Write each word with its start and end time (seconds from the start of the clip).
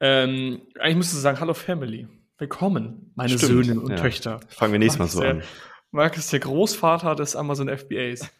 Ähm, 0.00 0.62
eigentlich 0.78 0.96
müsstest 0.96 1.18
du 1.18 1.20
sagen, 1.20 1.38
hallo 1.40 1.52
Family. 1.52 2.08
Willkommen, 2.38 3.12
meine 3.14 3.38
Stimmt, 3.38 3.66
Söhne 3.66 3.80
und 3.80 3.90
ja. 3.90 3.96
Töchter. 3.96 4.40
Fangen 4.48 4.72
wir 4.72 4.78
nächstes 4.78 4.98
Mal 4.98 5.08
so 5.08 5.20
ist 5.20 5.28
an. 5.28 5.38
der, 5.40 5.46
Marc 5.90 6.16
ist 6.16 6.32
der 6.32 6.40
Großvater 6.40 7.14
des 7.14 7.36
Amazon 7.36 7.68
FBAs. 7.68 8.30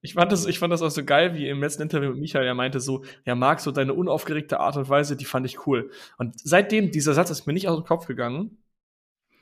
Ich 0.00 0.14
fand, 0.14 0.30
das, 0.30 0.46
ich 0.46 0.60
fand 0.60 0.72
das 0.72 0.82
auch 0.82 0.90
so 0.90 1.04
geil, 1.04 1.34
wie 1.34 1.48
im 1.48 1.60
letzten 1.60 1.82
Interview 1.82 2.10
mit 2.10 2.20
Michael, 2.20 2.46
er 2.46 2.54
meinte 2.54 2.78
so, 2.78 3.04
ja, 3.24 3.34
Marc, 3.34 3.60
so 3.60 3.72
deine 3.72 3.94
unaufgeregte 3.94 4.60
Art 4.60 4.76
und 4.76 4.88
Weise, 4.88 5.16
die 5.16 5.24
fand 5.24 5.44
ich 5.44 5.66
cool. 5.66 5.90
Und 6.18 6.38
seitdem, 6.38 6.92
dieser 6.92 7.14
Satz 7.14 7.30
ist 7.30 7.46
mir 7.46 7.52
nicht 7.52 7.68
aus 7.68 7.76
dem 7.76 7.84
Kopf 7.84 8.06
gegangen. 8.06 8.58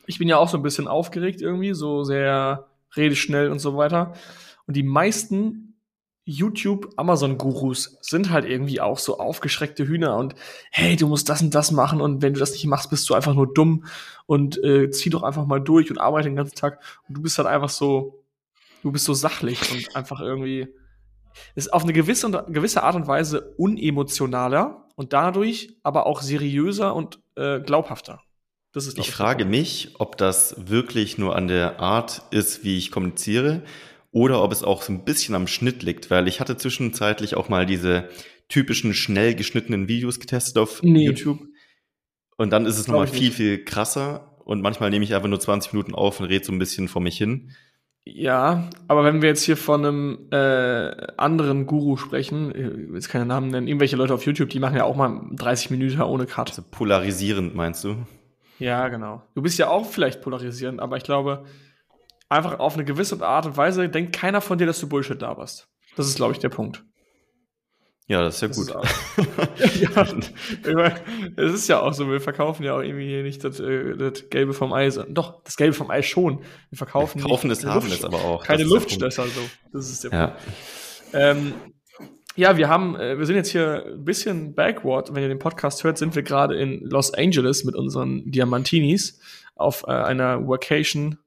Ich 0.06 0.18
bin 0.18 0.28
ja 0.28 0.38
auch 0.38 0.48
so 0.48 0.56
ein 0.56 0.62
bisschen 0.62 0.88
aufgeregt 0.88 1.42
irgendwie, 1.42 1.74
so 1.74 2.04
sehr 2.04 2.68
redeschnell 2.96 3.50
und 3.50 3.58
so 3.58 3.76
weiter. 3.76 4.14
Und 4.66 4.76
die 4.76 4.82
meisten 4.82 5.66
YouTube-Amazon-Gurus 6.26 7.98
sind 8.00 8.30
halt 8.30 8.44
irgendwie 8.46 8.80
auch 8.80 8.98
so 8.98 9.18
aufgeschreckte 9.18 9.86
Hühner 9.86 10.16
und 10.16 10.34
hey, 10.72 10.96
du 10.96 11.06
musst 11.06 11.28
das 11.28 11.40
und 11.40 11.54
das 11.54 11.70
machen 11.70 12.00
und 12.00 12.20
wenn 12.20 12.34
du 12.34 12.40
das 12.40 12.50
nicht 12.50 12.66
machst, 12.66 12.90
bist 12.90 13.08
du 13.08 13.14
einfach 13.14 13.34
nur 13.34 13.52
dumm 13.52 13.84
und 14.26 14.62
äh, 14.64 14.90
zieh 14.90 15.08
doch 15.08 15.22
einfach 15.22 15.46
mal 15.46 15.60
durch 15.60 15.88
und 15.88 15.98
arbeite 15.98 16.28
den 16.28 16.34
ganzen 16.34 16.56
Tag 16.56 16.80
und 17.08 17.16
du 17.16 17.22
bist 17.22 17.38
halt 17.38 17.46
einfach 17.46 17.68
so, 17.68 18.24
du 18.86 18.92
bist 18.92 19.04
so 19.04 19.14
sachlich 19.14 19.58
und 19.72 19.96
einfach 19.96 20.20
irgendwie 20.20 20.68
ist 21.56 21.72
auf 21.72 21.82
eine 21.82 21.92
gewisse, 21.92 22.30
gewisse 22.48 22.84
Art 22.84 22.94
und 22.94 23.08
Weise 23.08 23.52
unemotionaler 23.58 24.86
und 24.94 25.12
dadurch 25.12 25.76
aber 25.82 26.06
auch 26.06 26.22
seriöser 26.22 26.94
und 26.94 27.20
äh, 27.34 27.58
glaubhafter. 27.60 28.22
Das 28.72 28.86
ist 28.86 28.94
glaub 28.94 29.06
Ich 29.06 29.12
frage 29.12 29.44
mich, 29.44 29.96
ob 29.98 30.16
das 30.16 30.54
wirklich 30.68 31.18
nur 31.18 31.34
an 31.34 31.48
der 31.48 31.80
Art 31.80 32.22
ist, 32.30 32.62
wie 32.62 32.78
ich 32.78 32.92
kommuniziere, 32.92 33.64
oder 34.12 34.40
ob 34.42 34.52
es 34.52 34.62
auch 34.62 34.82
so 34.82 34.92
ein 34.92 35.04
bisschen 35.04 35.34
am 35.34 35.48
Schnitt 35.48 35.82
liegt, 35.82 36.08
weil 36.08 36.28
ich 36.28 36.38
hatte 36.38 36.56
zwischenzeitlich 36.56 37.34
auch 37.34 37.48
mal 37.48 37.66
diese 37.66 38.08
typischen 38.48 38.94
schnell 38.94 39.34
geschnittenen 39.34 39.88
Videos 39.88 40.20
getestet 40.20 40.58
auf 40.58 40.80
Nee. 40.82 41.06
YouTube. 41.06 41.40
Und 42.36 42.50
dann 42.50 42.66
ist 42.66 42.78
es 42.78 42.86
nochmal 42.86 43.06
ich 43.06 43.10
viel, 43.10 43.32
viel 43.32 43.64
krasser. 43.64 44.38
Und 44.44 44.62
manchmal 44.62 44.90
nehme 44.90 45.04
ich 45.04 45.14
einfach 45.14 45.28
nur 45.28 45.40
20 45.40 45.72
Minuten 45.72 45.94
auf 45.94 46.20
und 46.20 46.26
rede 46.26 46.44
so 46.44 46.52
ein 46.52 46.58
bisschen 46.60 46.86
vor 46.86 47.02
mich 47.02 47.18
hin. 47.18 47.50
Ja, 48.08 48.70
aber 48.86 49.02
wenn 49.02 49.20
wir 49.20 49.28
jetzt 49.28 49.42
hier 49.42 49.56
von 49.56 49.84
einem 49.84 50.28
äh, 50.30 51.06
anderen 51.16 51.66
Guru 51.66 51.96
sprechen, 51.96 52.50
ich 52.50 52.56
will 52.56 52.94
jetzt 52.94 53.08
keine 53.08 53.26
Namen 53.26 53.48
nennen, 53.48 53.66
irgendwelche 53.66 53.96
Leute 53.96 54.14
auf 54.14 54.24
YouTube, 54.24 54.48
die 54.48 54.60
machen 54.60 54.76
ja 54.76 54.84
auch 54.84 54.94
mal 54.94 55.22
30 55.32 55.70
Minuten 55.70 56.00
ohne 56.00 56.26
Cut. 56.26 56.50
Also 56.50 56.62
polarisierend, 56.70 57.56
meinst 57.56 57.82
du? 57.82 57.96
Ja, 58.60 58.86
genau. 58.88 59.22
Du 59.34 59.42
bist 59.42 59.58
ja 59.58 59.68
auch 59.68 59.84
vielleicht 59.84 60.22
polarisierend, 60.22 60.80
aber 60.80 60.96
ich 60.96 61.02
glaube, 61.02 61.46
einfach 62.28 62.60
auf 62.60 62.74
eine 62.74 62.84
gewisse 62.84 63.20
Art 63.26 63.44
und 63.44 63.56
Weise 63.56 63.88
denkt 63.88 64.14
keiner 64.14 64.40
von 64.40 64.56
dir, 64.56 64.66
dass 64.66 64.78
du 64.78 64.88
Bullshit 64.88 65.20
da 65.20 65.36
warst. 65.36 65.68
Das 65.96 66.06
ist, 66.06 66.16
glaube 66.16 66.32
ich, 66.32 66.38
der 66.38 66.48
Punkt. 66.48 66.84
Ja, 68.08 68.22
das 68.22 68.36
ist 68.36 68.42
ja 68.42 68.48
Das 68.48 68.56
gut. 68.56 68.68
ist 68.68 68.76
auch- 68.76 68.84
ja, 69.80 70.06
ich 70.68 70.74
meine, 70.74 70.94
es 71.36 71.52
ist 71.54 71.68
ja 71.68 71.80
auch 71.80 71.92
so, 71.92 72.08
wir 72.08 72.20
verkaufen 72.20 72.62
ja 72.62 72.76
auch 72.76 72.80
irgendwie 72.82 73.06
hier 73.08 73.22
nicht 73.24 73.42
das, 73.42 73.58
äh, 73.58 73.96
das 73.96 74.30
Gelbe 74.30 74.52
vom 74.52 74.72
Ei. 74.72 74.88
Doch, 75.08 75.42
das 75.42 75.56
Gelbe 75.56 75.72
vom 75.74 75.90
Ei 75.90 76.02
schon. 76.02 76.38
Wir 76.70 76.78
verkaufen, 76.78 77.20
Kaufen 77.20 77.48
nicht 77.48 77.58
es, 77.60 77.66
haben 77.66 77.90
es 77.90 78.04
aber 78.04 78.18
auch. 78.18 78.44
Keine 78.44 78.62
Luftstößer, 78.62 79.24
so. 79.24 79.40
Das 79.72 79.90
ist 79.90 80.04
der 80.04 80.12
Ja. 80.12 80.26
Punkt. 80.28 80.42
Ähm, 81.14 81.52
ja, 82.36 82.56
wir 82.56 82.68
haben, 82.68 82.94
äh, 82.96 83.18
wir 83.18 83.26
sind 83.26 83.34
jetzt 83.36 83.50
hier 83.50 83.84
ein 83.86 84.04
bisschen 84.04 84.54
backward. 84.54 85.12
Wenn 85.14 85.22
ihr 85.22 85.28
den 85.28 85.38
Podcast 85.38 85.82
hört, 85.82 85.98
sind 85.98 86.14
wir 86.14 86.22
gerade 86.22 86.54
in 86.56 86.82
Los 86.88 87.12
Angeles 87.14 87.64
mit 87.64 87.74
unseren 87.74 88.30
Diamantinis 88.30 89.18
auf 89.56 89.84
äh, 89.88 89.90
einer 89.90 90.46
Vacation. 90.46 91.18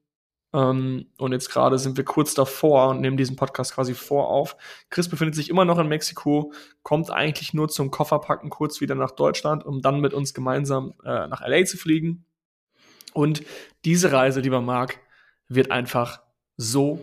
Ähm, 0.52 1.06
und 1.18 1.32
jetzt 1.32 1.50
gerade 1.50 1.78
sind 1.78 1.96
wir 1.96 2.04
kurz 2.04 2.34
davor 2.34 2.88
und 2.88 3.00
nehmen 3.00 3.16
diesen 3.16 3.36
Podcast 3.36 3.74
quasi 3.74 3.94
vorauf. 3.94 4.56
Chris 4.90 5.08
befindet 5.08 5.34
sich 5.34 5.48
immer 5.48 5.64
noch 5.64 5.78
in 5.78 5.88
Mexiko, 5.88 6.52
kommt 6.82 7.10
eigentlich 7.10 7.54
nur 7.54 7.68
zum 7.68 7.90
Kofferpacken 7.90 8.50
kurz 8.50 8.80
wieder 8.80 8.94
nach 8.94 9.12
Deutschland, 9.12 9.64
um 9.64 9.80
dann 9.80 10.00
mit 10.00 10.12
uns 10.14 10.34
gemeinsam 10.34 10.94
äh, 11.04 11.26
nach 11.28 11.46
LA 11.46 11.64
zu 11.64 11.76
fliegen. 11.76 12.24
Und 13.12 13.42
diese 13.84 14.12
Reise, 14.12 14.40
lieber 14.40 14.60
Marc, 14.60 14.98
wird 15.48 15.70
einfach 15.70 16.20
so 16.56 17.00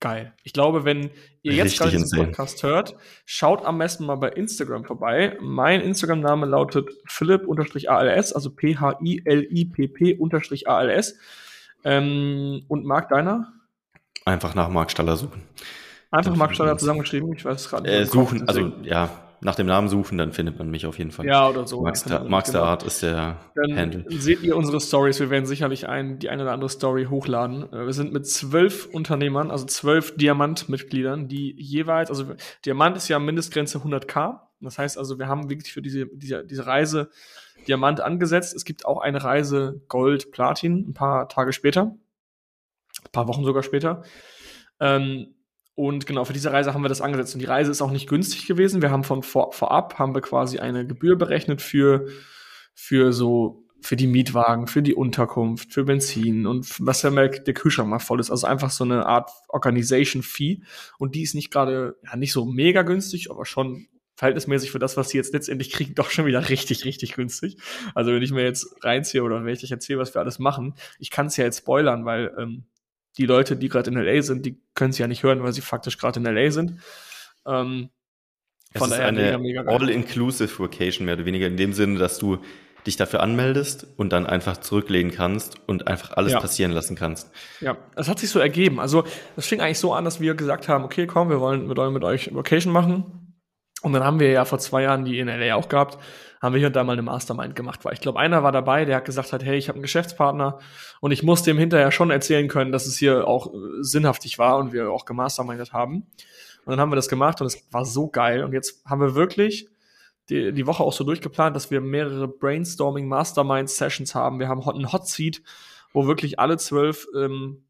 geil. 0.00 0.34
Ich 0.42 0.52
glaube, 0.52 0.84
wenn 0.84 1.10
ihr 1.42 1.54
jetzt 1.54 1.64
Richtig 1.64 1.78
gerade 1.78 1.92
diesen 1.92 2.04
insane. 2.04 2.24
Podcast 2.26 2.62
hört, 2.62 2.94
schaut 3.24 3.64
am 3.64 3.78
besten 3.78 4.04
mal 4.04 4.16
bei 4.16 4.28
Instagram 4.28 4.84
vorbei. 4.84 5.38
Mein 5.40 5.80
Instagram-Name 5.80 6.44
lautet 6.46 6.90
Philipp-ALS, 7.06 8.32
also 8.32 8.50
P-H-I-L-I-P-P-ALS. 8.50 9.08
Ähm, 11.84 12.64
und 12.68 12.84
Marc 12.84 13.08
deiner? 13.10 13.52
Einfach 14.24 14.54
nach 14.54 14.68
Mark 14.68 14.90
Staller 14.90 15.16
suchen. 15.16 15.42
Einfach 16.10 16.30
Dann 16.32 16.38
Marc 16.38 16.54
Staller 16.54 16.78
zusammengeschrieben. 16.78 17.32
Ich 17.34 17.44
weiß 17.44 17.60
es 17.62 17.68
gerade 17.68 17.88
Äh, 17.90 18.02
im 18.02 18.08
Kopf, 18.08 18.30
suchen, 18.30 18.48
also 18.48 18.72
ja, 18.82 19.10
nach 19.40 19.56
dem 19.56 19.66
Namen 19.66 19.88
suchen, 19.88 20.16
dann 20.16 20.32
findet 20.32 20.58
man 20.58 20.70
mich 20.70 20.86
auf 20.86 20.96
jeden 20.96 21.10
Fall. 21.10 21.26
ja 21.26 21.46
oder 21.48 21.66
so. 21.66 21.82
Max, 21.82 22.04
der, 22.04 22.20
Max 22.24 22.48
man- 22.48 22.52
der 22.52 22.60
genau. 22.62 22.70
Art 22.70 22.82
ist 22.84 23.02
der 23.02 23.36
Dann 23.54 23.76
Handle. 23.76 24.04
seht 24.08 24.42
ihr 24.42 24.56
unsere 24.56 24.80
Stories. 24.80 25.20
Wir 25.20 25.28
werden 25.28 25.44
sicherlich 25.44 25.86
ein, 25.86 26.18
die 26.18 26.30
eine 26.30 26.44
oder 26.44 26.52
andere 26.52 26.70
Story 26.70 27.06
hochladen. 27.10 27.70
Äh, 27.72 27.84
Wir 27.86 27.92
sind 27.92 28.12
mit 28.14 28.26
zwölf 28.26 28.86
Unternehmern, 28.86 29.50
also 29.50 29.66
zwölf 29.66 30.16
Diamant-Mitgliedern, 30.16 31.28
die 31.28 31.54
jeweils, 31.60 32.08
also 32.08 32.24
Diamant 32.64 32.96
ist 32.96 33.08
ja 33.08 33.18
Mindestgrenze 33.18 33.78
100k. 33.78 34.40
Das 34.60 34.78
heißt 34.78 34.96
also, 34.96 35.18
wir 35.18 35.28
haben 35.28 35.50
wirklich 35.50 35.72
für 35.74 35.82
diese, 35.82 36.06
diese, 36.14 36.42
diese 36.46 36.66
Reise 36.66 37.10
Diamant 37.66 38.00
angesetzt. 38.00 38.54
Es 38.54 38.64
gibt 38.64 38.86
auch 38.86 39.00
eine 39.00 39.22
Reise 39.22 39.82
Gold, 39.88 40.30
Platin, 40.32 40.88
ein 40.88 40.94
paar 40.94 41.28
Tage 41.28 41.52
später. 41.52 41.96
Ein 43.02 43.12
paar 43.12 43.28
Wochen 43.28 43.44
sogar 43.44 43.62
später. 43.62 44.02
Ähm, 44.80 45.34
und 45.74 46.06
genau, 46.06 46.24
für 46.24 46.32
diese 46.32 46.52
Reise 46.52 46.72
haben 46.72 46.82
wir 46.82 46.88
das 46.88 47.00
angesetzt. 47.00 47.34
Und 47.34 47.40
die 47.40 47.46
Reise 47.46 47.70
ist 47.70 47.82
auch 47.82 47.90
nicht 47.90 48.08
günstig 48.08 48.46
gewesen. 48.46 48.82
Wir 48.82 48.90
haben 48.90 49.04
von 49.04 49.22
vor, 49.22 49.52
vorab 49.52 49.98
haben 49.98 50.14
wir 50.14 50.20
quasi 50.20 50.58
eine 50.58 50.86
Gebühr 50.86 51.16
berechnet 51.16 51.60
für, 51.62 52.06
für 52.74 53.12
so, 53.12 53.64
für 53.80 53.96
die 53.96 54.06
Mietwagen, 54.06 54.68
für 54.68 54.82
die 54.82 54.94
Unterkunft, 54.94 55.72
für 55.72 55.84
Benzin 55.84 56.46
und 56.46 56.74
was 56.78 57.02
ja 57.02 57.10
der 57.10 57.54
Kühlschrank 57.54 57.88
mal 57.88 57.98
voll 57.98 58.20
ist. 58.20 58.30
Also 58.30 58.46
einfach 58.46 58.70
so 58.70 58.84
eine 58.84 59.06
Art 59.06 59.30
Organization 59.48 60.22
Fee. 60.22 60.62
Und 60.98 61.16
die 61.16 61.22
ist 61.22 61.34
nicht 61.34 61.50
gerade, 61.50 61.96
ja, 62.04 62.16
nicht 62.16 62.32
so 62.32 62.44
mega 62.44 62.82
günstig, 62.82 63.30
aber 63.30 63.44
schon 63.44 63.88
verhältnismäßig 64.16 64.70
für 64.70 64.78
das, 64.78 64.96
was 64.96 65.08
sie 65.10 65.16
jetzt 65.18 65.32
letztendlich 65.32 65.72
kriegen, 65.72 65.94
doch 65.94 66.10
schon 66.10 66.26
wieder 66.26 66.48
richtig, 66.48 66.84
richtig 66.84 67.14
günstig. 67.14 67.56
Also 67.94 68.12
wenn 68.12 68.22
ich 68.22 68.30
mir 68.32 68.44
jetzt 68.44 68.66
reinziehe 68.84 69.22
oder 69.22 69.44
wenn 69.44 69.52
ich 69.54 69.64
euch 69.64 69.70
erzähle, 69.70 69.98
was 69.98 70.14
wir 70.14 70.20
alles 70.20 70.38
machen, 70.38 70.74
ich 70.98 71.10
kann 71.10 71.26
es 71.26 71.36
ja 71.36 71.44
jetzt 71.44 71.58
spoilern, 71.58 72.04
weil 72.04 72.32
ähm, 72.38 72.64
die 73.18 73.26
Leute, 73.26 73.56
die 73.56 73.68
gerade 73.68 73.90
in 73.90 73.96
LA 73.96 74.22
sind, 74.22 74.44
die 74.46 74.60
können 74.74 74.90
es 74.90 74.98
ja 74.98 75.06
nicht 75.06 75.22
hören, 75.22 75.42
weil 75.42 75.52
sie 75.52 75.60
faktisch 75.60 75.98
gerade 75.98 76.20
in 76.20 76.26
LA 76.26 76.50
sind. 76.50 76.78
Ähm, 77.46 77.90
Es 78.72 78.78
von 78.80 78.90
ist 78.90 78.96
daher 78.98 79.08
eine. 79.08 79.68
All-Inclusive 79.68 80.58
Vacation, 80.58 81.04
mehr 81.06 81.14
oder 81.14 81.24
weniger, 81.24 81.46
in 81.46 81.56
dem 81.56 81.72
Sinne, 81.72 81.98
dass 81.98 82.18
du 82.18 82.38
dich 82.86 82.96
dafür 82.96 83.20
anmeldest 83.22 83.86
und 83.96 84.12
dann 84.12 84.26
einfach 84.26 84.58
zurücklegen 84.58 85.10
kannst 85.10 85.56
und 85.66 85.86
einfach 85.86 86.16
alles 86.18 86.32
Ja. 86.32 86.40
passieren 86.40 86.70
lassen 86.72 86.96
kannst. 86.96 87.30
Ja, 87.60 87.78
das 87.96 88.08
hat 88.08 88.18
sich 88.18 88.28
so 88.30 88.38
ergeben. 88.40 88.78
Also, 88.78 89.04
das 89.36 89.46
fing 89.46 89.60
eigentlich 89.60 89.78
so 89.78 89.94
an, 89.94 90.04
dass 90.04 90.20
wir 90.20 90.34
gesagt 90.34 90.68
haben, 90.68 90.84
okay, 90.84 91.06
komm, 91.06 91.30
wir 91.30 91.40
wollen 91.40 91.66
mit, 91.66 91.78
eu- 91.78 91.90
mit 91.90 92.04
euch 92.04 92.34
Vacation 92.34 92.72
machen. 92.72 93.23
Und 93.84 93.92
dann 93.92 94.02
haben 94.02 94.18
wir 94.18 94.30
ja 94.30 94.46
vor 94.46 94.58
zwei 94.58 94.84
Jahren 94.84 95.04
die 95.04 95.18
in 95.18 95.28
LA 95.28 95.54
auch 95.54 95.68
gehabt, 95.68 95.98
haben 96.40 96.54
wir 96.54 96.58
hier 96.58 96.68
und 96.68 96.76
da 96.76 96.84
mal 96.84 96.94
eine 96.94 97.02
Mastermind 97.02 97.54
gemacht. 97.54 97.84
Weil 97.84 97.92
ich 97.92 98.00
glaube, 98.00 98.18
einer 98.18 98.42
war 98.42 98.50
dabei, 98.50 98.86
der 98.86 98.96
hat 98.96 99.04
gesagt 99.04 99.34
hat, 99.34 99.44
hey, 99.44 99.58
ich 99.58 99.68
habe 99.68 99.76
einen 99.76 99.82
Geschäftspartner 99.82 100.58
und 101.00 101.10
ich 101.10 101.22
musste 101.22 101.50
ihm 101.50 101.58
hinterher 101.58 101.92
schon 101.92 102.10
erzählen 102.10 102.48
können, 102.48 102.72
dass 102.72 102.86
es 102.86 102.96
hier 102.96 103.28
auch 103.28 103.52
äh, 103.52 103.58
sinnhaftig 103.80 104.38
war 104.38 104.56
und 104.56 104.72
wir 104.72 104.90
auch 104.90 105.04
gemastermindet 105.04 105.74
haben. 105.74 106.06
Und 106.64 106.70
dann 106.70 106.80
haben 106.80 106.92
wir 106.92 106.96
das 106.96 107.10
gemacht 107.10 107.42
und 107.42 107.46
es 107.46 107.62
war 107.72 107.84
so 107.84 108.08
geil. 108.08 108.42
Und 108.42 108.54
jetzt 108.54 108.82
haben 108.86 109.02
wir 109.02 109.14
wirklich 109.14 109.68
die, 110.30 110.52
die 110.52 110.66
Woche 110.66 110.82
auch 110.82 110.94
so 110.94 111.04
durchgeplant, 111.04 111.54
dass 111.54 111.70
wir 111.70 111.82
mehrere 111.82 112.26
Brainstorming 112.26 113.06
Mastermind 113.06 113.68
Sessions 113.68 114.14
haben. 114.14 114.38
Wir 114.40 114.48
haben 114.48 114.66
einen 114.66 114.94
Hot 114.94 115.08
Seat, 115.08 115.42
wo 115.92 116.06
wirklich 116.06 116.38
alle 116.38 116.56
zwölf 116.56 117.06
ähm, 117.14 117.66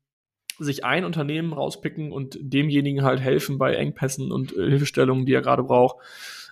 sich 0.59 0.85
ein 0.85 1.05
Unternehmen 1.05 1.53
rauspicken 1.53 2.13
und 2.13 2.37
demjenigen 2.41 3.05
halt 3.05 3.21
helfen 3.21 3.59
bei 3.59 3.75
Engpässen 3.75 4.33
und 4.33 4.53
äh, 4.53 4.69
Hilfestellungen, 4.69 5.27
die 5.27 5.35
er 5.35 5.43
gerade 5.43 5.63
braucht. 5.63 5.97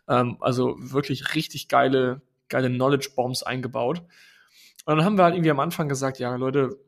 Ähm, 0.08 0.36
also 0.40 0.76
wirklich 0.78 1.34
richtig 1.34 1.68
geile, 1.68 2.20
geile 2.48 2.68
Knowledge 2.68 3.10
Bombs 3.14 3.42
eingebaut. 3.42 4.02
Und 4.84 4.96
dann 4.96 5.04
haben 5.04 5.16
wir 5.16 5.24
halt 5.24 5.34
irgendwie 5.34 5.50
am 5.50 5.60
Anfang 5.60 5.88
gesagt, 5.88 6.18
ja, 6.18 6.34
Leute, 6.34 6.78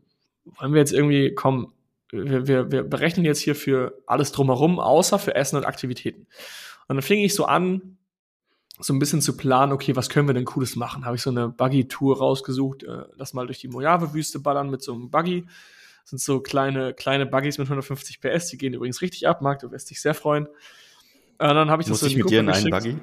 wollen 0.44 0.72
wir 0.72 0.80
jetzt 0.80 0.92
irgendwie, 0.92 1.34
komm, 1.34 1.72
wir, 2.10 2.46
wir, 2.46 2.70
wir 2.70 2.82
berechnen 2.82 3.24
jetzt 3.24 3.40
hier 3.40 3.54
für 3.54 4.02
alles 4.06 4.32
drumherum, 4.32 4.78
außer 4.78 5.18
für 5.18 5.34
Essen 5.34 5.56
und 5.56 5.64
Aktivitäten. 5.64 6.26
Und 6.88 6.96
dann 6.96 7.02
fing 7.02 7.20
ich 7.20 7.34
so 7.34 7.46
an, 7.46 7.96
so 8.78 8.92
ein 8.92 8.98
bisschen 8.98 9.20
zu 9.20 9.36
planen, 9.36 9.72
okay, 9.72 9.94
was 9.96 10.08
können 10.08 10.28
wir 10.28 10.34
denn 10.34 10.44
Cooles 10.44 10.76
machen? 10.76 11.04
Habe 11.04 11.16
ich 11.16 11.22
so 11.22 11.30
eine 11.30 11.48
Buggy-Tour 11.48 12.18
rausgesucht, 12.18 12.82
äh, 12.82 13.04
lass 13.14 13.32
mal 13.32 13.46
durch 13.46 13.60
die 13.60 13.68
Mojave-Wüste 13.68 14.40
ballern 14.40 14.70
mit 14.70 14.82
so 14.82 14.92
einem 14.92 15.10
Buggy. 15.10 15.46
Das 16.04 16.10
sind 16.10 16.20
so 16.20 16.40
kleine, 16.40 16.92
kleine 16.92 17.24
Buggies 17.24 17.56
mit 17.56 17.66
150 17.66 18.20
PS, 18.20 18.48
die 18.48 18.58
gehen 18.58 18.74
übrigens 18.74 19.00
richtig 19.00 19.26
ab, 19.26 19.40
Marc, 19.40 19.60
du 19.60 19.70
wirst 19.70 19.88
dich 19.88 20.02
sehr 20.02 20.12
freuen. 20.12 20.46
Und 20.46 21.48
dann 21.48 21.70
habe 21.70 21.82
ich 21.82 21.88
Muss 21.88 22.00
das 22.00 22.10
so 22.10 22.12
in 22.12 22.16
die 22.16 22.20
Gruppe 22.22 22.42
mit 22.42 22.54
dir 22.54 22.60
in 22.60 22.70
einen 22.70 22.70
Buggy? 22.70 22.96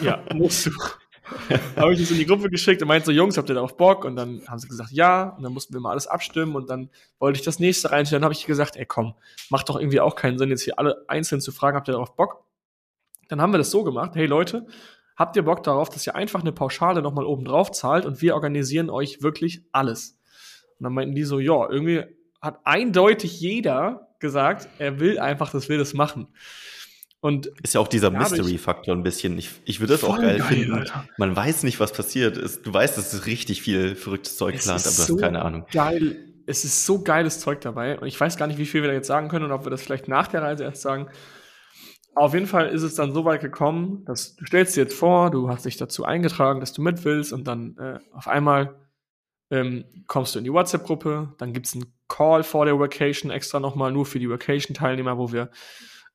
Ja, 0.04 0.22
musst 0.34 0.66
du. 0.66 0.70
habe 1.76 1.92
ich 1.92 2.00
das 2.00 2.10
in 2.10 2.16
die 2.16 2.26
Gruppe 2.26 2.48
geschickt 2.48 2.80
und 2.80 2.88
meinte 2.88 3.06
so, 3.06 3.12
Jungs, 3.12 3.36
habt 3.36 3.48
ihr 3.50 3.54
darauf 3.54 3.76
Bock? 3.76 4.04
Und 4.04 4.16
dann 4.16 4.42
haben 4.48 4.58
sie 4.58 4.68
gesagt, 4.68 4.90
ja. 4.90 5.28
Und 5.36 5.42
dann 5.42 5.52
mussten 5.52 5.74
wir 5.74 5.80
mal 5.80 5.90
alles 5.90 6.06
abstimmen 6.06 6.56
und 6.56 6.70
dann 6.70 6.90
wollte 7.18 7.38
ich 7.38 7.44
das 7.44 7.58
nächste 7.58 7.90
reinstellen. 7.90 8.22
Dann 8.22 8.26
habe 8.26 8.34
ich 8.34 8.46
gesagt, 8.46 8.76
ey 8.76 8.86
komm, 8.86 9.14
macht 9.50 9.68
doch 9.68 9.78
irgendwie 9.78 10.00
auch 10.00 10.16
keinen 10.16 10.38
Sinn, 10.38 10.50
jetzt 10.50 10.62
hier 10.62 10.78
alle 10.78 11.04
einzeln 11.08 11.40
zu 11.40 11.52
fragen, 11.52 11.76
habt 11.76 11.88
ihr 11.88 11.92
darauf 11.92 12.16
Bock? 12.16 12.44
Dann 13.28 13.40
haben 13.40 13.52
wir 13.52 13.58
das 13.58 13.70
so 13.70 13.84
gemacht, 13.84 14.12
hey 14.14 14.26
Leute, 14.26 14.66
habt 15.16 15.36
ihr 15.36 15.42
Bock 15.42 15.62
darauf, 15.62 15.88
dass 15.88 16.06
ihr 16.06 16.16
einfach 16.16 16.40
eine 16.40 16.52
Pauschale 16.52 17.02
nochmal 17.02 17.26
oben 17.26 17.44
drauf 17.44 17.70
zahlt 17.70 18.06
und 18.06 18.22
wir 18.22 18.34
organisieren 18.34 18.90
euch 18.90 19.22
wirklich 19.22 19.62
alles? 19.70 20.18
Und 20.78 20.84
dann 20.84 20.94
meinten 20.94 21.14
die 21.14 21.24
so, 21.24 21.38
ja, 21.38 21.68
irgendwie 21.68 22.04
hat 22.40 22.60
eindeutig 22.64 23.40
jeder 23.40 24.08
gesagt, 24.18 24.68
er 24.78 25.00
will 25.00 25.18
einfach, 25.18 25.50
dass 25.50 25.68
wir 25.68 25.78
das 25.78 25.94
machen. 25.94 26.28
Und 27.22 27.48
ist 27.62 27.74
ja 27.74 27.80
auch 27.80 27.88
dieser 27.88 28.10
Mystery-Faktor 28.10 28.94
ein 28.94 29.02
bisschen. 29.02 29.38
Ich, 29.38 29.50
ich 29.66 29.80
würde 29.80 29.92
das 29.92 30.04
auch 30.04 30.16
geil, 30.16 30.38
geil 30.38 30.48
finden. 30.48 30.72
Alter. 30.72 31.06
Man 31.18 31.36
weiß 31.36 31.64
nicht, 31.64 31.78
was 31.78 31.92
passiert 31.92 32.38
ist. 32.38 32.64
Du 32.64 32.72
weißt, 32.72 32.96
dass 32.96 33.12
es 33.12 33.26
richtig 33.26 33.60
viel 33.60 33.94
verrücktes 33.94 34.38
Zeug 34.38 34.58
plant, 34.58 34.80
aber 34.80 34.96
du 34.96 35.02
so 35.02 35.14
hast 35.14 35.20
keine 35.20 35.42
Ahnung. 35.42 35.66
Geil. 35.70 36.16
Es 36.46 36.64
ist 36.64 36.86
so 36.86 37.02
geiles 37.02 37.38
Zeug 37.40 37.60
dabei. 37.60 37.98
Und 37.98 38.08
ich 38.08 38.18
weiß 38.18 38.38
gar 38.38 38.46
nicht, 38.46 38.58
wie 38.58 38.64
viel 38.64 38.80
wir 38.80 38.88
da 38.88 38.94
jetzt 38.94 39.06
sagen 39.06 39.28
können 39.28 39.44
und 39.44 39.52
ob 39.52 39.66
wir 39.66 39.70
das 39.70 39.82
vielleicht 39.82 40.08
nach 40.08 40.28
der 40.28 40.42
Reise 40.42 40.64
erst 40.64 40.80
sagen. 40.80 41.08
Auf 42.14 42.32
jeden 42.32 42.46
Fall 42.46 42.68
ist 42.68 42.82
es 42.82 42.94
dann 42.94 43.12
so 43.12 43.24
weit 43.26 43.42
gekommen, 43.42 44.04
dass 44.06 44.34
du 44.36 44.46
stellst 44.46 44.76
dir 44.76 44.82
jetzt 44.82 44.94
vor, 44.94 45.30
du 45.30 45.50
hast 45.50 45.66
dich 45.66 45.76
dazu 45.76 46.04
eingetragen, 46.04 46.60
dass 46.60 46.72
du 46.72 46.80
mit 46.82 47.04
willst 47.04 47.32
und 47.34 47.46
dann 47.46 47.76
äh, 47.76 47.98
auf 48.12 48.28
einmal 48.28 48.74
ähm, 49.50 49.84
kommst 50.06 50.34
du 50.34 50.38
in 50.38 50.44
die 50.44 50.52
WhatsApp-Gruppe, 50.52 51.34
dann 51.38 51.52
gibt 51.52 51.66
es 51.66 51.74
einen 51.74 51.92
Call 52.10 52.42
vor 52.42 52.66
der 52.66 52.78
Vacation 52.78 53.30
extra 53.30 53.60
nochmal 53.60 53.92
nur 53.92 54.04
für 54.04 54.18
die 54.18 54.28
Vacation-Teilnehmer, 54.28 55.16
wo 55.16 55.32
wir 55.32 55.50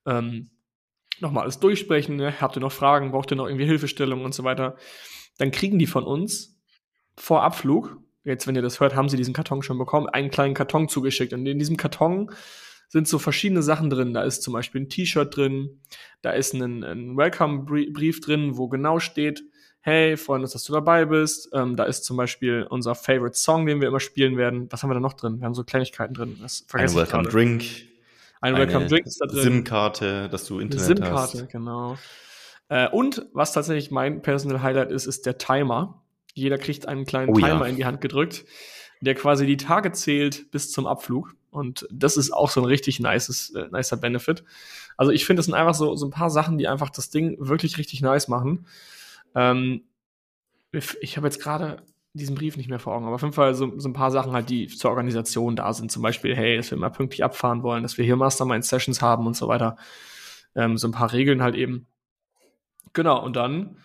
ähm, 0.05 0.51
nochmal 1.19 1.43
alles 1.43 1.59
durchsprechen. 1.59 2.17
Ne? 2.17 2.39
Habt 2.39 2.55
ihr 2.57 2.59
noch 2.59 2.71
Fragen? 2.71 3.11
Braucht 3.11 3.31
ihr 3.31 3.37
noch 3.37 3.47
irgendwie 3.47 3.65
Hilfestellung 3.65 4.23
und 4.23 4.35
so 4.35 4.43
weiter? 4.43 4.75
Dann 5.39 5.51
kriegen 5.51 5.79
die 5.79 5.87
von 5.87 6.03
uns 6.03 6.61
vor 7.17 7.43
Abflug, 7.43 7.97
jetzt 8.23 8.45
wenn 8.45 8.55
ihr 8.55 8.61
das 8.61 8.79
hört, 8.79 8.95
haben 8.95 9.09
sie 9.09 9.17
diesen 9.17 9.33
Karton 9.33 9.63
schon 9.63 9.77
bekommen, 9.77 10.07
einen 10.07 10.29
kleinen 10.29 10.53
Karton 10.53 10.89
zugeschickt. 10.89 11.33
Und 11.33 11.45
in 11.45 11.59
diesem 11.59 11.77
Karton 11.77 12.31
sind 12.89 13.07
so 13.07 13.17
verschiedene 13.17 13.63
Sachen 13.63 13.89
drin. 13.89 14.13
Da 14.13 14.23
ist 14.23 14.43
zum 14.43 14.53
Beispiel 14.53 14.81
ein 14.81 14.89
T-Shirt 14.89 15.35
drin, 15.35 15.81
da 16.21 16.31
ist 16.31 16.53
ein, 16.53 16.83
ein 16.83 17.17
Welcome-Brief 17.17 18.21
drin, 18.21 18.57
wo 18.57 18.67
genau 18.67 18.99
steht, 18.99 19.43
hey, 19.85 20.17
freuen 20.17 20.41
uns, 20.41 20.53
dass 20.53 20.63
du 20.63 20.73
dabei 20.73 21.05
bist. 21.05 21.49
Ähm, 21.53 21.75
da 21.75 21.83
ist 21.83 22.05
zum 22.05 22.17
Beispiel 22.17 22.65
unser 22.67 22.95
Favorite 22.95 23.37
Song, 23.37 23.67
den 23.67 23.81
wir 23.81 23.87
immer 23.87 23.99
spielen 23.99 24.35
werden. 24.35 24.67
Was 24.71 24.81
haben 24.81 24.89
wir 24.89 24.95
da 24.95 24.99
noch 24.99 25.13
drin? 25.13 25.39
Wir 25.39 25.45
haben 25.45 25.53
so 25.53 25.63
Kleinigkeiten 25.63 26.15
drin. 26.15 26.37
Das 26.41 26.65
Ein 26.73 26.95
Welcome 26.95 27.29
Drink. 27.29 27.63
Ein 28.41 28.55
Welcome 28.55 28.87
Drink 28.87 29.05
ist 29.05 29.21
da 29.21 29.27
drin. 29.27 29.43
SIM-Karte, 29.43 30.27
dass 30.29 30.45
du 30.45 30.59
Internet 30.59 30.85
SIM 30.85 31.03
hast. 31.03 31.33
SIM-Karte, 31.33 31.51
genau. 31.51 31.97
Äh, 32.69 32.89
und 32.89 33.27
was 33.33 33.53
tatsächlich 33.53 33.91
mein 33.91 34.23
Personal 34.23 34.63
Highlight 34.63 34.89
ist, 34.89 35.05
ist 35.05 35.27
der 35.27 35.37
Timer. 35.37 36.01
Jeder 36.33 36.57
kriegt 36.57 36.87
einen 36.87 37.05
kleinen 37.05 37.29
oh, 37.29 37.33
Timer 37.35 37.61
ja. 37.61 37.65
in 37.67 37.75
die 37.75 37.85
Hand 37.85 38.01
gedrückt, 38.01 38.43
der 39.01 39.13
quasi 39.13 39.45
die 39.45 39.57
Tage 39.57 39.91
zählt 39.91 40.49
bis 40.49 40.71
zum 40.71 40.87
Abflug. 40.87 41.35
Und 41.51 41.87
das 41.91 42.17
ist 42.17 42.31
auch 42.31 42.49
so 42.49 42.59
ein 42.59 42.65
richtig 42.65 42.99
nices, 42.99 43.53
äh, 43.53 43.67
nicer 43.69 43.97
Benefit. 43.97 44.43
Also 44.97 45.11
ich 45.11 45.25
finde, 45.25 45.41
das 45.41 45.45
sind 45.45 45.53
einfach 45.53 45.75
so, 45.75 45.95
so 45.95 46.07
ein 46.07 46.11
paar 46.11 46.31
Sachen, 46.31 46.57
die 46.57 46.67
einfach 46.67 46.89
das 46.89 47.11
Ding 47.11 47.37
wirklich 47.37 47.77
richtig 47.77 48.01
nice 48.01 48.27
machen. 48.27 48.65
Ähm, 49.35 49.83
ich 50.71 51.17
habe 51.17 51.27
jetzt 51.27 51.41
gerade 51.41 51.83
diesen 52.13 52.35
Brief 52.35 52.55
nicht 52.57 52.69
mehr 52.69 52.79
vor 52.79 52.93
Augen, 52.93 53.05
aber 53.05 53.15
auf 53.15 53.21
jeden 53.21 53.33
Fall 53.33 53.53
so, 53.53 53.77
so 53.77 53.89
ein 53.89 53.93
paar 53.93 54.11
Sachen 54.11 54.31
halt, 54.31 54.49
die 54.49 54.67
zur 54.67 54.89
Organisation 54.91 55.55
da 55.55 55.73
sind. 55.73 55.91
Zum 55.91 56.01
Beispiel, 56.01 56.35
hey, 56.35 56.55
dass 56.55 56.71
wir 56.71 56.77
immer 56.77 56.89
pünktlich 56.89 57.23
abfahren 57.23 57.61
wollen, 57.61 57.83
dass 57.83 57.97
wir 57.97 58.05
hier 58.05 58.15
Mastermind-Sessions 58.15 59.01
haben 59.01 59.27
und 59.27 59.35
so 59.35 59.47
weiter. 59.47 59.75
Ähm, 60.55 60.77
so 60.77 60.87
ein 60.87 60.91
paar 60.91 61.11
Regeln 61.11 61.43
halt 61.43 61.55
eben. 61.55 61.87
Genau, 62.93 63.21
und 63.21 63.35
dann 63.35 63.77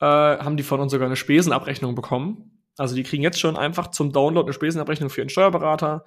äh, 0.00 0.06
haben 0.06 0.56
die 0.56 0.62
von 0.62 0.80
uns 0.80 0.92
sogar 0.92 1.06
eine 1.06 1.16
Spesenabrechnung 1.16 1.94
bekommen. 1.94 2.62
Also 2.78 2.94
die 2.94 3.02
kriegen 3.02 3.22
jetzt 3.22 3.40
schon 3.40 3.56
einfach 3.56 3.88
zum 3.88 4.12
Download 4.12 4.46
eine 4.46 4.54
Spesenabrechnung 4.54 5.10
für 5.10 5.20
ihren 5.20 5.28
Steuerberater 5.28 6.04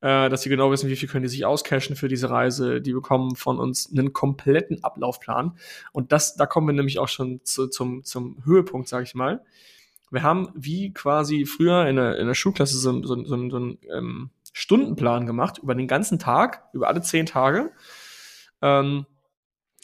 äh, 0.00 0.28
dass 0.28 0.42
sie 0.42 0.48
genau 0.48 0.70
wissen, 0.70 0.88
wie 0.88 0.96
viel 0.96 1.08
können 1.08 1.24
die 1.24 1.28
sich 1.28 1.44
auscashen 1.44 1.96
für 1.96 2.08
diese 2.08 2.30
Reise. 2.30 2.80
Die 2.80 2.92
bekommen 2.92 3.36
von 3.36 3.58
uns 3.58 3.90
einen 3.90 4.12
kompletten 4.12 4.84
Ablaufplan. 4.84 5.56
Und 5.92 6.12
das, 6.12 6.36
da 6.36 6.46
kommen 6.46 6.68
wir 6.68 6.74
nämlich 6.74 6.98
auch 6.98 7.08
schon 7.08 7.40
zu, 7.44 7.68
zum, 7.68 8.04
zum 8.04 8.44
Höhepunkt, 8.44 8.88
sage 8.88 9.04
ich 9.04 9.14
mal. 9.14 9.44
Wir 10.10 10.22
haben 10.22 10.50
wie 10.54 10.92
quasi 10.92 11.44
früher 11.44 11.86
in 11.86 11.96
der, 11.96 12.18
in 12.18 12.26
der 12.26 12.34
Schulklasse 12.34 12.78
so, 12.78 13.02
so, 13.02 13.24
so, 13.24 13.48
so 13.48 13.56
einen 13.56 13.78
ähm, 13.92 14.30
Stundenplan 14.52 15.26
gemacht 15.26 15.58
über 15.58 15.74
den 15.74 15.88
ganzen 15.88 16.18
Tag, 16.18 16.64
über 16.72 16.88
alle 16.88 17.02
zehn 17.02 17.26
Tage. 17.26 17.72
Ähm, 18.62 19.06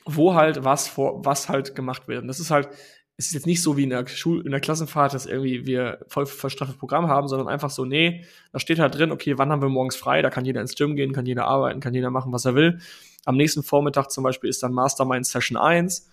wo 0.07 0.35
halt 0.35 0.65
was 0.65 0.89
vor, 0.89 1.25
was 1.25 1.49
halt 1.49 1.75
gemacht 1.75 2.09
wird. 2.09 2.23
Und 2.23 2.29
das 2.29 2.41
ist 2.41 2.51
halt 2.51 2.69
es 3.17 3.27
ist 3.27 3.35
jetzt 3.35 3.47
nicht 3.47 3.63
so 3.63 3.77
wie 3.77 3.85
in 3.85 3.91
der 3.91 4.07
Schul 4.09 4.45
in 4.45 4.51
der 4.51 4.61
Klassenfahrt, 4.61 5.15
dass 5.15 5.27
irgendwie 5.27 5.67
wir 5.67 6.05
voll 6.09 6.27
verstrafftes 6.27 6.79
Programm 6.79 7.09
haben, 7.09 7.29
sondern 7.29 7.49
einfach 7.49 7.71
so, 7.71 7.85
nee, 7.85 8.25
da 8.53 8.59
steht 8.59 8.81
halt 8.81 8.97
drin, 8.97 9.13
okay, 9.13 9.39
wann 9.39 9.51
haben 9.51 9.63
wir 9.63 9.69
morgens 9.69 9.95
frei, 9.95 10.21
da 10.21 10.31
kann 10.31 10.45
jeder 10.45 10.61
ins 10.61 10.75
Gym 10.75 10.97
gehen, 10.97 11.13
kann 11.13 11.25
jeder 11.25 11.47
arbeiten, 11.47 11.81
kann 11.81 11.95
jeder 11.95 12.11
machen, 12.11 12.33
was 12.33 12.45
er 12.45 12.57
will. 12.57 12.81
Am 13.25 13.37
nächsten 13.37 13.63
Vormittag 13.63 14.11
zum 14.11 14.25
Beispiel 14.25 14.51
ist 14.51 14.63
dann 14.63 14.73
Mastermind 14.73 15.27
Session 15.27 15.57
1. 15.57 16.11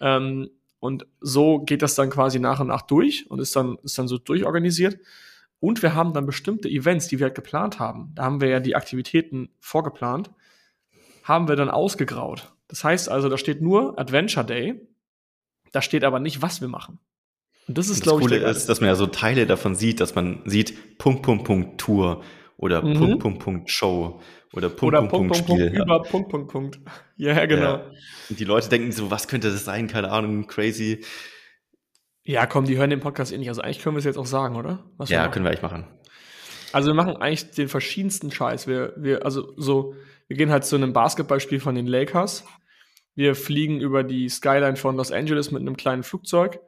Ähm, 0.00 0.50
und 0.80 1.06
so 1.20 1.60
geht 1.60 1.80
das 1.80 1.94
dann 1.94 2.10
quasi 2.10 2.38
nach 2.38 2.60
und 2.60 2.66
nach 2.66 2.82
durch 2.82 3.30
und 3.30 3.40
ist 3.40 3.56
dann, 3.56 3.78
ist 3.82 3.96
dann 3.96 4.06
so 4.06 4.18
durchorganisiert. 4.18 4.98
Und 5.60 5.80
wir 5.82 5.94
haben 5.94 6.12
dann 6.12 6.26
bestimmte 6.26 6.68
Events, 6.68 7.08
die 7.08 7.18
wir 7.18 7.24
halt 7.24 7.34
geplant 7.34 7.78
haben. 7.78 8.12
Da 8.14 8.24
haben 8.24 8.42
wir 8.42 8.48
ja 8.48 8.60
die 8.60 8.76
Aktivitäten 8.76 9.48
vorgeplant, 9.60 10.30
haben 11.22 11.48
wir 11.48 11.56
dann 11.56 11.70
ausgegraut. 11.70 12.52
Das 12.68 12.84
heißt 12.84 13.08
also, 13.08 13.30
da 13.30 13.38
steht 13.38 13.62
nur 13.62 13.98
Adventure 13.98 14.44
Day 14.44 14.86
da 15.74 15.82
steht 15.82 16.04
aber 16.04 16.20
nicht, 16.20 16.40
was 16.40 16.60
wir 16.60 16.68
machen. 16.68 17.00
Und 17.66 17.78
das 17.78 17.88
ist, 17.88 18.02
glaube 18.02 18.22
ich, 18.22 18.28
das 18.28 18.38
Coole 18.38 18.50
ist, 18.50 18.68
dass 18.68 18.80
man 18.80 18.88
ja 18.88 18.94
so 18.94 19.06
Teile 19.06 19.46
davon 19.46 19.74
sieht, 19.74 20.00
dass 20.00 20.14
man 20.14 20.42
sieht 20.44 20.98
Punkt, 20.98 21.22
Punkt, 21.22 21.44
Punkt 21.44 21.80
Tour 21.80 22.22
oder 22.56 22.82
mhm. 22.82 22.94
Punkt, 22.94 23.18
Punkt, 23.20 23.38
Punkt 23.40 23.70
Show 23.70 24.20
oder 24.52 24.68
Punkt, 24.68 24.82
oder 24.82 24.98
Punkt, 25.08 25.32
Punkt, 25.32 25.36
Spiel. 25.36 25.70
Punkt, 25.70 25.82
über 25.82 26.02
Punkt, 26.02 26.28
Punkt, 26.28 26.50
Punkt. 26.50 26.80
Ja, 27.16 27.44
genau. 27.46 27.76
Ja. 27.76 27.90
Und 28.28 28.38
die 28.38 28.44
Leute 28.44 28.68
denken 28.68 28.92
so, 28.92 29.10
was 29.10 29.28
könnte 29.28 29.50
das 29.50 29.64
sein? 29.64 29.88
Keine 29.88 30.10
Ahnung, 30.10 30.46
crazy. 30.46 31.04
Ja, 32.22 32.46
komm, 32.46 32.64
die 32.66 32.76
hören 32.76 32.90
den 32.90 33.00
Podcast 33.00 33.32
eh 33.32 33.38
nicht. 33.38 33.48
Also 33.48 33.62
eigentlich 33.62 33.80
können 33.80 33.96
wir 33.96 34.00
es 34.00 34.04
jetzt 34.04 34.18
auch 34.18 34.26
sagen, 34.26 34.56
oder? 34.56 34.84
Was 34.96 35.10
ja, 35.10 35.24
wir 35.24 35.30
können 35.30 35.44
wir 35.44 35.50
eigentlich 35.50 35.62
machen. 35.62 35.86
Also 36.72 36.88
wir 36.88 36.94
machen 36.94 37.16
eigentlich 37.16 37.50
den 37.52 37.68
verschiedensten 37.68 38.30
Scheiß. 38.30 38.66
Wir, 38.66 38.92
wir, 38.96 39.24
also 39.24 39.54
so, 39.56 39.94
wir 40.28 40.36
gehen 40.36 40.50
halt 40.50 40.64
zu 40.64 40.76
einem 40.76 40.92
Basketballspiel 40.92 41.60
von 41.60 41.74
den 41.74 41.86
Lakers 41.86 42.44
wir 43.14 43.34
fliegen 43.34 43.80
über 43.80 44.02
die 44.02 44.28
Skyline 44.28 44.76
von 44.76 44.96
Los 44.96 45.12
Angeles 45.12 45.50
mit 45.50 45.60
einem 45.60 45.76
kleinen 45.76 46.02
Flugzeug. 46.02 46.60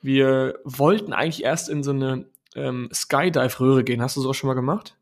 Wir 0.00 0.58
wollten 0.64 1.12
eigentlich 1.12 1.44
erst 1.44 1.68
in 1.68 1.82
so 1.82 1.90
eine 1.90 2.26
ähm, 2.54 2.88
Skydive-Röhre 2.92 3.84
gehen. 3.84 4.02
Hast 4.02 4.16
du 4.16 4.20
sowas 4.20 4.36
schon 4.36 4.48
mal 4.48 4.54
gemacht? 4.54 4.96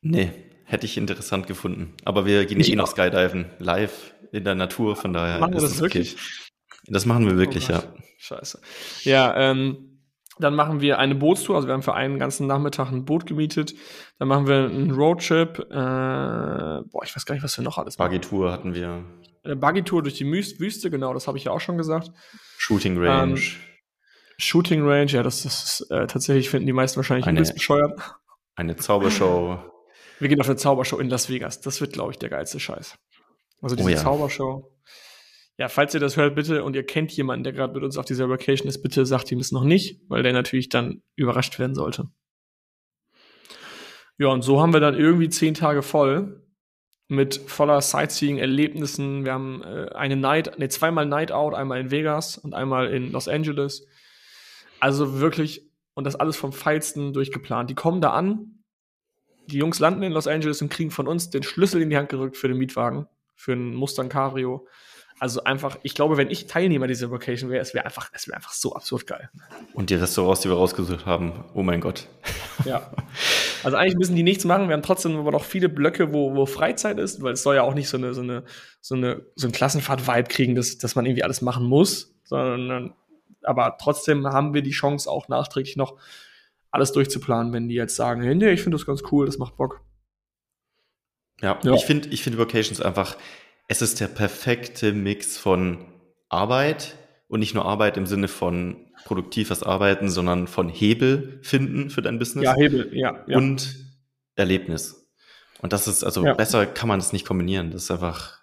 Nee, 0.00 0.30
hätte 0.64 0.86
ich 0.86 0.96
interessant 0.96 1.46
gefunden. 1.46 1.94
Aber 2.04 2.24
wir 2.24 2.46
gehen 2.46 2.60
ja 2.60 2.72
eh 2.72 2.76
noch 2.76 2.88
Skydiven 2.88 3.46
live 3.58 4.14
in 4.32 4.44
der 4.44 4.54
Natur, 4.54 4.96
von 4.96 5.12
daher. 5.12 5.40
Machen 5.40 5.54
wir 5.54 5.60
das 5.60 5.80
wirklich? 5.80 6.14
Okay. 6.14 6.22
Das 6.90 7.04
machen 7.04 7.26
wir 7.26 7.36
wirklich, 7.36 7.68
oh 7.68 7.74
ja. 7.74 7.82
Scheiße. 8.18 8.60
Ja, 9.02 9.36
ähm, 9.36 10.00
dann 10.38 10.54
machen 10.54 10.80
wir 10.80 10.98
eine 10.98 11.14
Bootstour, 11.14 11.56
also 11.56 11.68
wir 11.68 11.74
haben 11.74 11.82
für 11.82 11.94
einen 11.94 12.18
ganzen 12.18 12.46
Nachmittag 12.46 12.90
ein 12.90 13.04
Boot 13.04 13.26
gemietet. 13.26 13.74
Dann 14.18 14.28
machen 14.28 14.46
wir 14.46 14.64
einen 14.64 14.92
Roadtrip. 14.92 15.58
Äh, 15.58 15.74
boah, 15.74 17.02
ich 17.04 17.14
weiß 17.14 17.26
gar 17.26 17.34
nicht, 17.34 17.44
was 17.44 17.56
wir 17.58 17.64
noch 17.64 17.78
alles 17.78 17.98
machen. 17.98 18.10
Buggy-Tour 18.10 18.52
hatten 18.52 18.74
wir. 18.74 19.04
Eine 19.48 19.56
Buggy-Tour 19.56 20.02
durch 20.02 20.14
die 20.14 20.26
Wüste, 20.26 20.90
genau, 20.90 21.14
das 21.14 21.26
habe 21.26 21.38
ich 21.38 21.44
ja 21.44 21.52
auch 21.52 21.60
schon 21.60 21.78
gesagt. 21.78 22.10
Shooting 22.58 22.98
Range. 22.98 23.32
Ähm, 23.32 23.42
Shooting 24.36 24.86
Range, 24.86 25.10
ja, 25.10 25.22
das 25.22 25.46
ist 25.46 25.86
äh, 25.90 26.06
tatsächlich, 26.06 26.50
finden 26.50 26.66
die 26.66 26.74
meisten 26.74 26.98
wahrscheinlich 26.98 27.26
eine, 27.26 27.38
ein 27.38 27.42
bisschen 27.42 27.56
bescheuert. 27.56 27.98
Eine 28.56 28.76
Zaubershow. 28.76 29.58
Wir 30.18 30.28
gehen 30.28 30.38
auf 30.40 30.48
eine 30.48 30.56
Zaubershow 30.56 30.98
in 30.98 31.08
Las 31.08 31.30
Vegas. 31.30 31.62
Das 31.62 31.80
wird, 31.80 31.94
glaube 31.94 32.12
ich, 32.12 32.18
der 32.18 32.28
geilste 32.28 32.60
Scheiß. 32.60 32.98
Also 33.62 33.74
diese 33.74 33.88
oh 33.88 33.92
ja. 33.92 33.96
Zaubershow. 33.96 34.70
Ja, 35.56 35.68
falls 35.68 35.94
ihr 35.94 36.00
das 36.00 36.16
hört, 36.16 36.34
bitte, 36.34 36.62
und 36.62 36.76
ihr 36.76 36.84
kennt 36.84 37.10
jemanden, 37.12 37.44
der 37.44 37.54
gerade 37.54 37.72
mit 37.72 37.82
uns 37.82 37.96
auf 37.96 38.04
dieser 38.04 38.28
Vacation 38.28 38.68
ist, 38.68 38.82
bitte 38.82 39.06
sagt 39.06 39.32
ihm 39.32 39.38
es 39.38 39.50
noch 39.50 39.64
nicht, 39.64 40.02
weil 40.08 40.22
der 40.22 40.34
natürlich 40.34 40.68
dann 40.68 41.02
überrascht 41.16 41.58
werden 41.58 41.74
sollte. 41.74 42.10
Ja, 44.18 44.28
und 44.28 44.42
so 44.42 44.60
haben 44.60 44.74
wir 44.74 44.80
dann 44.80 44.94
irgendwie 44.94 45.30
zehn 45.30 45.54
Tage 45.54 45.82
voll 45.82 46.44
mit 47.08 47.40
voller 47.46 47.80
Sightseeing-Erlebnissen. 47.80 49.24
Wir 49.24 49.32
haben 49.32 49.62
äh, 49.62 49.90
eine 49.94 50.16
Night, 50.16 50.58
ne, 50.58 50.68
zweimal 50.68 51.06
Night 51.06 51.32
Out, 51.32 51.54
einmal 51.54 51.80
in 51.80 51.90
Vegas 51.90 52.36
und 52.36 52.54
einmal 52.54 52.88
in 52.88 53.10
Los 53.10 53.28
Angeles. 53.28 53.86
Also 54.78 55.18
wirklich, 55.18 55.66
und 55.94 56.04
das 56.04 56.16
alles 56.16 56.36
vom 56.36 56.52
Feilsten 56.52 57.14
durchgeplant. 57.14 57.70
Die 57.70 57.74
kommen 57.74 58.00
da 58.02 58.10
an, 58.10 58.62
die 59.46 59.58
Jungs 59.58 59.78
landen 59.78 60.02
in 60.02 60.12
Los 60.12 60.26
Angeles 60.26 60.60
und 60.60 60.68
kriegen 60.68 60.90
von 60.90 61.08
uns 61.08 61.30
den 61.30 61.42
Schlüssel 61.42 61.80
in 61.80 61.88
die 61.88 61.96
Hand 61.96 62.10
gerückt 62.10 62.36
für 62.36 62.48
den 62.48 62.58
Mietwagen, 62.58 63.06
für 63.34 63.52
einen 63.52 63.74
Mustang 63.74 64.10
Cabrio. 64.10 64.66
Also 65.18 65.42
einfach, 65.42 65.78
ich 65.82 65.94
glaube, 65.94 66.16
wenn 66.16 66.30
ich 66.30 66.46
Teilnehmer 66.46 66.86
dieser 66.86 67.10
Vacation 67.10 67.50
wäre, 67.50 67.62
es 67.62 67.74
wäre 67.74 67.86
einfach, 67.86 68.10
es 68.12 68.28
wäre 68.28 68.36
einfach 68.36 68.52
so 68.52 68.74
absurd 68.74 69.06
geil. 69.06 69.30
Und 69.72 69.90
die 69.90 69.94
Restaurants, 69.94 70.42
die 70.42 70.48
wir 70.48 70.56
rausgesucht 70.56 71.06
haben, 71.06 71.44
oh 71.54 71.62
mein 71.62 71.80
Gott. 71.80 72.06
Ja. 72.64 72.92
Also 73.64 73.76
eigentlich 73.76 73.96
müssen 73.96 74.16
die 74.16 74.22
nichts 74.22 74.44
machen. 74.44 74.68
Wir 74.68 74.74
haben 74.74 74.82
trotzdem 74.82 75.16
aber 75.16 75.32
noch 75.32 75.44
viele 75.44 75.68
Blöcke, 75.68 76.12
wo, 76.12 76.34
wo 76.34 76.46
Freizeit 76.46 76.98
ist, 76.98 77.22
weil 77.22 77.34
es 77.34 77.42
soll 77.42 77.56
ja 77.56 77.62
auch 77.62 77.74
nicht 77.74 77.88
so 77.88 77.96
eine, 77.96 78.14
so 78.14 78.22
eine, 78.22 78.44
so 78.80 78.94
eine, 78.94 79.26
so 79.34 79.48
ein 79.48 79.52
Klassenfahrt-Vibe 79.52 80.28
kriegen, 80.28 80.54
dass, 80.54 80.78
dass 80.78 80.94
man 80.94 81.06
irgendwie 81.06 81.24
alles 81.24 81.42
machen 81.42 81.64
muss, 81.64 82.14
sondern 82.24 82.94
aber 83.42 83.76
trotzdem 83.80 84.26
haben 84.26 84.54
wir 84.54 84.62
die 84.62 84.70
Chance, 84.70 85.10
auch 85.10 85.28
nachträglich 85.28 85.76
noch 85.76 85.96
alles 86.70 86.92
durchzuplanen, 86.92 87.52
wenn 87.52 87.68
die 87.68 87.74
jetzt 87.74 87.96
sagen, 87.96 88.22
hey, 88.22 88.34
nee, 88.34 88.50
ich 88.50 88.62
finde 88.62 88.76
das 88.76 88.86
ganz 88.86 89.02
cool, 89.10 89.26
das 89.26 89.38
macht 89.38 89.56
Bock. 89.56 89.80
Ja, 91.40 91.58
ja. 91.62 91.72
ich 91.74 91.84
finde 91.84 92.08
ich 92.08 92.22
finde 92.22 92.38
Vocations 92.38 92.80
einfach, 92.80 93.16
es 93.68 93.80
ist 93.80 94.00
der 94.00 94.08
perfekte 94.08 94.92
Mix 94.92 95.38
von 95.38 95.78
Arbeit 96.28 96.96
und 97.28 97.40
nicht 97.40 97.54
nur 97.54 97.64
Arbeit 97.64 97.96
im 97.96 98.06
Sinne 98.06 98.28
von 98.28 98.90
produktives 99.04 99.62
Arbeiten, 99.62 100.10
sondern 100.10 100.46
von 100.46 100.68
Hebel 100.68 101.38
finden 101.42 101.90
für 101.90 102.02
dein 102.02 102.18
Business. 102.18 102.44
Ja, 102.44 102.54
Hebel, 102.56 102.90
ja. 102.92 103.24
ja. 103.26 103.36
Und 103.36 103.76
Erlebnis. 104.34 105.08
Und 105.60 105.72
das 105.72 105.88
ist, 105.88 106.04
also 106.04 106.24
ja. 106.24 106.34
besser 106.34 106.66
kann 106.66 106.88
man 106.88 107.00
es 107.00 107.12
nicht 107.12 107.26
kombinieren. 107.26 107.70
Das 107.70 107.84
ist 107.84 107.90
einfach 107.90 108.38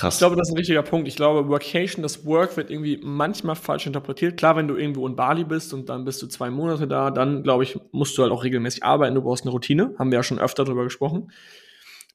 Krass. 0.00 0.14
Ich 0.14 0.18
glaube, 0.20 0.36
das 0.36 0.48
ist 0.48 0.54
ein 0.54 0.56
richtiger 0.56 0.82
Punkt. 0.82 1.08
Ich 1.08 1.16
glaube, 1.16 1.48
Workation, 1.50 2.02
das 2.02 2.24
Work 2.24 2.56
wird 2.56 2.70
irgendwie 2.70 2.98
manchmal 3.02 3.54
falsch 3.54 3.86
interpretiert. 3.86 4.38
Klar, 4.38 4.56
wenn 4.56 4.66
du 4.66 4.76
irgendwo 4.76 5.06
in 5.06 5.14
Bali 5.14 5.44
bist 5.44 5.74
und 5.74 5.90
dann 5.90 6.06
bist 6.06 6.22
du 6.22 6.26
zwei 6.26 6.48
Monate 6.48 6.88
da, 6.88 7.10
dann 7.10 7.42
glaube 7.42 7.64
ich, 7.64 7.78
musst 7.92 8.16
du 8.16 8.22
halt 8.22 8.32
auch 8.32 8.42
regelmäßig 8.42 8.82
arbeiten. 8.82 9.14
Du 9.14 9.20
brauchst 9.20 9.44
eine 9.44 9.50
Routine. 9.50 9.94
Haben 9.98 10.10
wir 10.10 10.18
ja 10.18 10.22
schon 10.22 10.38
öfter 10.38 10.64
darüber 10.64 10.84
gesprochen. 10.84 11.30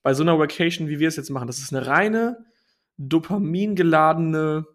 Bei 0.02 0.16
so 0.16 0.24
einer 0.24 0.40
Workation, 0.40 0.88
wie 0.88 1.00
wir 1.00 1.08
es 1.08 1.16
jetzt 1.16 1.30
machen, 1.30 1.46
das 1.46 1.60
ist 1.60 1.76
eine 1.76 1.86
reine 1.86 2.46
dopamingeladene 2.98 4.66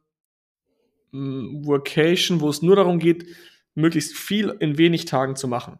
Workation, 1.12 2.40
wo 2.40 2.48
es 2.48 2.62
nur 2.62 2.76
darum 2.76 2.98
geht, 2.98 3.26
möglichst 3.74 4.16
viel 4.16 4.54
in 4.60 4.78
wenig 4.78 5.04
Tagen 5.04 5.36
zu 5.36 5.48
machen. 5.48 5.78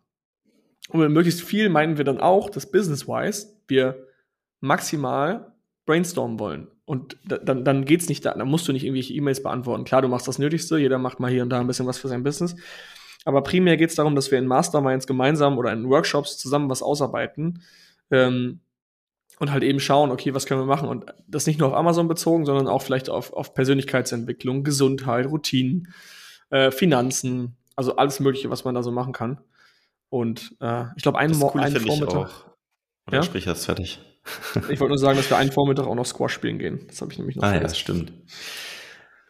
Und 0.88 1.00
mit 1.00 1.10
möglichst 1.10 1.42
viel 1.42 1.68
meinen 1.68 1.96
wir 1.96 2.04
dann 2.04 2.20
auch, 2.20 2.50
das 2.50 2.70
Business-wise, 2.70 3.56
wir 3.68 4.06
maximal 4.60 5.52
brainstormen 5.87 6.38
wollen. 6.38 6.68
Und 6.84 7.16
dann, 7.25 7.64
dann 7.64 7.84
geht's 7.84 8.08
nicht 8.08 8.25
da, 8.25 8.34
dann 8.34 8.49
musst 8.49 8.66
du 8.66 8.72
nicht 8.72 8.84
irgendwelche 8.84 9.14
E-Mails 9.14 9.42
beantworten. 9.42 9.84
Klar, 9.84 10.02
du 10.02 10.08
machst 10.08 10.26
das 10.26 10.38
Nötigste, 10.38 10.78
jeder 10.78 10.99
macht 10.99 11.20
mal 11.20 11.30
hier 11.30 11.42
und 11.42 11.50
da 11.50 11.60
ein 11.60 11.66
bisschen 11.66 11.87
was 11.87 11.99
für 11.99 12.08
sein 12.08 12.25
Business. 12.25 12.56
Aber 13.25 13.42
primär 13.42 13.76
geht's 13.76 13.94
darum, 13.94 14.16
dass 14.16 14.30
wir 14.30 14.38
in 14.38 14.46
Masterminds 14.46 15.06
gemeinsam 15.06 15.58
oder 15.58 15.72
in 15.72 15.88
Workshops 15.88 16.38
zusammen 16.38 16.68
was 16.68 16.82
ausarbeiten 16.82 17.62
ähm, 18.10 18.60
und 19.40 19.50
halt 19.50 19.64
eben 19.64 19.80
schauen, 19.80 20.11
okay, 20.11 20.35
was 20.35 20.44
können 20.44 20.61
wir 20.61 20.66
machen? 20.66 20.88
Und 20.88 21.06
das 21.26 21.47
nicht 21.47 21.59
nur 21.59 21.68
auf 21.68 21.75
Amazon 21.75 22.09
bezogen, 22.09 22.44
sondern 22.44 22.68
auch 22.68 22.82
vielleicht 22.82 23.09
auf, 23.09 23.32
auf 23.32 23.54
Persönlichkeitsentwicklung, 23.54 24.64
Gesundheit, 24.64 25.26
Routinen, 25.26 25.88
äh, 26.50 26.70
Finanzen, 26.70 27.56
also 27.75 27.97
alles 27.97 28.20
Mögliche, 28.20 28.50
was 28.50 28.64
man 28.64 28.75
da 28.75 28.82
so 28.82 28.92
machen 28.92 29.14
kann. 29.14 29.40
Und 30.11 30.54
äh, 30.61 30.85
ich 30.94 31.02
glaube, 31.02 31.18
einen, 31.18 31.38
Mo 31.38 31.50
einen 31.52 31.80
Vormittag. 31.80 32.30
Oder 33.06 33.16
ja? 33.16 33.23
sprich 33.23 33.47
das 33.47 33.64
fertig. 33.64 33.99
Ich 34.68 34.78
wollte 34.78 34.88
nur 34.88 34.99
sagen, 34.99 35.16
dass 35.16 35.30
wir 35.30 35.38
einen 35.38 35.52
Vormittag 35.52 35.87
auch 35.87 35.94
noch 35.94 36.04
Squash 36.04 36.35
spielen 36.35 36.59
gehen. 36.59 36.85
Das 36.88 37.00
habe 37.00 37.11
ich 37.11 37.18
nämlich 37.18 37.37
noch 37.37 37.44
Ah 37.44 37.52
vergessen. 37.52 37.75
ja, 37.75 37.80
stimmt. 37.80 38.12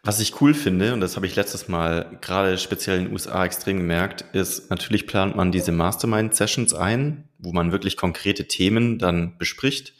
Was 0.03 0.19
ich 0.19 0.41
cool 0.41 0.55
finde, 0.55 0.93
und 0.93 0.99
das 0.99 1.15
habe 1.15 1.27
ich 1.27 1.35
letztes 1.35 1.67
Mal 1.67 2.17
gerade 2.21 2.57
speziell 2.57 2.97
in 2.97 3.05
den 3.05 3.13
USA 3.13 3.45
extrem 3.45 3.77
gemerkt, 3.77 4.25
ist, 4.33 4.71
natürlich 4.71 5.05
plant 5.05 5.35
man 5.35 5.51
diese 5.51 5.71
Mastermind-Sessions 5.71 6.73
ein, 6.73 7.29
wo 7.37 7.53
man 7.53 7.71
wirklich 7.71 7.97
konkrete 7.97 8.47
Themen 8.47 8.97
dann 8.97 9.37
bespricht. 9.37 9.93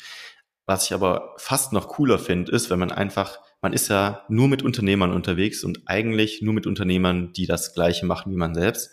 Was 0.65 0.85
ich 0.85 0.93
aber 0.93 1.35
fast 1.37 1.71
noch 1.71 1.87
cooler 1.87 2.17
finde, 2.17 2.51
ist, 2.51 2.71
wenn 2.71 2.79
man 2.79 2.91
einfach, 2.91 3.37
man 3.61 3.73
ist 3.73 3.89
ja 3.89 4.25
nur 4.27 4.47
mit 4.47 4.63
Unternehmern 4.63 5.11
unterwegs 5.11 5.63
und 5.63 5.81
eigentlich 5.85 6.41
nur 6.41 6.55
mit 6.55 6.65
Unternehmern, 6.65 7.31
die 7.33 7.45
das 7.45 7.75
Gleiche 7.75 8.07
machen 8.07 8.31
wie 8.31 8.37
man 8.37 8.55
selbst. 8.55 8.89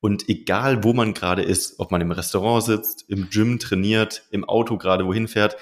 Und 0.00 0.28
egal, 0.28 0.82
wo 0.82 0.92
man 0.92 1.14
gerade 1.14 1.42
ist, 1.42 1.78
ob 1.78 1.92
man 1.92 2.00
im 2.00 2.10
Restaurant 2.10 2.64
sitzt, 2.64 3.04
im 3.08 3.30
Gym 3.30 3.60
trainiert, 3.60 4.24
im 4.32 4.44
Auto 4.44 4.78
gerade 4.78 5.06
wohin 5.06 5.28
fährt, 5.28 5.56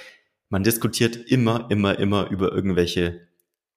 man 0.49 0.63
diskutiert 0.63 1.17
immer, 1.17 1.67
immer, 1.71 1.99
immer 1.99 2.31
über 2.31 2.53
irgendwelche 2.53 3.28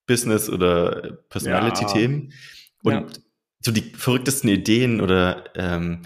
Business- 0.07 0.49
oder 0.49 1.19
Personality-Themen. 1.29 2.33
Ja. 2.83 2.99
Und 2.99 3.11
ja. 3.11 3.21
so 3.59 3.71
die 3.71 3.81
verrücktesten 3.81 4.49
Ideen 4.49 5.01
oder 5.01 5.45
ähm, 5.55 6.01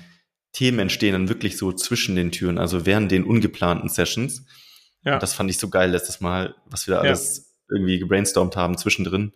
Themen 0.51 0.79
entstehen 0.79 1.13
dann 1.13 1.29
wirklich 1.29 1.57
so 1.57 1.71
zwischen 1.73 2.15
den 2.15 2.31
Türen, 2.31 2.57
also 2.57 2.85
während 2.85 3.11
den 3.11 3.25
ungeplanten 3.25 3.89
Sessions. 3.89 4.45
Ja. 5.03 5.15
Und 5.15 5.23
das 5.23 5.33
fand 5.33 5.49
ich 5.49 5.57
so 5.57 5.69
geil 5.69 5.91
letztes 5.91 6.21
Mal, 6.21 6.55
was 6.65 6.87
wir 6.87 6.95
da 6.95 7.01
alles 7.01 7.55
irgendwie 7.69 7.99
gebrainstormt 7.99 8.55
haben 8.55 8.77
zwischendrin. 8.77 9.33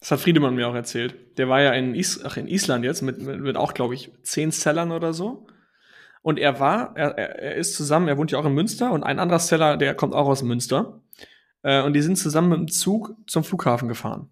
Das 0.00 0.10
hat 0.10 0.20
Friedemann 0.20 0.54
mir 0.54 0.68
auch 0.68 0.74
erzählt. 0.74 1.38
Der 1.38 1.48
war 1.48 1.62
ja 1.62 1.72
in, 1.72 1.94
Is 1.94 2.22
Ach, 2.24 2.36
in 2.36 2.48
Island 2.48 2.84
jetzt 2.84 3.02
mit, 3.02 3.20
mit, 3.20 3.40
mit 3.40 3.56
auch, 3.56 3.74
glaube 3.74 3.94
ich, 3.94 4.12
zehn 4.22 4.50
Sellern 4.50 4.92
oder 4.92 5.12
so. 5.12 5.46
Und 6.22 6.38
er 6.38 6.58
war, 6.58 6.96
er, 6.96 7.16
er 7.18 7.54
ist 7.54 7.74
zusammen, 7.74 8.08
er 8.08 8.18
wohnt 8.18 8.30
ja 8.30 8.38
auch 8.38 8.44
in 8.44 8.52
Münster 8.52 8.92
und 8.92 9.04
ein 9.04 9.18
anderer 9.18 9.38
Seller, 9.38 9.76
der 9.76 9.94
kommt 9.94 10.14
auch 10.14 10.26
aus 10.26 10.42
Münster. 10.42 11.00
Äh, 11.66 11.82
und 11.82 11.94
die 11.94 12.00
sind 12.00 12.16
zusammen 12.16 12.50
mit 12.50 12.58
dem 12.60 12.68
Zug 12.68 13.16
zum 13.26 13.42
Flughafen 13.42 13.88
gefahren. 13.88 14.30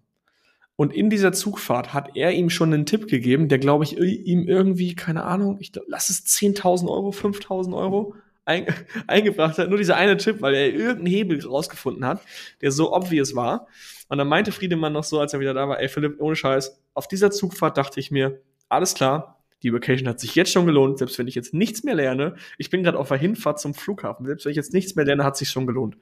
Und 0.77 0.93
in 0.93 1.09
dieser 1.09 1.33
Zugfahrt 1.33 1.93
hat 1.93 2.15
er 2.15 2.31
ihm 2.31 2.49
schon 2.49 2.73
einen 2.73 2.85
Tipp 2.85 3.07
gegeben, 3.07 3.49
der, 3.49 3.59
glaube 3.59 3.83
ich, 3.83 3.97
ihm 3.97 4.47
irgendwie, 4.47 4.95
keine 4.95 5.23
Ahnung, 5.23 5.57
ich 5.59 5.71
lass 5.87 6.09
es 6.09 6.25
10.000 6.25 6.89
Euro, 6.89 7.09
5.000 7.09 7.75
Euro 7.75 8.15
ein, 8.45 8.65
eingebracht 9.07 9.57
hat. 9.57 9.67
Nur 9.67 9.77
dieser 9.77 9.97
eine 9.97 10.15
Tipp, 10.15 10.41
weil 10.41 10.53
er 10.53 10.73
irgendeinen 10.73 11.07
Hebel 11.07 11.45
rausgefunden 11.45 12.05
hat, 12.05 12.21
der 12.61 12.71
so 12.71 12.93
obvious 12.93 13.35
war. 13.35 13.67
Und 14.07 14.17
dann 14.17 14.29
meinte 14.29 14.53
Friedemann 14.53 14.93
noch 14.93 15.03
so, 15.03 15.19
als 15.19 15.33
er 15.33 15.41
wieder 15.41 15.53
da 15.53 15.67
war, 15.67 15.81
ey 15.81 15.89
Philipp, 15.89 16.21
ohne 16.21 16.37
Scheiß, 16.37 16.79
auf 16.93 17.09
dieser 17.09 17.31
Zugfahrt 17.31 17.77
dachte 17.77 17.99
ich 17.99 18.11
mir, 18.11 18.39
alles 18.69 18.93
klar, 18.93 19.43
die 19.61 19.73
Vacation 19.73 20.07
hat 20.07 20.21
sich 20.21 20.35
jetzt 20.35 20.51
schon 20.51 20.65
gelohnt, 20.65 20.99
selbst 20.99 21.17
wenn 21.19 21.27
ich 21.27 21.35
jetzt 21.35 21.53
nichts 21.53 21.83
mehr 21.83 21.95
lerne. 21.95 22.35
Ich 22.57 22.69
bin 22.69 22.83
gerade 22.83 22.99
auf 22.99 23.09
der 23.09 23.17
Hinfahrt 23.17 23.59
zum 23.59 23.73
Flughafen, 23.73 24.25
selbst 24.25 24.45
wenn 24.45 24.51
ich 24.51 24.57
jetzt 24.57 24.73
nichts 24.73 24.95
mehr 24.95 25.05
lerne, 25.05 25.23
hat 25.23 25.35
sich 25.35 25.49
schon 25.49 25.67
gelohnt. 25.67 25.97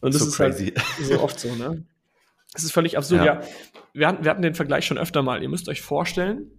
Und 0.00 0.14
das 0.14 0.22
so 0.22 0.28
ist 0.28 0.36
crazy. 0.36 0.72
halt 0.74 1.06
so 1.06 1.20
oft 1.20 1.38
so, 1.40 1.54
ne? 1.54 1.84
Das 2.54 2.64
ist 2.64 2.72
völlig 2.72 2.96
absurd. 2.96 3.24
Ja. 3.24 3.40
ja. 3.42 3.48
Wir, 3.92 4.08
hatten, 4.08 4.24
wir 4.24 4.30
hatten 4.30 4.40
den 4.40 4.54
Vergleich 4.54 4.86
schon 4.86 4.96
öfter 4.96 5.22
mal. 5.22 5.42
Ihr 5.42 5.50
müsst 5.50 5.68
euch 5.68 5.82
vorstellen, 5.82 6.50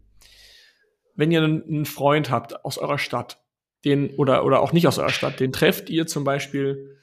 wenn 1.15 1.31
ihr 1.31 1.43
einen, 1.43 1.63
einen 1.63 1.85
Freund 1.85 2.29
habt 2.29 2.63
aus 2.63 2.77
eurer 2.77 2.99
Stadt, 2.99 3.41
den, 3.85 4.11
oder, 4.11 4.45
oder 4.45 4.61
auch 4.61 4.71
nicht 4.71 4.87
aus 4.87 4.99
eurer 4.99 5.09
Stadt, 5.09 5.39
den 5.39 5.51
trefft 5.51 5.89
ihr 5.89 6.05
zum 6.05 6.23
Beispiel 6.23 6.99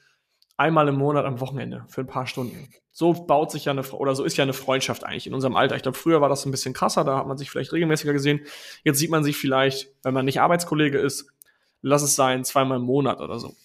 einmal 0.55 0.87
im 0.87 0.95
Monat 0.95 1.25
am 1.25 1.39
Wochenende 1.39 1.85
für 1.89 2.01
ein 2.01 2.07
paar 2.07 2.27
Stunden. 2.27 2.69
So 2.91 3.13
baut 3.13 3.51
sich 3.51 3.65
ja 3.65 3.73
eine, 3.73 3.83
oder 3.83 4.15
so 4.15 4.23
ist 4.23 4.37
ja 4.37 4.43
eine 4.43 4.53
Freundschaft 4.53 5.03
eigentlich 5.03 5.27
in 5.27 5.33
unserem 5.33 5.55
Alter. 5.55 5.75
Ich 5.75 5.83
glaube, 5.83 5.97
früher 5.97 6.19
war 6.19 6.29
das 6.29 6.45
ein 6.45 6.51
bisschen 6.51 6.73
krasser, 6.73 7.03
da 7.03 7.17
hat 7.17 7.27
man 7.27 7.37
sich 7.37 7.51
vielleicht 7.51 7.73
regelmäßiger 7.73 8.13
gesehen. 8.13 8.41
Jetzt 8.83 8.97
sieht 8.97 9.11
man 9.11 9.23
sich 9.23 9.37
vielleicht, 9.37 9.89
wenn 10.01 10.15
man 10.15 10.25
nicht 10.25 10.41
Arbeitskollege 10.41 10.97
ist, 10.97 11.31
lass 11.81 12.01
es 12.01 12.15
sein, 12.15 12.43
zweimal 12.43 12.77
im 12.77 12.85
Monat 12.85 13.19
oder 13.21 13.37
so. 13.37 13.55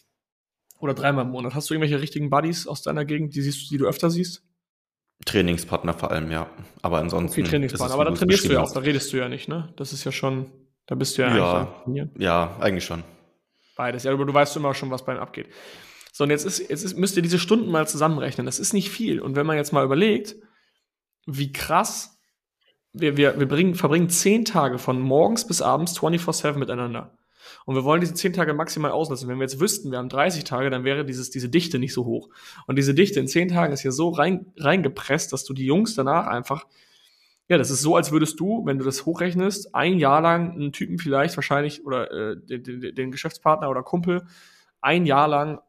Oder 0.83 0.95
dreimal 0.95 1.25
im 1.25 1.31
Monat. 1.31 1.55
Hast 1.55 1.71
du 1.71 1.75
irgendwelche 1.75 2.01
richtigen 2.01 2.29
Buddies 2.29 2.67
aus 2.67 2.83
deiner 2.83 3.05
Gegend, 3.05 3.37
die, 3.37 3.41
siehst, 3.41 3.71
die 3.71 3.79
du 3.79 3.87
öfter 3.87 4.11
siehst? 4.11 4.43
Trainingspartner 5.25 5.95
vor 5.95 6.11
allem, 6.11 6.33
ja. 6.33 6.51
Aber 6.83 6.99
ansonsten. 6.99 7.43
Okay, 7.43 7.51
Trainingspartner. 7.51 7.95
Aber 7.95 8.05
da 8.07 8.11
trainierst 8.11 8.47
du 8.47 8.53
ja 8.53 8.63
auch, 8.63 8.73
da 8.73 8.81
redest 8.81 9.13
du 9.13 9.17
ja 9.17 9.29
nicht, 9.29 9.47
ne? 9.47 9.73
Das 9.77 9.93
ist 9.93 10.03
ja 10.03 10.11
schon, 10.11 10.51
da 10.87 10.97
bist 10.97 11.17
du 11.17 11.23
ja, 11.23 11.37
ja 11.37 11.83
eigentlich. 11.87 12.09
Ja, 12.19 12.57
eigentlich 12.59 12.85
schon. 12.85 13.05
Beides, 13.77 14.03
ja, 14.03 14.13
aber 14.13 14.25
du 14.25 14.35
weißt 14.35 14.57
immer 14.57 14.75
schon, 14.75 14.91
was 14.91 15.05
bei 15.05 15.15
ihm 15.15 15.21
abgeht. 15.21 15.47
So, 16.13 16.25
und 16.25 16.31
jetzt, 16.31 16.45
ist, 16.45 16.59
jetzt 16.59 16.83
ist, 16.83 16.99
müsst 16.99 17.17
ihr 17.17 17.23
diese 17.23 17.39
Stunden 17.39 17.71
mal 17.71 17.87
zusammenrechnen. 17.87 18.45
Das 18.45 18.59
ist 18.59 18.73
nicht 18.73 18.91
viel. 18.91 19.21
Und 19.21 19.37
wenn 19.37 19.47
man 19.47 19.57
jetzt 19.57 19.73
mal 19.73 19.85
überlegt, 19.85 20.35
wie 21.27 21.53
krass, 21.53 22.19
wir, 22.93 23.17
wir, 23.17 23.39
wir 23.39 23.47
bringen, 23.47 23.77
verbringen 23.77 24.09
zehn 24.09 24.45
Tage 24.45 24.79
von 24.79 25.01
morgens 25.01 25.47
bis 25.47 25.63
abends 25.63 25.97
24-7 25.97 26.55
miteinander. 26.55 27.17
Und 27.65 27.75
wir 27.75 27.85
wollen 27.85 28.01
diese 28.01 28.15
10 28.15 28.33
Tage 28.33 28.55
maximal 28.55 28.91
auslassen. 28.91 29.29
Wenn 29.29 29.37
wir 29.39 29.45
jetzt 29.45 29.61
wüssten, 29.61 29.91
wir 29.91 29.99
haben 29.99 30.09
30 30.09 30.45
Tage, 30.45 30.71
dann 30.71 30.85
wäre 30.85 31.05
dieses, 31.05 31.31
diese 31.31 31.49
Dichte 31.49 31.79
nicht 31.79 31.93
so 31.93 32.05
hoch. 32.05 32.29
Und 32.67 32.77
diese 32.77 32.95
Dichte 32.95 33.21
in 33.21 33.29
10 33.29 33.49
Tagen 33.49 33.73
ist 33.73 33.81
hier 33.81 33.93
so 33.93 34.11
rein, 34.11 34.53
reingepresst, 34.57 35.33
dass 35.33 35.45
du 35.45 35.55
die 35.55 35.67
Jungs 35.67 35.95
danach 35.95 36.27
einfach, 36.27 36.67
ja, 37.49 37.59
das 37.59 37.71
ist 37.71 37.83
so, 37.83 37.97
als 37.97 38.13
würdest 38.13 38.41
du, 38.41 38.65
wenn 38.67 38.79
du 38.79 38.85
das 38.85 39.07
hochrechnest, 39.07 39.75
ein 39.75 39.99
Jahr 39.99 40.21
lang 40.21 40.53
einen 40.53 40.73
Typen 40.73 40.99
vielleicht 40.99 41.37
wahrscheinlich 41.37 41.85
oder 41.85 42.11
äh, 42.11 42.37
den, 42.37 42.95
den, 42.95 43.11
Geschäftspartner 43.11 43.69
oder 43.69 43.83
Kumpel 43.83 44.27
ein 44.81 45.07
Jahr 45.07 45.29
lang 45.29 45.61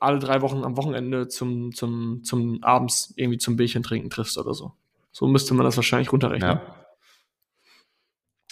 alle 0.00 0.18
drei 0.18 0.42
Wochen 0.42 0.64
am 0.64 0.76
Wochenende 0.76 1.28
zum, 1.28 1.72
zum, 1.72 2.22
zum 2.24 2.62
abends 2.62 3.12
irgendwie 3.16 3.38
zum 3.38 3.56
Bierchen 3.56 3.82
trinken 3.82 4.10
triffst 4.10 4.38
oder 4.38 4.54
so. 4.54 4.72
So 5.12 5.26
müsste 5.26 5.54
man 5.54 5.64
das 5.64 5.76
wahrscheinlich 5.76 6.12
runterrechnen. 6.12 6.58
Ja. 6.58 6.86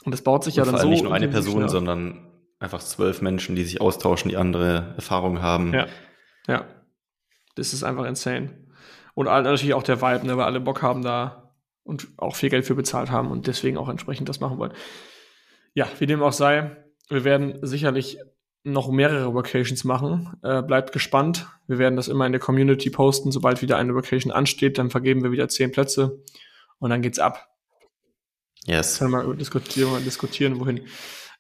Und 0.05 0.13
das 0.13 0.23
baut 0.23 0.45
sich 0.45 0.59
und 0.59 0.67
ja 0.67 0.73
dann 0.73 0.81
so. 0.81 0.89
Nicht 0.89 1.05
nur 1.05 1.15
eine 1.15 1.29
Person, 1.29 1.63
ja. 1.63 1.69
sondern 1.69 2.34
einfach 2.65 2.83
zwölf 2.83 3.23
Menschen, 3.23 3.55
die 3.55 3.65
sich 3.65 3.81
austauschen, 3.81 4.29
die 4.31 4.37
andere 4.37 4.95
Erfahrungen 4.97 5.43
haben. 5.43 5.73
Ja. 5.73 5.87
Ja. 6.47 6.67
Das 7.55 7.73
ist 7.73 7.85
einfach 7.85 8.05
insane. 8.05 8.67
Und 9.15 9.27
natürlich 9.27 9.75
auch 9.75 9.85
der 9.85 10.03
Vibe, 10.03 10.27
ne, 10.27 10.37
weil 10.37 10.45
alle 10.45 10.61
Bock 10.61 10.83
haben 10.83 11.03
da 11.03 11.55
und 11.85 12.09
auch 12.17 12.35
viel 12.35 12.51
Geld 12.51 12.67
für 12.67 12.75
bezahlt 12.75 13.11
haben 13.11 13.31
und 13.31 13.47
deswegen 13.47 13.77
auch 13.77 13.89
entsprechend 13.89 14.29
das 14.29 14.41
machen 14.41 14.59
wollen. 14.59 14.73
Ja, 15.75 15.87
wie 15.99 16.07
dem 16.07 16.23
auch 16.23 16.33
sei, 16.33 16.77
wir 17.09 17.25
werden 17.25 17.59
sicherlich 17.63 18.19
noch 18.65 18.91
mehrere 18.91 19.35
Vacations 19.35 19.85
machen. 19.85 20.37
Äh, 20.43 20.63
bleibt 20.63 20.93
gespannt. 20.93 21.47
Wir 21.67 21.79
werden 21.79 21.97
das 21.97 22.09
immer 22.09 22.27
in 22.27 22.33
der 22.33 22.41
Community 22.41 22.91
posten. 22.91 23.31
Sobald 23.31 23.61
wieder 23.61 23.77
eine 23.77 23.95
Vacation 23.95 24.33
ansteht, 24.33 24.79
dann 24.79 24.91
vergeben 24.91 25.23
wir 25.23 25.31
wieder 25.31 25.49
zehn 25.49 25.71
Plätze 25.71 26.23
und 26.79 26.91
dann 26.91 27.03
geht's 27.03 27.19
ab. 27.19 27.49
Yes. 28.65 28.99
Können 28.99 29.13
wir 29.13 29.35
diskutieren, 29.35 30.03
diskutieren 30.05 30.59
wohin. 30.59 30.87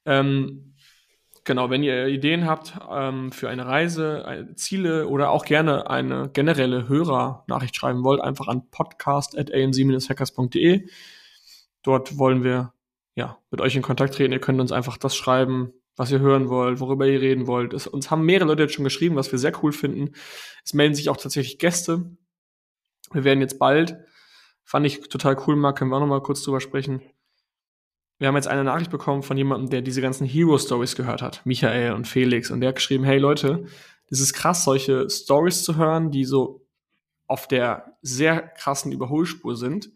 Ähm, 0.04 0.73
genau, 1.44 1.70
wenn 1.70 1.82
ihr 1.82 2.08
Ideen 2.08 2.46
habt 2.46 2.74
ähm, 2.90 3.32
für 3.32 3.48
eine 3.48 3.66
Reise, 3.66 4.26
eine 4.26 4.54
Ziele 4.54 5.08
oder 5.08 5.30
auch 5.30 5.44
gerne 5.44 5.90
eine 5.90 6.28
generelle 6.30 6.88
Hörernachricht 6.88 7.74
schreiben 7.76 8.04
wollt, 8.04 8.20
einfach 8.20 8.48
an 8.48 8.70
podcast.amc-hackers.de. 8.70 10.88
Dort 11.82 12.18
wollen 12.18 12.44
wir 12.44 12.72
ja 13.14 13.38
mit 13.50 13.60
euch 13.60 13.76
in 13.76 13.82
Kontakt 13.82 14.14
treten. 14.14 14.32
Ihr 14.32 14.40
könnt 14.40 14.60
uns 14.60 14.72
einfach 14.72 14.96
das 14.96 15.14
schreiben, 15.14 15.72
was 15.96 16.10
ihr 16.10 16.18
hören 16.18 16.48
wollt, 16.48 16.80
worüber 16.80 17.06
ihr 17.06 17.20
reden 17.20 17.46
wollt. 17.46 17.72
Es, 17.72 17.86
uns 17.86 18.10
haben 18.10 18.24
mehrere 18.24 18.48
Leute 18.48 18.64
jetzt 18.64 18.74
schon 18.74 18.84
geschrieben, 18.84 19.16
was 19.16 19.30
wir 19.30 19.38
sehr 19.38 19.52
cool 19.62 19.72
finden. 19.72 20.14
Es 20.64 20.74
melden 20.74 20.94
sich 20.94 21.08
auch 21.08 21.16
tatsächlich 21.16 21.58
Gäste. 21.58 22.16
Wir 23.12 23.24
werden 23.24 23.40
jetzt 23.40 23.58
bald, 23.58 23.96
fand 24.64 24.86
ich 24.86 25.08
total 25.08 25.36
cool, 25.46 25.56
Marc, 25.56 25.78
können 25.78 25.90
wir 25.90 25.96
auch 25.96 26.00
noch 26.00 26.06
mal 26.06 26.22
kurz 26.22 26.42
drüber 26.42 26.60
sprechen. 26.60 27.02
Wir 28.24 28.28
haben 28.28 28.36
jetzt 28.36 28.48
eine 28.48 28.64
Nachricht 28.64 28.90
bekommen 28.90 29.22
von 29.22 29.36
jemandem, 29.36 29.68
der 29.68 29.82
diese 29.82 30.00
ganzen 30.00 30.26
Hero-Stories 30.26 30.96
gehört 30.96 31.20
hat, 31.20 31.42
Michael 31.44 31.92
und 31.92 32.08
Felix, 32.08 32.50
und 32.50 32.62
der 32.62 32.68
hat 32.68 32.76
geschrieben, 32.76 33.04
hey 33.04 33.18
Leute, 33.18 33.66
das 34.08 34.18
ist 34.18 34.32
krass, 34.32 34.64
solche 34.64 35.10
Stories 35.10 35.62
zu 35.62 35.76
hören, 35.76 36.10
die 36.10 36.24
so 36.24 36.66
auf 37.26 37.48
der 37.48 37.98
sehr 38.00 38.40
krassen 38.40 38.92
Überholspur 38.92 39.56
sind 39.56 39.90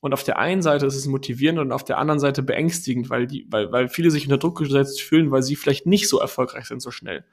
und 0.00 0.14
auf 0.14 0.24
der 0.24 0.38
einen 0.38 0.62
Seite 0.62 0.86
ist 0.86 0.96
es 0.96 1.04
motivierend 1.04 1.58
und 1.58 1.72
auf 1.72 1.84
der 1.84 1.98
anderen 1.98 2.20
Seite 2.20 2.42
beängstigend, 2.42 3.10
weil, 3.10 3.26
die, 3.26 3.46
weil, 3.50 3.70
weil 3.70 3.88
viele 3.88 4.10
sich 4.10 4.24
unter 4.24 4.38
Druck 4.38 4.56
gesetzt 4.56 5.02
fühlen, 5.02 5.30
weil 5.30 5.42
sie 5.42 5.54
vielleicht 5.54 5.84
nicht 5.84 6.08
so 6.08 6.20
erfolgreich 6.20 6.64
sind 6.64 6.80
so 6.80 6.90
schnell. 6.90 7.26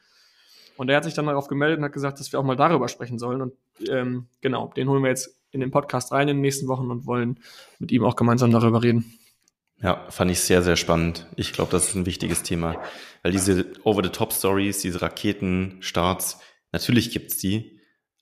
Und 0.76 0.90
er 0.90 0.98
hat 0.98 1.06
sich 1.06 1.14
dann 1.14 1.28
darauf 1.28 1.48
gemeldet 1.48 1.78
und 1.78 1.86
hat 1.86 1.94
gesagt, 1.94 2.20
dass 2.20 2.34
wir 2.34 2.42
auch 2.42 2.44
mal 2.44 2.58
darüber 2.58 2.90
sprechen 2.90 3.20
sollen. 3.20 3.42
Und 3.42 3.54
ähm, 3.88 4.28
genau, 4.42 4.74
den 4.76 4.90
holen 4.90 5.02
wir 5.02 5.12
jetzt 5.12 5.40
in 5.52 5.62
den 5.62 5.72
Podcast 5.72 6.12
rein 6.12 6.28
in 6.28 6.36
den 6.36 6.42
nächsten 6.42 6.68
Wochen 6.68 6.92
und 6.92 7.06
wollen 7.06 7.40
mit 7.80 7.94
ihm 7.94 8.04
auch 8.04 8.18
gemeinsam 8.18 8.52
darüber 8.52 8.84
reden. 8.84 9.18
Ja, 9.82 10.10
fand 10.10 10.32
ich 10.32 10.40
sehr, 10.40 10.62
sehr 10.62 10.78
spannend. 10.78 11.28
Ich 11.36 11.54
glaube, 11.54 11.72
das 11.72 11.90
ist 11.90 11.96
ein 11.96 12.06
wichtiges 12.06 12.44
Thema. 12.44 12.82
Weil 13.24 13.32
diese 13.32 13.66
Over-the-Top-Stories, 13.84 14.80
diese 14.80 15.02
Raketenstarts, 15.02 16.40
natürlich 16.72 17.12
gibt's 17.12 17.38
die, 17.38 17.80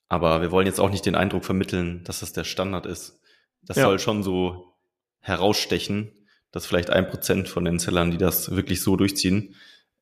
aber 0.08 0.42
wir 0.42 0.50
wollen 0.50 0.66
jetzt 0.66 0.80
auch 0.80 0.90
nicht 0.90 1.06
den 1.06 1.14
Eindruck 1.14 1.44
vermitteln, 1.44 2.02
dass 2.04 2.20
das 2.20 2.32
der 2.32 2.44
Standard 2.44 2.86
ist. 2.86 3.20
Das 3.62 3.76
ja. 3.76 3.84
soll 3.84 3.98
schon 3.98 4.22
so 4.22 4.74
herausstechen, 5.20 6.26
dass 6.50 6.66
vielleicht 6.66 6.90
ein 6.90 7.08
Prozent 7.08 7.48
von 7.48 7.64
den 7.64 7.78
Sellern, 7.78 8.10
die 8.10 8.18
das 8.18 8.50
wirklich 8.50 8.82
so 8.82 8.96
durchziehen. 8.96 9.54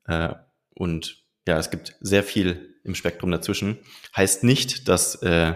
Äh, 0.06 0.34
und 0.74 1.24
ja, 1.46 1.58
es 1.58 1.70
gibt 1.70 1.96
sehr 2.00 2.22
viel 2.22 2.76
im 2.84 2.94
Spektrum 2.94 3.30
dazwischen. 3.30 3.78
Heißt 4.16 4.44
nicht, 4.44 4.88
dass 4.88 5.22
äh, 5.22 5.54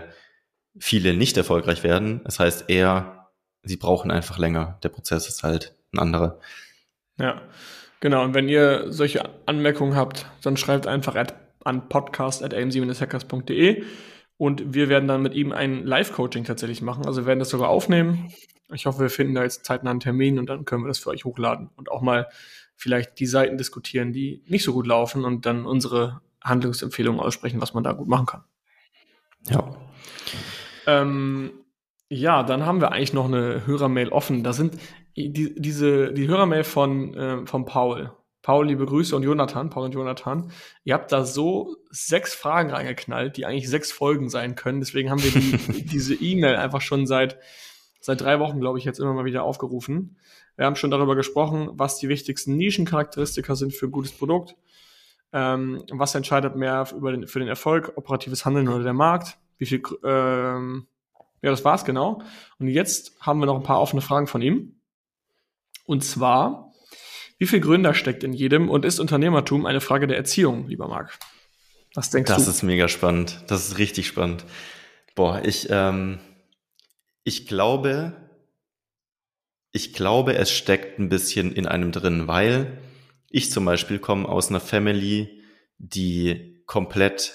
viele 0.79 1.15
nicht 1.15 1.37
erfolgreich 1.37 1.83
werden. 1.83 2.23
Es 2.25 2.39
heißt 2.39 2.69
eher, 2.69 3.31
sie 3.63 3.77
brauchen 3.77 4.11
einfach 4.11 4.39
länger. 4.39 4.79
Der 4.83 4.89
Prozess 4.89 5.29
ist 5.29 5.43
halt 5.43 5.76
ein 5.93 5.99
anderer. 5.99 6.41
Ja, 7.19 7.43
genau. 8.01 8.25
Und 8.25 8.35
wenn 8.35 8.49
ihr 8.49 8.93
solche 8.93 9.29
Anmerkungen 9.47 9.97
habt, 9.97 10.27
dann 10.43 10.57
schreibt 10.57 10.87
einfach 10.87 11.17
an 11.65 11.89
podcast.am7hackers.de. 11.89 13.85
Und 14.39 14.75
wir 14.75 14.89
werden 14.89 15.09
dann 15.09 15.23
mit 15.23 15.35
ihm 15.35 15.53
ein 15.53 15.85
Live-Coaching 15.85 16.45
tatsächlich 16.45 16.83
machen. 16.83 17.07
Also 17.07 17.23
wir 17.23 17.27
werden 17.27 17.39
das 17.39 17.49
sogar 17.49 17.71
aufnehmen. 17.71 18.33
Ich 18.73 18.87
hoffe, 18.87 19.01
wir 19.01 19.11
finden 19.11 19.35
da 19.35 19.43
jetzt 19.43 19.65
zeitnah 19.65 19.91
einen 19.91 20.01
Termin 20.01 20.39
und 20.39 20.51
dann 20.51 20.65
können 20.65 20.85
wir 20.85 20.89
das 20.89 20.99
für 20.99 21.11
euch 21.11 21.25
hochladen 21.25 21.71
und 21.77 21.91
auch 21.91 22.03
mal 22.03 22.29
vielleicht 22.75 23.19
die 23.19 23.27
Seiten 23.27 23.57
diskutieren, 23.57 24.13
die 24.13 24.43
nicht 24.47 24.65
so 24.65 24.73
gut 24.73 24.87
laufen 24.87 25.25
und 25.25 25.47
dann 25.47 25.65
unsere 25.65 26.21
Handlungsempfehlungen 26.43 27.21
aussprechen, 27.21 27.61
was 27.61 27.75
man 27.75 27.85
da 27.85 27.93
gut 27.93 28.09
machen 28.09 28.27
kann. 28.27 28.45
Ja. 29.49 29.77
Ähm, 30.87 31.53
ja, 32.09 32.43
dann 32.43 32.67
haben 32.67 32.81
wir 32.81 32.93
eigentlich 32.93 33.13
noch 33.13 33.27
eine 33.27 33.67
Hörermail 33.67 34.11
offen. 34.11 34.45
Da 34.45 34.53
sind 34.53 34.79
die, 35.17 35.55
diese, 35.61 36.13
die 36.13 36.29
Hörermail 36.29 36.65
von, 36.65 37.15
äh, 37.15 37.47
von 37.47 37.65
Paul. 37.65 38.13
Paul, 38.43 38.69
liebe 38.69 38.87
Grüße 38.87 39.17
und 39.17 39.25
Jonathan, 39.25 39.71
Paul 39.71 39.87
und 39.87 39.95
Jonathan. 39.95 40.53
Ihr 40.85 40.95
habt 40.95 41.11
da 41.11 41.25
so 41.25 41.79
sechs 41.91 42.33
Fragen 42.33 42.71
reingeknallt, 42.71 43.37
die 43.37 43.45
eigentlich 43.45 43.69
sechs 43.69 43.91
Folgen 43.91 44.29
sein 44.29 44.55
können. 44.55 44.79
Deswegen 44.79 45.11
haben 45.11 45.23
wir 45.23 45.33
die, 45.33 45.85
diese 45.85 46.15
E-Mail 46.15 46.55
einfach 46.55 46.81
schon 46.81 47.09
seit, 47.09 47.39
seit 48.01 48.21
drei 48.21 48.39
Wochen, 48.39 48.61
glaube 48.61 48.79
ich, 48.79 48.85
jetzt 48.85 49.01
immer 49.01 49.15
mal 49.15 49.25
wieder 49.25 49.43
aufgerufen. 49.43 50.17
Wir 50.55 50.67
haben 50.67 50.77
schon 50.77 50.93
darüber 50.93 51.17
gesprochen, 51.17 51.71
was 51.73 51.99
die 51.99 52.09
wichtigsten 52.09 52.57
Nischencharakteristika 52.57 53.57
sind 53.57 53.75
für 53.75 53.87
ein 53.87 53.93
gutes 53.93 54.13
Produkt. 54.13 54.55
Ähm, 55.33 55.83
was 55.91 56.15
entscheidet 56.15 56.55
mehr 56.55 56.87
über 56.97 57.11
den, 57.11 57.27
für 57.27 57.41
den 57.41 57.49
Erfolg, 57.49 57.95
operatives 57.97 58.45
Handeln 58.45 58.69
oder 58.69 58.85
der 58.85 58.93
Markt? 58.93 59.39
Wie 59.59 59.67
viel, 59.67 59.83
ähm, 60.05 60.87
ja, 61.43 61.51
das 61.51 61.65
war's 61.65 61.85
genau. 61.85 62.23
Und 62.61 62.69
jetzt 62.69 63.17
haben 63.21 63.41
wir 63.41 63.47
noch 63.47 63.57
ein 63.57 63.65
paar 63.65 63.81
offene 63.81 64.03
Fragen 64.03 64.29
von 64.29 64.41
ihm. 64.41 64.77
Und 65.87 66.05
zwar, 66.05 66.73
wie 67.39 67.47
viel 67.47 67.61
Gründer 67.61 67.95
steckt 67.95 68.25
in 68.25 68.33
jedem 68.33 68.69
und 68.69 68.85
ist 68.85 68.99
Unternehmertum 68.99 69.67
eine 69.67 69.81
Frage 69.81 70.07
der 70.07 70.17
Erziehung, 70.17 70.69
lieber 70.69 70.89
Marc? 70.89 71.19
Was 71.95 72.11
denkst 72.11 72.29
das 72.29 72.39
du? 72.39 72.47
Das 72.47 72.57
ist 72.57 72.63
mega 72.63 72.89
spannend. 72.89 73.43
Das 73.47 73.69
ist 73.69 73.79
richtig 73.79 74.07
spannend. 74.07 74.45
Boah, 75.15 75.43
ich, 75.45 75.69
ähm, 75.71 76.19
ich 77.25 77.47
glaube, 77.47 78.13
ich 79.73 79.95
glaube, 79.95 80.35
es 80.35 80.51
steckt 80.51 80.99
ein 80.99 81.09
bisschen 81.09 81.53
in 81.53 81.67
einem 81.67 81.93
drin, 81.93 82.29
weil 82.29 82.79
ich 83.31 83.51
zum 83.51 83.65
Beispiel 83.65 83.99
komme 83.99 84.29
aus 84.29 84.51
einer 84.51 84.61
Family, 84.61 85.43
die 85.79 86.63
komplett 86.67 87.35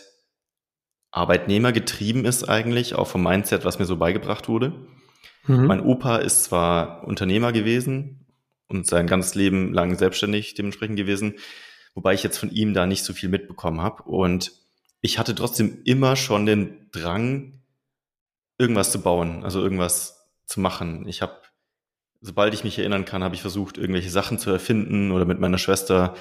arbeitnehmergetrieben 1.11 2.25
ist 2.25 2.47
eigentlich, 2.47 2.95
auch 2.95 3.07
vom 3.07 3.23
Mindset, 3.23 3.65
was 3.65 3.79
mir 3.79 3.85
so 3.85 3.97
beigebracht 3.97 4.47
wurde. 4.47 4.87
Mhm. 5.45 5.65
Mein 5.65 5.81
Opa 5.81 6.17
ist 6.17 6.43
zwar 6.45 7.03
Unternehmer 7.05 7.51
gewesen, 7.51 8.20
und 8.71 8.87
sein 8.87 9.07
ganzes 9.07 9.35
Leben 9.35 9.73
lang 9.73 9.95
selbstständig 9.97 10.53
dementsprechend 10.55 10.97
gewesen, 10.97 11.35
wobei 11.93 12.13
ich 12.13 12.23
jetzt 12.23 12.37
von 12.37 12.51
ihm 12.51 12.73
da 12.73 12.85
nicht 12.85 13.03
so 13.03 13.13
viel 13.13 13.29
mitbekommen 13.29 13.81
habe. 13.81 14.03
Und 14.03 14.51
ich 15.01 15.19
hatte 15.19 15.35
trotzdem 15.35 15.81
immer 15.83 16.15
schon 16.15 16.45
den 16.45 16.89
Drang, 16.91 17.61
irgendwas 18.57 18.91
zu 18.91 19.01
bauen, 19.01 19.43
also 19.43 19.61
irgendwas 19.61 20.29
zu 20.45 20.59
machen. 20.59 21.07
Ich 21.07 21.21
habe, 21.21 21.35
sobald 22.21 22.53
ich 22.53 22.63
mich 22.63 22.77
erinnern 22.77 23.05
kann, 23.05 23.23
habe 23.23 23.35
ich 23.35 23.41
versucht, 23.41 23.77
irgendwelche 23.77 24.11
Sachen 24.11 24.37
zu 24.37 24.51
erfinden 24.51 25.11
oder 25.11 25.25
mit 25.25 25.39
meiner 25.39 25.57
Schwester 25.57 26.15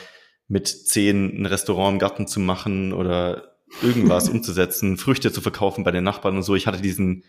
mit 0.48 0.66
zehn 0.66 1.42
ein 1.42 1.46
Restaurant 1.46 1.94
im 1.94 1.98
Garten 1.98 2.26
zu 2.26 2.40
machen 2.40 2.92
oder 2.92 3.56
irgendwas 3.82 4.28
umzusetzen, 4.30 4.96
Früchte 4.96 5.32
zu 5.32 5.40
verkaufen 5.40 5.84
bei 5.84 5.90
den 5.90 6.04
Nachbarn 6.04 6.36
und 6.36 6.42
so. 6.42 6.54
Ich 6.56 6.66
hatte 6.66 6.82
diesen 6.82 7.24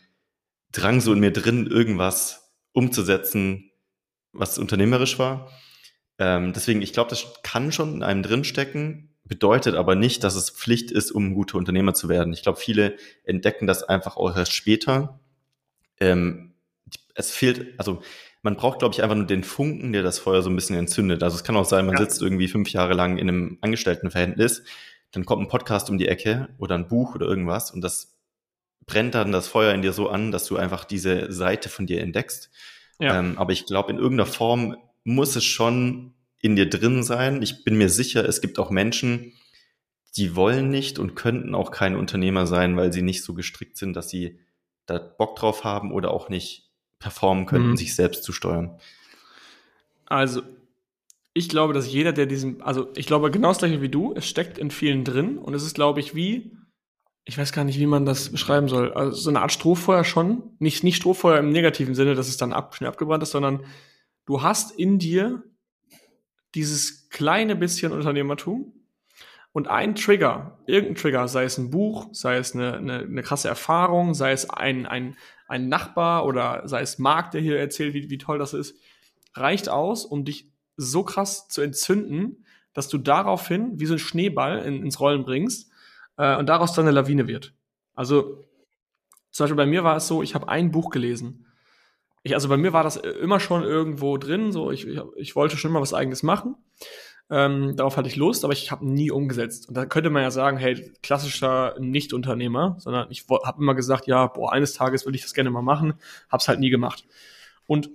Drang 0.72 1.02
so 1.02 1.14
in 1.14 1.20
mir 1.20 1.32
drin, 1.32 1.68
irgendwas 1.68 2.54
umzusetzen, 2.72 3.71
was 4.34 4.58
unternehmerisch 4.58 5.20
war. 5.20 5.50
Ähm, 6.20 6.54
deswegen, 6.54 6.82
ich 6.82 6.94
glaube, 6.94 7.10
das 7.10 7.26
kann 7.44 7.72
schon 7.72 7.96
in 7.96 8.04
einem 8.04 8.24
drinstecken, 8.24 9.16
bedeutet 9.24 9.76
aber 9.76 9.96
nicht, 9.96 10.24
dass 10.24 10.36
es 10.36 10.50
Pflicht 10.50 10.92
ist, 10.92 11.12
um 11.12 11.28
ein 11.28 11.34
guter 11.34 11.58
Unternehmer 11.58 11.94
zu 11.94 12.10
werden. 12.10 12.34
Ich 12.34 12.44
glaube, 12.44 12.60
viele 12.60 12.96
entdecken 13.24 13.68
das 13.68 13.84
einfach 13.84 14.18
auch 14.18 14.36
erst 14.36 14.54
später. 14.54 15.20
Ähm, 16.00 16.54
es 17.16 17.32
fehlt, 17.32 17.80
also 17.80 18.02
man 18.42 18.56
braucht, 18.56 18.80
glaube 18.80 18.94
ich, 18.94 19.04
einfach 19.04 19.16
nur 19.16 19.28
den 19.28 19.44
Funken, 19.44 19.94
der 19.94 20.04
das 20.04 20.20
Feuer 20.20 20.42
so 20.42 20.50
ein 20.50 20.56
bisschen 20.56 20.76
entzündet. 20.76 21.24
Also 21.24 21.36
es 21.36 21.44
kann 21.44 21.56
auch 21.56 21.66
sein, 21.66 21.86
man 21.86 21.96
ja. 21.96 22.02
sitzt 22.02 22.22
irgendwie 22.22 22.48
fünf 22.48 22.70
Jahre 22.70 22.94
lang 22.94 23.18
in 23.18 23.30
einem 23.30 23.58
Angestelltenverhältnis, 23.62 24.64
dann 25.12 25.26
kommt 25.26 25.44
ein 25.44 25.50
Podcast 25.50 25.90
um 25.90 25.98
die 25.98 26.08
Ecke 26.08 26.50
oder 26.58 26.76
ein 26.76 26.88
Buch 26.88 27.16
oder 27.16 27.28
irgendwas 27.28 27.72
und 27.72 27.82
das 27.82 28.18
brennt 28.86 29.14
dann 29.14 29.32
das 29.32 29.48
Feuer 29.48 29.74
in 29.74 29.82
dir 29.82 29.94
so 29.94 30.10
an, 30.10 30.32
dass 30.32 30.46
du 30.46 30.58
einfach 30.58 30.86
diese 30.86 31.32
Seite 31.32 31.70
von 31.70 31.86
dir 31.86 32.02
entdeckst. 32.02 32.50
Ja. 33.02 33.20
Ähm, 33.20 33.38
aber 33.38 33.52
ich 33.52 33.66
glaube, 33.66 33.92
in 33.92 33.98
irgendeiner 33.98 34.30
Form 34.30 34.78
muss 35.04 35.36
es 35.36 35.44
schon 35.44 36.14
in 36.40 36.56
dir 36.56 36.70
drin 36.70 37.04
sein. 37.04 37.42
Ich 37.42 37.64
bin 37.64 37.78
mir 37.78 37.90
sicher, 37.90 38.24
es 38.28 38.42
gibt 38.42 38.60
auch 38.60 38.70
Menschen, 38.70 39.34
die 40.18 40.36
wollen 40.36 40.70
nicht 40.70 41.00
und 41.00 41.16
könnten 41.16 41.56
auch 41.56 41.72
kein 41.72 41.96
Unternehmer 41.96 42.46
sein, 42.46 42.78
weil 42.78 42.94
sie 42.94 43.02
nicht 43.02 43.24
so 43.24 43.34
gestrickt 43.34 43.78
sind, 43.78 43.96
dass 43.96 44.10
sie 44.10 44.40
da 44.86 44.98
Bock 45.00 45.36
drauf 45.36 45.64
haben 45.64 45.92
oder 45.92 46.12
auch 46.12 46.30
nicht 46.30 46.70
performen 47.00 47.46
könnten, 47.46 47.72
mhm. 47.72 47.78
sich 47.78 47.96
selbst 47.96 48.24
zu 48.24 48.34
steuern. 48.34 48.80
Also, 50.06 50.42
ich 51.34 51.50
glaube, 51.50 51.74
dass 51.74 51.92
jeder, 51.92 52.12
der 52.12 52.26
diesen, 52.26 52.62
also 52.62 52.90
ich 52.96 53.08
glaube 53.08 53.32
genau 53.32 53.48
das 53.48 53.60
gleiche 53.60 53.82
wie 53.82 53.90
du, 53.90 54.14
es 54.16 54.28
steckt 54.28 54.58
in 54.58 54.70
vielen 54.70 55.06
drin 55.06 55.38
und 55.38 55.54
es 55.54 55.64
ist, 55.64 55.76
glaube 55.76 56.02
ich, 56.02 56.14
wie, 56.14 56.58
ich 57.26 57.38
weiß 57.38 57.52
gar 57.52 57.64
nicht, 57.64 57.80
wie 57.80 57.86
man 57.86 58.06
das 58.06 58.32
beschreiben 58.32 58.68
soll, 58.68 58.94
also 58.94 59.12
so 59.12 59.30
eine 59.30 59.42
Art 59.42 59.52
Strohfeuer 59.52 60.04
schon, 60.04 60.56
nicht, 60.60 60.84
nicht 60.84 60.98
Strohfeuer 60.98 61.40
im 61.40 61.52
negativen 61.52 61.96
Sinne, 61.96 62.16
dass 62.16 62.28
es 62.28 62.38
dann 62.38 62.54
ab, 62.54 62.76
schnell 62.76 62.90
abgebrannt 62.90 63.24
ist, 63.24 63.32
sondern 63.32 63.64
du 64.26 64.42
hast 64.42 64.72
in 64.72 64.98
dir 64.98 65.44
dieses 66.56 67.10
kleine 67.10 67.56
bisschen 67.56 67.92
Unternehmertum 67.92 68.74
und 69.54 69.68
ein 69.68 69.96
Trigger, 69.96 70.60
irgendein 70.66 70.96
Trigger, 70.96 71.28
sei 71.28 71.44
es 71.44 71.58
ein 71.58 71.70
Buch, 71.70 72.08
sei 72.12 72.38
es 72.38 72.56
eine, 72.56 72.78
eine, 72.78 73.00
eine 73.00 73.22
krasse 73.22 73.50
Erfahrung, 73.50 74.14
sei 74.14 74.32
es 74.32 74.50
ein, 74.50 74.86
ein, 74.86 75.16
ein 75.48 75.70
Nachbar 75.70 76.26
oder 76.26 76.68
sei 76.68 76.82
es 76.82 76.98
Marc, 76.98 77.32
der 77.32 77.42
hier 77.42 77.60
erzählt, 77.60 77.94
wie, 77.94 78.10
wie 78.10 78.18
toll 78.18 78.40
das 78.40 78.54
ist, 78.54 78.76
reicht 79.34 79.70
aus, 79.70 80.06
um 80.06 80.26
dich 80.26 80.52
so 80.76 81.04
krass 81.04 81.48
zu 81.48 81.62
entzünden, 81.62 82.46
dass 82.74 82.88
du 82.88 82.98
daraufhin 82.98 83.80
wie 83.80 83.86
so 83.86 83.94
ein 83.94 84.00
Schneeball 84.00 84.60
in, 84.60 84.84
ins 84.84 85.00
Rollen 85.00 85.24
bringst 85.24 85.71
äh, 86.22 86.38
und 86.38 86.48
daraus 86.48 86.74
dann 86.74 86.86
eine 86.86 86.94
Lawine 86.94 87.28
wird. 87.28 87.54
Also 87.96 88.46
zum 89.32 89.46
Beispiel 89.46 89.58
bei 89.58 89.66
mir 89.66 89.84
war 89.84 89.98
es 89.98 90.08
so, 90.08 90.22
ich 90.22 90.36
habe 90.36 90.48
ein 90.48 90.72
Buch 90.72 90.92
gelesen. 90.92 91.48
Ich, 92.22 92.36
also 92.36 92.48
bei 92.48 92.58
mir 92.58 92.74
war 92.74 92.84
das 92.84 92.98
immer 92.98 93.40
schon 93.40 93.64
irgendwo 93.64 94.18
drin, 94.18 94.52
so 94.52 94.72
ich, 94.72 94.88
ich, 94.88 95.02
ich 95.16 95.36
wollte 95.36 95.58
schon 95.58 95.72
mal 95.72 95.82
was 95.82 95.96
eigenes 95.96 96.22
machen. 96.22 96.56
Ähm, 97.32 97.76
darauf 97.76 97.98
hatte 97.98 98.10
ich 98.10 98.18
Lust, 98.18 98.44
aber 98.44 98.54
ich 98.54 98.70
habe 98.72 98.86
nie 98.86 99.10
umgesetzt. 99.10 99.70
Und 99.70 99.76
da 99.76 99.86
könnte 99.86 100.10
man 100.12 100.22
ja 100.22 100.30
sagen, 100.30 100.58
hey, 100.58 100.94
klassischer 101.02 101.76
Nicht-Unternehmer, 101.80 102.76
sondern 102.78 103.10
ich 103.10 103.26
habe 103.30 103.62
immer 103.62 103.74
gesagt, 103.74 104.06
ja, 104.06 104.28
boah, 104.28 104.52
eines 104.52 104.74
Tages 104.74 105.06
will 105.06 105.16
ich 105.16 105.22
das 105.22 105.34
gerne 105.34 105.50
mal 105.50 105.62
machen, 105.62 105.94
hab's 106.30 106.48
halt 106.48 106.60
nie 106.60 106.70
gemacht. 106.70 107.06
Und 107.66 107.90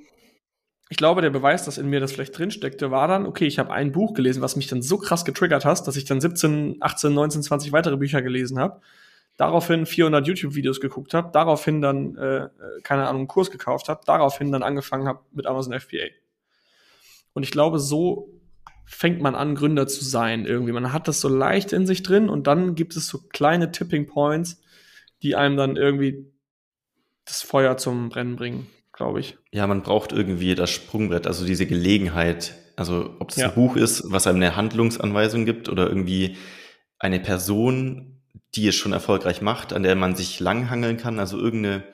ich 0.88 0.96
glaube, 0.96 1.20
der 1.20 1.31
Beweis, 1.31 1.64
dass 1.64 1.79
in 1.79 1.90
mir 1.90 1.99
das 1.99 2.12
vielleicht 2.12 2.38
drinsteckte, 2.38 2.90
war 2.90 3.09
dann, 3.09 3.27
okay, 3.27 3.46
ich 3.46 3.59
habe 3.59 3.72
ein 3.72 3.90
Buch 3.90 4.14
gelesen, 4.14 4.40
was 4.40 4.55
mich 4.55 4.68
dann 4.68 4.83
so 4.83 4.99
krass 4.99 5.25
getriggert 5.25 5.64
hat, 5.64 5.87
dass 5.87 5.96
ich 5.96 6.05
dann 6.05 6.20
17, 6.20 6.77
18, 6.81 7.12
19, 7.12 7.42
20 7.42 7.72
weitere 7.72 7.96
Bücher 7.96 8.22
gelesen 8.22 8.61
habe, 8.61 8.81
daraufhin 9.37 9.85
400 9.85 10.27
YouTube-Videos 10.27 10.81
geguckt 10.81 11.12
habe, 11.12 11.31
daraufhin 11.33 11.81
dann, 11.81 12.16
äh, 12.16 12.44
äh, 12.44 12.51
keine 12.85 13.09
Ahnung, 13.09 13.22
einen 13.22 13.29
Kurs 13.29 13.51
gekauft 13.51 13.88
habe, 13.88 14.03
daraufhin 14.07 14.53
dann 14.53 14.62
angefangen 14.62 15.09
habe 15.09 15.20
mit 15.33 15.46
Amazon 15.46 15.79
FBA. 15.79 16.07
Und 17.33 17.42
ich 17.42 17.51
glaube, 17.51 17.81
so 17.81 18.31
fängt 18.85 19.20
man 19.20 19.35
an, 19.35 19.57
Gründer 19.57 19.88
zu 19.88 20.05
sein 20.05 20.46
irgendwie. 20.46 20.72
Man 20.72 20.92
hat 20.92 21.09
das 21.09 21.20
so 21.20 21.29
leicht 21.29 21.72
in 21.72 21.87
sich 21.87 22.05
drin 22.05 22.29
und 22.29 22.46
dann 22.46 22.77
gibt 22.77 22.94
es 22.94 23.09
so 23.09 23.18
kleine 23.18 23.72
Tipping 23.72 24.07
Points, 24.07 24.61
die 25.22 25.35
einem 25.35 25.57
dann 25.57 25.75
irgendwie 25.75 26.31
das 27.25 27.42
Feuer 27.42 27.77
zum 27.77 28.09
Brennen 28.09 28.37
bringen 28.37 28.68
glaube 28.96 29.20
ich. 29.20 29.38
Ja, 29.52 29.66
man 29.66 29.82
braucht 29.82 30.12
irgendwie 30.12 30.54
das 30.54 30.70
Sprungbrett, 30.70 31.26
also 31.26 31.46
diese 31.46 31.66
Gelegenheit. 31.66 32.54
Also 32.76 33.14
ob 33.20 33.30
es 33.30 33.37
ja. 33.37 33.48
ein 33.48 33.54
Buch 33.54 33.76
ist, 33.76 34.11
was 34.11 34.26
einem 34.26 34.37
eine 34.37 34.56
Handlungsanweisung 34.56 35.44
gibt 35.44 35.68
oder 35.68 35.87
irgendwie 35.88 36.37
eine 36.98 37.20
Person, 37.20 38.22
die 38.54 38.68
es 38.68 38.74
schon 38.74 38.92
erfolgreich 38.92 39.42
macht, 39.42 39.72
an 39.72 39.82
der 39.82 39.94
man 39.94 40.16
sich 40.16 40.40
langhangeln 40.40 40.96
kann, 40.96 41.18
also 41.18 41.38
irgendeine, 41.38 41.85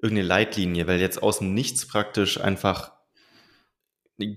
irgendeine 0.00 0.28
Leitlinie, 0.28 0.86
weil 0.86 1.00
jetzt 1.00 1.22
außen 1.22 1.52
nichts 1.52 1.86
praktisch 1.86 2.40
einfach 2.40 2.92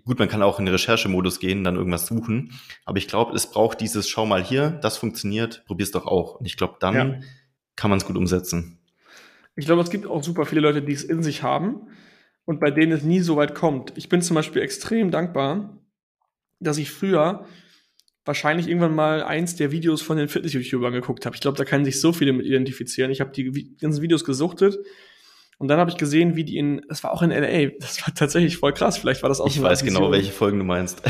gut, 0.06 0.20
man 0.20 0.30
kann 0.30 0.42
auch 0.42 0.60
in 0.60 0.66
den 0.66 0.74
Recherchemodus 0.74 1.40
gehen, 1.40 1.64
dann 1.64 1.76
irgendwas 1.76 2.08
suchen. 2.08 2.54
Aber 2.86 2.98
ich 2.98 3.08
glaube, 3.08 3.36
es 3.36 3.52
braucht 3.52 3.82
dieses, 3.82 4.08
schau 4.08 4.26
mal 4.26 4.44
hier, 4.44 4.70
das 4.70 4.98
funktioniert, 4.98 5.64
probier's 5.66 5.92
doch 5.92 6.06
auch. 6.06 6.36
Und 6.36 6.46
ich 6.46 6.58
glaube, 6.58 6.78
dann 6.80 6.96
ja. 6.96 7.20
kann 7.76 7.90
man 7.90 8.00
es 8.00 8.06
gut 8.06 8.16
umsetzen. 8.16 8.80
Ich 9.56 9.66
glaube, 9.66 9.82
es 9.82 9.90
gibt 9.90 10.06
auch 10.08 10.24
super 10.24 10.46
viele 10.46 10.62
Leute, 10.62 10.82
die 10.82 10.94
es 10.94 11.04
in 11.04 11.22
sich 11.22 11.44
haben 11.44 11.88
und 12.46 12.60
bei 12.60 12.72
denen 12.72 12.92
es 12.92 13.04
nie 13.04 13.20
so 13.20 13.36
weit 13.36 13.56
kommt. 13.56 13.94
Ich 13.96 14.10
bin 14.10 14.22
zum 14.22 14.36
Beispiel 14.36 14.62
extrem 14.62 15.12
dankbar, 15.12 15.78
dass 16.60 16.78
ich 16.78 16.92
früher 16.92 17.46
wahrscheinlich 18.26 18.68
irgendwann 18.68 18.96
mal 18.96 19.24
eins 19.24 19.56
der 19.56 19.72
Videos 19.72 20.02
von 20.02 20.18
den 20.18 20.30
Fitness-YouTubern 20.30 20.94
geguckt 20.94 21.26
habe. 21.26 21.36
Ich 21.36 21.42
glaube, 21.42 21.58
da 21.58 21.66
können 21.66 21.86
sich 21.86 22.00
so 22.00 22.14
viele 22.14 22.34
mit 22.34 22.46
identifizieren. 22.46 23.12
Ich 23.12 23.22
habe 23.22 23.32
die 23.32 23.76
ganzen 23.78 24.02
Videos 24.02 24.24
gesuchtet 24.24 24.78
und 25.58 25.68
dann 25.68 25.80
habe 25.80 25.92
ich 25.92 25.98
gesehen, 25.98 26.36
wie 26.36 26.44
die 26.44 26.58
in, 26.58 26.82
das 26.88 27.04
war 27.04 27.12
auch 27.12 27.22
in 27.22 27.30
LA, 27.30 27.72
das 27.80 28.02
war 28.06 28.14
tatsächlich 28.14 28.58
voll 28.58 28.74
krass. 28.74 28.98
Vielleicht 28.98 29.22
war 29.24 29.30
das 29.30 29.40
auch 29.40 29.48
Ich 29.48 29.62
weiß 29.62 29.84
genau, 29.84 30.12
welche 30.12 30.32
Folgen 30.32 30.58
du 30.58 30.66
meinst. 30.66 31.02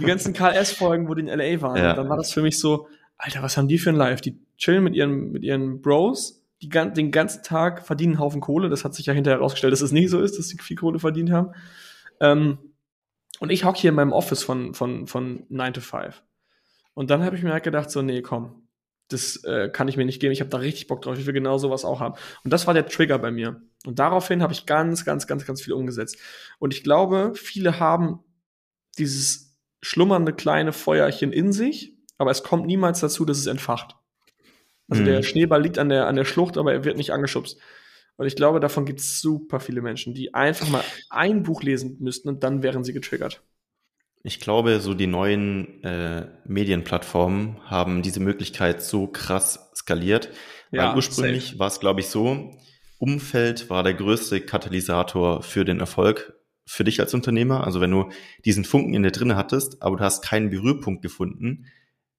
Die 0.00 0.04
ganzen 0.04 0.32
KLS-Folgen, 0.32 1.08
wo 1.08 1.14
die 1.14 1.22
in 1.22 1.28
LA 1.28 1.60
waren. 1.60 1.76
Ja. 1.76 1.94
dann 1.94 2.08
war 2.08 2.16
das 2.16 2.32
für 2.32 2.42
mich 2.42 2.58
so, 2.58 2.88
Alter, 3.16 3.42
was 3.42 3.56
haben 3.56 3.68
die 3.68 3.78
für 3.78 3.90
ein 3.90 3.96
Live? 3.96 4.20
Die 4.20 4.38
chillen 4.58 4.84
mit 4.84 4.94
ihren, 4.94 5.32
mit 5.32 5.42
ihren 5.42 5.80
Bros 5.80 6.35
die, 6.62 6.68
den 6.68 7.10
ganzen 7.10 7.42
Tag 7.42 7.86
verdienen 7.86 8.14
einen 8.14 8.20
Haufen 8.20 8.40
Kohle. 8.40 8.68
Das 8.68 8.84
hat 8.84 8.94
sich 8.94 9.06
ja 9.06 9.12
hinterher 9.12 9.38
herausgestellt, 9.38 9.72
dass 9.72 9.82
es 9.82 9.92
nicht 9.92 10.10
so 10.10 10.20
ist, 10.20 10.38
dass 10.38 10.48
sie 10.48 10.58
viel 10.58 10.76
Kohle 10.76 10.98
verdient 10.98 11.30
haben. 11.30 11.52
Ähm, 12.20 12.58
und 13.40 13.50
ich 13.52 13.64
hocke 13.64 13.78
hier 13.78 13.90
in 13.90 13.96
meinem 13.96 14.12
Office 14.12 14.42
von, 14.42 14.74
von, 14.74 15.06
von 15.06 15.44
9 15.48 15.74
to 15.74 15.80
5. 15.80 16.22
Und 16.94 17.10
dann 17.10 17.22
habe 17.22 17.36
ich 17.36 17.42
mir 17.42 17.52
halt 17.52 17.64
gedacht, 17.64 17.90
so, 17.90 18.00
nee, 18.00 18.22
komm, 18.22 18.66
das 19.08 19.44
äh, 19.44 19.68
kann 19.68 19.88
ich 19.88 19.96
mir 19.96 20.06
nicht 20.06 20.20
geben. 20.20 20.32
Ich 20.32 20.40
habe 20.40 20.50
da 20.50 20.58
richtig 20.58 20.86
Bock 20.86 21.02
drauf. 21.02 21.18
Ich 21.18 21.26
will 21.26 21.34
genau 21.34 21.58
sowas 21.58 21.84
auch 21.84 22.00
haben. 22.00 22.14
Und 22.42 22.52
das 22.52 22.66
war 22.66 22.74
der 22.74 22.86
Trigger 22.86 23.18
bei 23.18 23.30
mir. 23.30 23.60
Und 23.84 23.98
daraufhin 23.98 24.42
habe 24.42 24.52
ich 24.52 24.66
ganz, 24.66 25.04
ganz, 25.04 25.26
ganz, 25.26 25.44
ganz 25.44 25.62
viel 25.62 25.74
umgesetzt. 25.74 26.18
Und 26.58 26.74
ich 26.74 26.82
glaube, 26.82 27.32
viele 27.34 27.78
haben 27.78 28.20
dieses 28.98 29.56
schlummernde 29.82 30.32
kleine 30.32 30.72
Feuerchen 30.72 31.32
in 31.32 31.52
sich, 31.52 31.94
aber 32.18 32.30
es 32.30 32.42
kommt 32.42 32.66
niemals 32.66 33.00
dazu, 33.00 33.24
dass 33.24 33.38
es 33.38 33.46
entfacht. 33.46 33.96
Also 34.88 35.02
mhm. 35.02 35.06
der 35.06 35.22
Schneeball 35.22 35.62
liegt 35.62 35.78
an 35.78 35.88
der, 35.88 36.06
an 36.06 36.16
der 36.16 36.24
Schlucht, 36.24 36.58
aber 36.58 36.72
er 36.72 36.84
wird 36.84 36.96
nicht 36.96 37.12
angeschubst. 37.12 37.58
Und 38.16 38.26
ich 38.26 38.36
glaube, 38.36 38.60
davon 38.60 38.86
gibt 38.86 39.00
es 39.00 39.20
super 39.20 39.60
viele 39.60 39.82
Menschen, 39.82 40.14
die 40.14 40.32
einfach 40.32 40.68
mal 40.68 40.84
ein 41.10 41.42
Buch 41.42 41.62
lesen 41.62 41.96
müssten 42.00 42.28
und 42.28 42.42
dann 42.42 42.62
wären 42.62 42.82
sie 42.82 42.92
getriggert. 42.92 43.42
Ich 44.22 44.40
glaube, 44.40 44.80
so 44.80 44.94
die 44.94 45.06
neuen 45.06 45.84
äh, 45.84 46.26
Medienplattformen 46.46 47.58
haben 47.64 48.02
diese 48.02 48.20
Möglichkeit 48.20 48.82
so 48.82 49.06
krass 49.06 49.70
skaliert. 49.76 50.30
Ja, 50.72 50.88
weil 50.88 50.96
ursprünglich 50.96 51.58
war 51.58 51.68
es, 51.68 51.78
glaube 51.78 52.00
ich, 52.00 52.08
so, 52.08 52.50
Umfeld 52.98 53.70
war 53.70 53.82
der 53.82 53.94
größte 53.94 54.40
Katalysator 54.40 55.42
für 55.42 55.64
den 55.64 55.80
Erfolg 55.80 56.32
für 56.66 56.82
dich 56.82 57.00
als 57.00 57.14
Unternehmer. 57.14 57.64
Also 57.64 57.80
wenn 57.80 57.90
du 57.90 58.08
diesen 58.44 58.64
Funken 58.64 58.94
in 58.94 59.02
dir 59.02 59.12
drinne 59.12 59.36
hattest, 59.36 59.82
aber 59.82 59.96
du 59.96 60.04
hast 60.04 60.24
keinen 60.24 60.50
Berührpunkt 60.50 61.02
gefunden, 61.02 61.66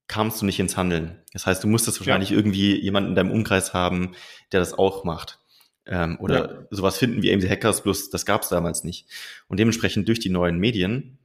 kamst 0.07 0.41
du 0.41 0.45
nicht 0.45 0.59
ins 0.59 0.77
Handeln. 0.77 1.21
Das 1.33 1.45
heißt, 1.45 1.63
du 1.63 1.67
musstest 1.67 1.99
wahrscheinlich 1.99 2.29
ja. 2.29 2.37
irgendwie 2.37 2.79
jemanden 2.79 3.09
in 3.09 3.15
deinem 3.15 3.31
Umkreis 3.31 3.73
haben, 3.73 4.13
der 4.51 4.59
das 4.59 4.73
auch 4.73 5.03
macht. 5.03 5.39
Ähm, 5.85 6.17
oder 6.19 6.51
ja. 6.51 6.67
sowas 6.69 6.97
finden 6.97 7.21
wie 7.21 7.33
AMC 7.33 7.49
Hackers, 7.49 7.83
bloß 7.83 8.09
das 8.09 8.25
gab 8.25 8.43
es 8.43 8.49
damals 8.49 8.83
nicht. 8.83 9.07
Und 9.47 9.59
dementsprechend 9.59 10.07
durch 10.07 10.19
die 10.19 10.29
neuen 10.29 10.57
Medien 10.59 11.17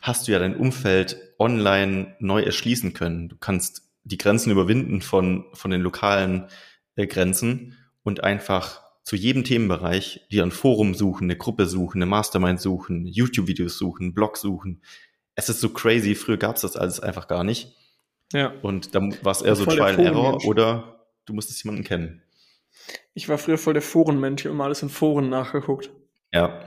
hast 0.00 0.26
du 0.26 0.32
ja 0.32 0.38
dein 0.38 0.56
Umfeld 0.56 1.16
online 1.38 2.16
neu 2.18 2.42
erschließen 2.42 2.94
können. 2.94 3.28
Du 3.28 3.36
kannst 3.36 3.88
die 4.04 4.18
Grenzen 4.18 4.50
überwinden 4.50 5.02
von, 5.02 5.44
von 5.52 5.70
den 5.70 5.82
lokalen 5.82 6.46
äh, 6.96 7.06
Grenzen 7.06 7.76
und 8.02 8.24
einfach 8.24 8.82
zu 9.02 9.16
jedem 9.16 9.44
Themenbereich 9.44 10.26
dir 10.30 10.42
ein 10.42 10.50
Forum 10.50 10.94
suchen, 10.94 11.24
eine 11.24 11.36
Gruppe 11.36 11.66
suchen, 11.66 11.98
eine 11.98 12.06
Mastermind 12.06 12.60
suchen, 12.60 13.06
YouTube-Videos 13.06 13.76
suchen, 13.76 14.14
Blog 14.14 14.36
suchen. 14.36 14.82
Es 15.34 15.48
ist 15.48 15.60
so 15.60 15.70
crazy, 15.70 16.14
früher 16.14 16.36
gab 16.36 16.56
es 16.56 16.62
das 16.62 16.76
alles 16.76 17.00
einfach 17.00 17.28
gar 17.28 17.44
nicht. 17.44 17.74
Ja. 18.32 18.52
Und 18.62 18.94
dann 18.94 19.16
war 19.22 19.32
es 19.32 19.42
eher 19.42 19.56
so 19.56 19.64
Trial 19.64 19.96
and 19.96 19.98
Error 19.98 20.44
oder 20.44 21.06
du 21.26 21.32
musstest 21.32 21.62
jemanden 21.64 21.84
kennen. 21.84 22.22
Ich 23.14 23.28
war 23.28 23.38
früher 23.38 23.58
voll 23.58 23.74
der 23.74 23.82
Forenmensch, 23.82 24.42
ich 24.42 24.46
habe 24.46 24.54
immer 24.54 24.64
alles 24.64 24.82
in 24.82 24.88
Foren 24.88 25.28
nachgeguckt. 25.28 25.90
Ja. 26.32 26.64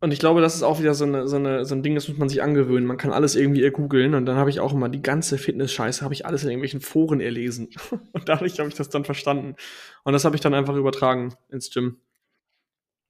Und 0.00 0.10
ich 0.10 0.18
glaube, 0.18 0.40
das 0.40 0.56
ist 0.56 0.64
auch 0.64 0.80
wieder 0.80 0.94
so, 0.94 1.04
eine, 1.04 1.28
so, 1.28 1.36
eine, 1.36 1.64
so 1.64 1.76
ein 1.76 1.84
Ding, 1.84 1.94
das 1.94 2.08
muss 2.08 2.18
man 2.18 2.28
sich 2.28 2.42
angewöhnen. 2.42 2.86
Man 2.86 2.96
kann 2.96 3.12
alles 3.12 3.36
irgendwie 3.36 3.70
googeln 3.70 4.14
und 4.14 4.26
dann 4.26 4.34
habe 4.36 4.50
ich 4.50 4.58
auch 4.58 4.72
immer 4.72 4.88
die 4.88 5.00
ganze 5.00 5.38
Fitness-Scheiße, 5.38 6.02
habe 6.02 6.12
ich 6.12 6.26
alles 6.26 6.42
in 6.42 6.50
irgendwelchen 6.50 6.80
Foren 6.80 7.20
erlesen. 7.20 7.68
Und 8.12 8.28
dadurch 8.28 8.58
habe 8.58 8.68
ich 8.68 8.74
das 8.74 8.88
dann 8.88 9.04
verstanden. 9.04 9.54
Und 10.02 10.12
das 10.12 10.24
habe 10.24 10.34
ich 10.34 10.40
dann 10.40 10.54
einfach 10.54 10.74
übertragen 10.74 11.34
ins 11.50 11.70
Gym. 11.70 12.00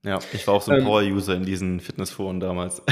Ja, 0.04 0.18
ich 0.32 0.46
war 0.48 0.54
auch 0.54 0.62
so 0.62 0.72
ein 0.72 0.80
ähm, 0.80 0.84
Power-User 0.84 1.34
in 1.36 1.44
diesen 1.44 1.78
Fitnessforen 1.78 2.40
damals. 2.40 2.82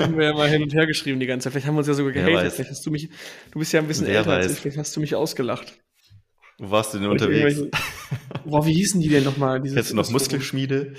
Haben 0.00 0.16
wir 0.16 0.24
ja 0.24 0.32
mal 0.32 0.48
hin 0.48 0.62
und 0.62 0.74
her 0.74 0.86
geschrieben 0.86 1.20
die 1.20 1.26
ganze 1.26 1.44
Zeit. 1.44 1.52
Vielleicht 1.52 1.68
haben 1.68 1.76
wir 1.76 1.80
uns 1.80 1.88
ja 1.88 1.94
sogar 1.94 2.12
gehatet. 2.12 2.52
Vielleicht 2.52 2.70
hast 2.70 2.84
du 2.84 2.90
mich, 2.90 3.08
du 3.52 3.58
bist 3.60 3.72
ja 3.72 3.80
ein 3.80 3.86
bisschen 3.86 4.08
Wer 4.08 4.18
älter 4.18 4.30
weiß. 4.30 4.44
als 4.44 4.52
ich, 4.54 4.58
vielleicht 4.58 4.78
hast 4.78 4.96
du 4.96 5.00
mich 5.00 5.14
ausgelacht. 5.14 5.78
Wo 6.58 6.70
warst 6.72 6.94
du 6.94 6.98
denn 6.98 7.08
unterwegs? 7.08 7.62
Boah, 8.44 8.66
wie 8.66 8.74
hießen 8.74 9.00
die 9.00 9.08
denn 9.08 9.22
nochmal? 9.22 9.62
Kennst 9.62 9.92
du 9.92 9.94
noch 9.94 10.10
Muskelschmiede? 10.10 10.94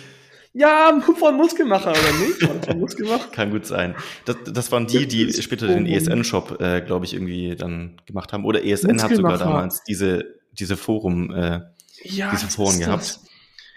Ja, 0.54 1.00
von 1.02 1.36
Muskelmacher, 1.36 1.91
oder 1.91 2.12
nicht? 2.26 2.65
Von 2.65 2.80
Muskelmacher? 2.80 3.28
Kann 3.32 3.52
gut 3.52 3.65
sein. 3.65 3.95
Das, 4.26 4.38
das 4.45 4.72
waren 4.72 4.88
die, 4.88 5.08
die 5.08 5.32
später 5.34 5.67
den 5.67 5.86
ESN-Shop, 5.86 6.60
äh, 6.62 6.82
glaube 6.82 7.06
ich, 7.06 7.13
irgendwie 7.13 7.56
dann 7.56 8.02
gemacht 8.06 8.32
haben. 8.32 8.45
Oder 8.45 8.63
ESN 8.63 9.02
hat 9.02 9.13
sogar 9.13 9.38
damals 9.38 9.84
diese, 9.84 10.24
diese 10.54 10.78
Forum, 10.78 11.32
äh, 11.32 11.60
ja, 12.04 12.32
diese 12.32 12.48
Foren 12.48 12.80
gehabt. 12.80 13.04
Das? 13.04 13.29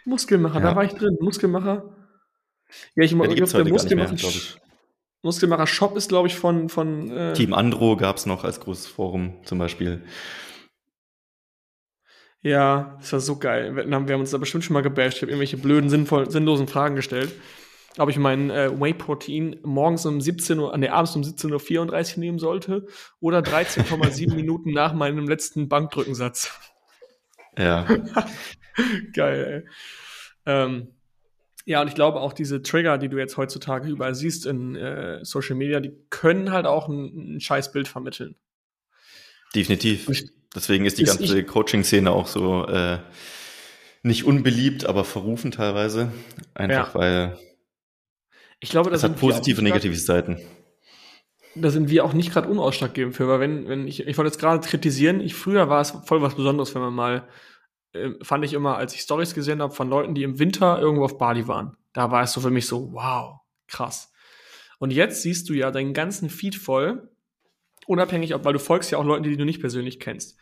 Muskelmacher, 0.04 0.60
ja. 0.60 0.70
da 0.70 0.76
war 0.76 0.84
ich 0.84 0.92
drin. 0.92 1.16
Muskelmacher. 1.20 1.84
Ja, 2.94 3.04
ich, 3.04 3.12
ja, 3.12 3.24
ich 3.24 3.36
glaube, 3.36 3.64
der 3.64 3.72
Muskelmacher. 3.72 4.08
Mehr, 4.08 4.18
glaub 4.18 4.30
ich. 4.30 4.56
Muskelmacher 5.22 5.66
Shop 5.66 5.96
ist, 5.96 6.08
glaube 6.08 6.28
ich, 6.28 6.34
von. 6.34 6.68
von 6.68 7.10
äh 7.10 7.32
Team 7.34 7.54
Andro 7.54 7.96
gab 7.96 8.16
es 8.16 8.26
noch 8.26 8.44
als 8.44 8.60
großes 8.60 8.86
Forum 8.88 9.34
zum 9.44 9.58
Beispiel. 9.58 10.02
Ja, 12.40 12.96
das 12.98 13.12
war 13.12 13.20
so 13.20 13.38
geil. 13.38 13.76
Wir 13.76 13.94
haben, 13.94 14.08
wir 14.08 14.14
haben 14.14 14.20
uns 14.20 14.32
da 14.32 14.38
bestimmt 14.38 14.64
schon 14.64 14.74
mal 14.74 14.82
gebasht. 14.82 15.18
Ich 15.18 15.22
habe 15.22 15.30
irgendwelche 15.30 15.58
blöden, 15.58 15.88
sinnvoll, 15.88 16.28
sinnlosen 16.28 16.66
Fragen 16.66 16.96
gestellt. 16.96 17.32
Ob 17.98 18.08
ich 18.08 18.18
mein 18.18 18.50
äh, 18.50 18.70
Whey-Protein 18.80 19.60
morgens 19.62 20.06
um 20.06 20.20
17 20.20 20.58
Uhr, 20.58 20.76
nee, 20.76 20.88
abends 20.88 21.14
um 21.14 21.22
17.34 21.22 22.14
Uhr 22.14 22.20
nehmen 22.20 22.38
sollte 22.38 22.86
oder 23.20 23.40
13,7 23.40 24.34
Minuten 24.34 24.72
nach 24.72 24.94
meinem 24.94 25.28
letzten 25.28 25.68
Bankdrückensatz. 25.68 26.50
Ja. 27.56 27.86
geil, 29.12 29.64
ey. 30.46 30.52
Ähm, 30.52 30.88
ja, 31.64 31.80
und 31.80 31.88
ich 31.88 31.94
glaube 31.94 32.20
auch 32.20 32.32
diese 32.32 32.62
Trigger, 32.62 32.98
die 32.98 33.08
du 33.08 33.18
jetzt 33.18 33.36
heutzutage 33.36 33.88
überall 33.88 34.14
siehst 34.14 34.46
in 34.46 34.74
äh, 34.74 35.24
Social 35.24 35.54
Media, 35.54 35.80
die 35.80 35.92
können 36.10 36.50
halt 36.50 36.66
auch 36.66 36.88
ein, 36.88 37.36
ein 37.36 37.40
scheiß 37.40 37.72
Bild 37.72 37.86
vermitteln. 37.86 38.34
Definitiv. 39.54 40.10
Deswegen 40.54 40.84
ist 40.86 40.98
die 40.98 41.02
ist 41.02 41.18
ganze 41.18 41.44
Coaching-Szene 41.44 42.10
auch 42.10 42.26
so 42.26 42.66
äh, 42.66 42.98
nicht 44.02 44.24
unbeliebt, 44.24 44.86
aber 44.86 45.04
verrufen 45.04 45.50
teilweise. 45.50 46.12
Einfach 46.54 46.94
ja. 46.94 47.00
weil 47.00 47.38
ich 48.60 48.70
glaube, 48.70 48.90
das 48.90 49.02
hat 49.02 49.16
positive 49.16 49.58
und 49.58 49.64
negative 49.64 49.94
Seiten. 49.96 50.38
Da 51.54 51.70
sind 51.70 51.90
wir 51.90 52.04
auch 52.04 52.12
nicht 52.12 52.32
gerade 52.32 52.48
unausschlaggebend 52.48 53.14
für, 53.14 53.28
weil 53.28 53.40
wenn, 53.40 53.68
wenn 53.68 53.86
ich, 53.86 54.06
ich 54.06 54.16
wollte 54.16 54.30
jetzt 54.30 54.38
gerade 54.38 54.66
kritisieren, 54.66 55.20
ich 55.20 55.34
früher 55.34 55.68
war 55.68 55.80
es 55.80 55.92
voll 56.06 56.22
was 56.22 56.34
Besonderes, 56.34 56.74
wenn 56.74 56.82
man 56.82 56.94
mal 56.94 57.28
fand 58.22 58.44
ich 58.44 58.54
immer, 58.54 58.76
als 58.76 58.94
ich 58.94 59.00
Stories 59.00 59.34
gesehen 59.34 59.60
habe 59.60 59.74
von 59.74 59.88
Leuten, 59.88 60.14
die 60.14 60.22
im 60.22 60.38
Winter 60.38 60.80
irgendwo 60.80 61.04
auf 61.04 61.18
Bali 61.18 61.46
waren. 61.48 61.76
Da 61.92 62.10
war 62.10 62.22
es 62.22 62.32
so 62.32 62.40
für 62.40 62.50
mich 62.50 62.66
so, 62.66 62.92
wow, 62.92 63.40
krass. 63.66 64.12
Und 64.78 64.92
jetzt 64.92 65.22
siehst 65.22 65.48
du 65.48 65.54
ja 65.54 65.70
deinen 65.70 65.92
ganzen 65.92 66.30
Feed 66.30 66.56
voll, 66.56 67.10
unabhängig, 67.86 68.34
ob, 68.34 68.44
weil 68.44 68.54
du 68.54 68.58
folgst 68.58 68.90
ja 68.90 68.98
auch 68.98 69.04
Leuten, 69.04 69.24
die 69.24 69.36
du 69.36 69.44
nicht 69.44 69.60
persönlich 69.60 70.00
kennst. 70.00 70.38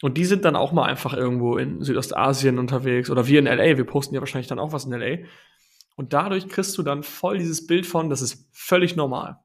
Und 0.00 0.16
die 0.16 0.24
sind 0.24 0.44
dann 0.44 0.56
auch 0.56 0.72
mal 0.72 0.84
einfach 0.84 1.12
irgendwo 1.12 1.58
in 1.58 1.82
Südostasien 1.82 2.58
unterwegs 2.58 3.10
oder 3.10 3.26
wir 3.26 3.38
in 3.40 3.46
LA. 3.46 3.76
Wir 3.76 3.84
posten 3.84 4.14
ja 4.14 4.20
wahrscheinlich 4.20 4.46
dann 4.46 4.60
auch 4.60 4.72
was 4.72 4.84
in 4.84 4.92
LA. 4.92 5.26
Und 5.96 6.12
dadurch 6.12 6.48
kriegst 6.48 6.78
du 6.78 6.82
dann 6.82 7.02
voll 7.02 7.38
dieses 7.38 7.66
Bild 7.66 7.84
von, 7.84 8.08
das 8.08 8.22
ist 8.22 8.48
völlig 8.52 8.94
normal. 8.94 9.40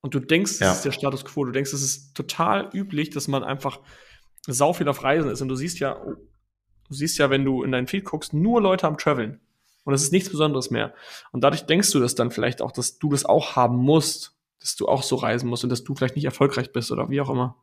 Und 0.00 0.14
du 0.14 0.20
denkst, 0.20 0.60
das 0.60 0.76
ist 0.76 0.84
der 0.84 0.92
Status 0.92 1.24
quo. 1.24 1.44
Du 1.44 1.50
denkst, 1.50 1.72
es 1.72 1.82
ist 1.82 2.14
total 2.14 2.70
üblich, 2.72 3.10
dass 3.10 3.26
man 3.26 3.42
einfach 3.42 3.80
sau 4.46 4.72
viel 4.72 4.88
auf 4.88 5.02
Reisen 5.02 5.30
ist. 5.30 5.42
Und 5.42 5.48
du 5.48 5.56
siehst 5.56 5.80
ja, 5.80 6.00
Du 6.88 6.94
siehst 6.94 7.18
ja, 7.18 7.30
wenn 7.30 7.44
du 7.44 7.62
in 7.62 7.72
deinen 7.72 7.86
Feed 7.86 8.04
guckst, 8.04 8.32
nur 8.32 8.60
Leute 8.60 8.86
am 8.86 8.98
Traveln. 8.98 9.40
Und 9.84 9.94
es 9.94 10.02
ist 10.02 10.12
nichts 10.12 10.30
Besonderes 10.30 10.70
mehr. 10.70 10.94
Und 11.32 11.42
dadurch 11.44 11.62
denkst 11.62 11.92
du 11.92 12.00
das 12.00 12.14
dann 12.14 12.30
vielleicht 12.30 12.60
auch, 12.60 12.72
dass 12.72 12.98
du 12.98 13.10
das 13.10 13.24
auch 13.24 13.56
haben 13.56 13.76
musst, 13.76 14.36
dass 14.60 14.76
du 14.76 14.86
auch 14.86 15.02
so 15.02 15.16
reisen 15.16 15.48
musst 15.48 15.64
und 15.64 15.70
dass 15.70 15.84
du 15.84 15.94
vielleicht 15.94 16.16
nicht 16.16 16.24
erfolgreich 16.24 16.72
bist 16.72 16.90
oder 16.90 17.08
wie 17.10 17.20
auch 17.20 17.30
immer. 17.30 17.56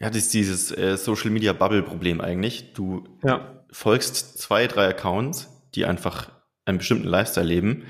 Ja, 0.00 0.08
das 0.08 0.18
ist 0.18 0.34
dieses 0.34 0.70
äh, 0.76 0.96
Social 0.96 1.30
Media 1.30 1.52
Bubble 1.52 1.82
Problem 1.82 2.20
eigentlich. 2.20 2.72
Du 2.72 3.04
ja. 3.22 3.64
folgst 3.70 4.38
zwei, 4.38 4.66
drei 4.66 4.88
Accounts, 4.88 5.48
die 5.74 5.84
einfach 5.84 6.30
einen 6.64 6.78
bestimmten 6.78 7.06
Lifestyle 7.06 7.46
leben. 7.46 7.84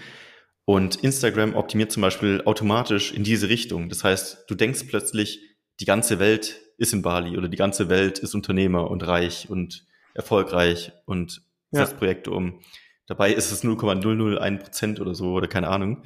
Und 0.65 0.97
Instagram 0.97 1.55
optimiert 1.55 1.91
zum 1.91 2.03
Beispiel 2.03 2.43
automatisch 2.45 3.13
in 3.13 3.25
diese 3.25 3.49
Richtung. 3.49 3.89
Das 3.89 4.05
heißt, 4.05 4.45
du 4.49 4.55
denkst 4.55 4.85
plötzlich, 4.89 5.41
die 5.81 5.85
ganze 5.85 6.19
Welt 6.19 6.61
ist 6.79 6.93
in 6.93 7.03
Bali 7.03 7.37
oder 7.37 7.49
die 7.49 7.57
ganze 7.57 7.89
Welt 7.89 8.19
ist 8.19 8.35
Unternehmer 8.35 8.91
und 8.91 9.07
reich 9.07 9.51
und 9.51 9.85
erfolgreich 10.15 10.93
und 11.07 11.43
setzt 11.71 11.93
ja. 11.93 11.99
Projekte 11.99 12.31
um. 12.31 12.61
Dabei 13.07 13.33
ist 13.33 13.51
es 13.51 13.65
0,001 13.65 14.63
Prozent 14.63 15.01
oder 15.01 15.15
so 15.15 15.33
oder 15.33 15.49
keine 15.49 15.69
Ahnung. 15.69 16.05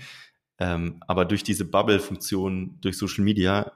Ähm, 0.58 1.02
aber 1.06 1.24
durch 1.24 1.42
diese 1.42 1.64
Bubble-Funktion, 1.66 2.78
durch 2.80 2.96
Social 2.96 3.24
Media, 3.24 3.72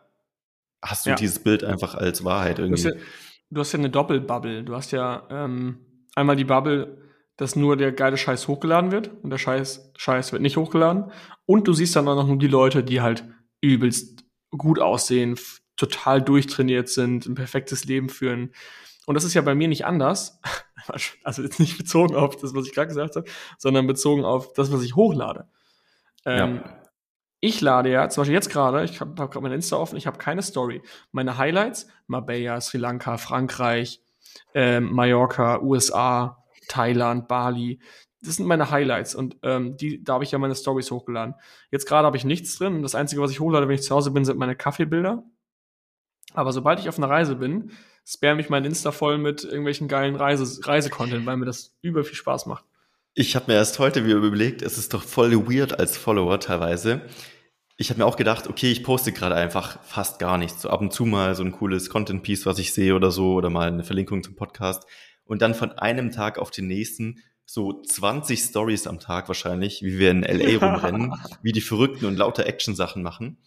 hast 0.83 1.07
du 1.07 1.11
ja. 1.11 1.17
dieses 1.17 1.39
Bild 1.43 1.63
einfach 1.63 1.95
als 1.95 2.25
Wahrheit 2.25 2.59
irgendwie. 2.59 2.83
Du 2.83 2.89
hast 2.89 2.97
ja, 2.97 3.03
du 3.51 3.61
hast 3.61 3.73
ja 3.73 3.79
eine 3.79 3.91
Doppelbubble. 3.91 4.65
Du 4.65 4.75
hast 4.75 4.93
ja 4.93 5.27
ähm, 5.31 5.79
einmal 6.15 6.37
die 6.37 6.45
Bubble, 6.45 6.99
dass 7.37 7.57
nur 7.57 7.77
der 7.77 7.93
geile 7.93 8.17
Scheiß 8.17 8.49
hochgeladen 8.49 8.93
wird 8.93 9.11
und 9.23 9.31
der 9.31 9.39
Scheiß, 9.39 9.93
Scheiß 9.97 10.33
wird 10.33 10.43
nicht 10.43 10.57
hochgeladen. 10.57 11.11
Und 11.47 11.69
du 11.69 11.73
siehst 11.73 11.97
dann 11.97 12.09
auch 12.09 12.17
noch 12.17 12.27
nur 12.27 12.39
die 12.39 12.47
Leute, 12.47 12.83
die 12.83 13.01
halt 13.01 13.25
übelst 13.61 14.25
gut 14.51 14.79
aussehen, 14.79 15.39
total 15.77 16.21
durchtrainiert 16.23 16.89
sind, 16.89 17.27
ein 17.27 17.35
perfektes 17.35 17.85
Leben 17.85 18.09
führen. 18.09 18.53
Und 19.07 19.15
das 19.15 19.25
ist 19.25 19.35
ja 19.35 19.43
bei 19.43 19.55
mir 19.55 19.69
nicht 19.69 19.87
anders. 19.87 20.41
Also 21.23 21.43
jetzt 21.43 21.61
nicht 21.61 21.77
bezogen 21.77 22.17
auf 22.17 22.37
das, 22.37 22.55
was 22.55 22.67
ich 22.67 22.73
gerade 22.73 22.89
gesagt 22.89 23.15
habe, 23.15 23.29
sondern 23.59 23.87
bezogen 23.87 24.25
auf 24.25 24.55
das, 24.55 24.73
was 24.73 24.83
ich 24.83 24.97
hochlade. 24.97 25.47
Ähm, 26.25 26.63
ja. 26.65 26.81
Ich 27.41 27.61
lade 27.61 27.91
ja, 27.91 28.09
zum 28.09 28.23
Beispiel 28.23 28.35
jetzt 28.35 28.51
gerade, 28.51 28.83
ich 28.85 29.01
habe 29.01 29.15
hab 29.23 29.31
gerade 29.31 29.43
mein 29.43 29.53
Insta 29.53 29.77
offen, 29.77 29.97
ich 29.97 30.07
habe 30.07 30.19
keine 30.19 30.43
Story. 30.43 30.83
Meine 31.13 31.39
Highlights, 31.39 31.87
Marbella, 32.07 32.61
Sri 32.61 32.79
Lanka, 32.79 33.19
Frankreich, 33.19 34.03
ähm, 34.55 34.93
Mallorca, 34.93 35.61
USA, 35.61 36.45
Thailand, 36.69 37.29
Bali. 37.29 37.81
Das 38.23 38.37
sind 38.37 38.47
meine 38.47 38.71
Highlights 38.71 39.15
und 39.15 39.37
ähm, 39.43 39.77
die, 39.77 40.05
da 40.05 40.15
habe 40.15 40.25
ich 40.25 40.33
ja 40.33 40.39
meine 40.39 40.55
Stories 40.55 40.91
hochgeladen. 40.91 41.35
Jetzt 41.71 41.87
gerade 41.87 42.07
habe 42.07 42.17
ich 42.17 42.25
nichts 42.25 42.57
drin. 42.57 42.83
Das 42.83 42.95
Einzige, 42.95 43.23
was 43.23 43.31
ich 43.31 43.41
hochlade, 43.41 43.69
wenn 43.69 43.75
ich 43.75 43.83
zu 43.83 43.95
Hause 43.95 44.11
bin, 44.11 44.25
sind 44.25 44.39
meine 44.39 44.57
Kaffeebilder. 44.57 45.23
Aber 46.35 46.53
sobald 46.53 46.81
ich 46.81 46.89
auf 46.89 46.99
einer 46.99 47.09
Reise 47.09 47.37
bin, 47.37 47.73
spam 48.05 48.39
ich 48.39 48.49
mein 48.49 48.65
Insta 48.65 48.93
voll 48.93 49.19
mit 49.19 49.45
irgendwelchen 49.45 49.89
geilen 49.89 50.17
Reise 50.17 50.67
Reisecontent, 50.67 51.27
weil 51.27 51.37
mir 51.37 51.47
das 51.47 51.77
über 51.83 52.05
viel 52.05 52.17
Spaß 52.17 52.47
macht. 52.47 52.65
Ich 53.15 53.35
habe 53.35 53.47
mir 53.49 53.59
erst 53.59 53.79
heute 53.79 54.05
wieder 54.05 54.17
überlegt, 54.17 54.63
es 54.63 54.79
ist 54.79 54.95
doch 54.95 55.03
voll 55.03 55.33
weird 55.49 55.79
als 55.79 55.97
Follower 55.97 56.39
teilweise. 56.39 57.03
Ich 57.77 57.91
habe 57.91 57.99
mir 57.99 58.07
auch 58.07 58.17
gedacht, 58.17 58.47
okay, 58.47 58.71
ich 58.71 58.85
poste 58.85 59.11
gerade 59.13 59.35
einfach 59.35 59.83
fast 59.83 60.19
gar 60.19 60.39
nichts. 60.39 60.63
So 60.63 60.71
ab 60.71 60.81
und 60.81 60.93
zu 60.93 61.07
mal 61.07 61.35
so 61.35 61.43
ein 61.43 61.53
cooles 61.53 61.91
Content-Piece, 61.91 62.47
was 62.47 62.59
ich 62.59 62.73
sehe 62.73 62.95
oder 62.95 63.11
so, 63.11 63.35
oder 63.35 63.51
mal 63.51 63.69
eine 63.69 63.85
Verlinkung 63.85 64.23
zum 64.23 64.37
Podcast. 64.37 64.85
Und 65.25 65.43
dann 65.43 65.55
von 65.55 65.73
einem 65.73 66.11
Tag 66.11 66.39
auf 66.39 66.51
den 66.51 66.67
nächsten 66.67 67.21
so 67.47 67.83
20 67.83 68.41
Stories 68.41 68.87
am 68.87 69.01
Tag 69.01 69.27
wahrscheinlich, 69.27 69.83
wie 69.83 69.99
wir 69.99 70.11
in 70.11 70.23
LA 70.23 70.59
rumrennen, 70.65 71.15
wie 71.43 71.53
die 71.53 71.61
Verrückten 71.61 72.05
und 72.05 72.17
lauter 72.17 72.47
Action-Sachen 72.47 73.03
machen. 73.03 73.39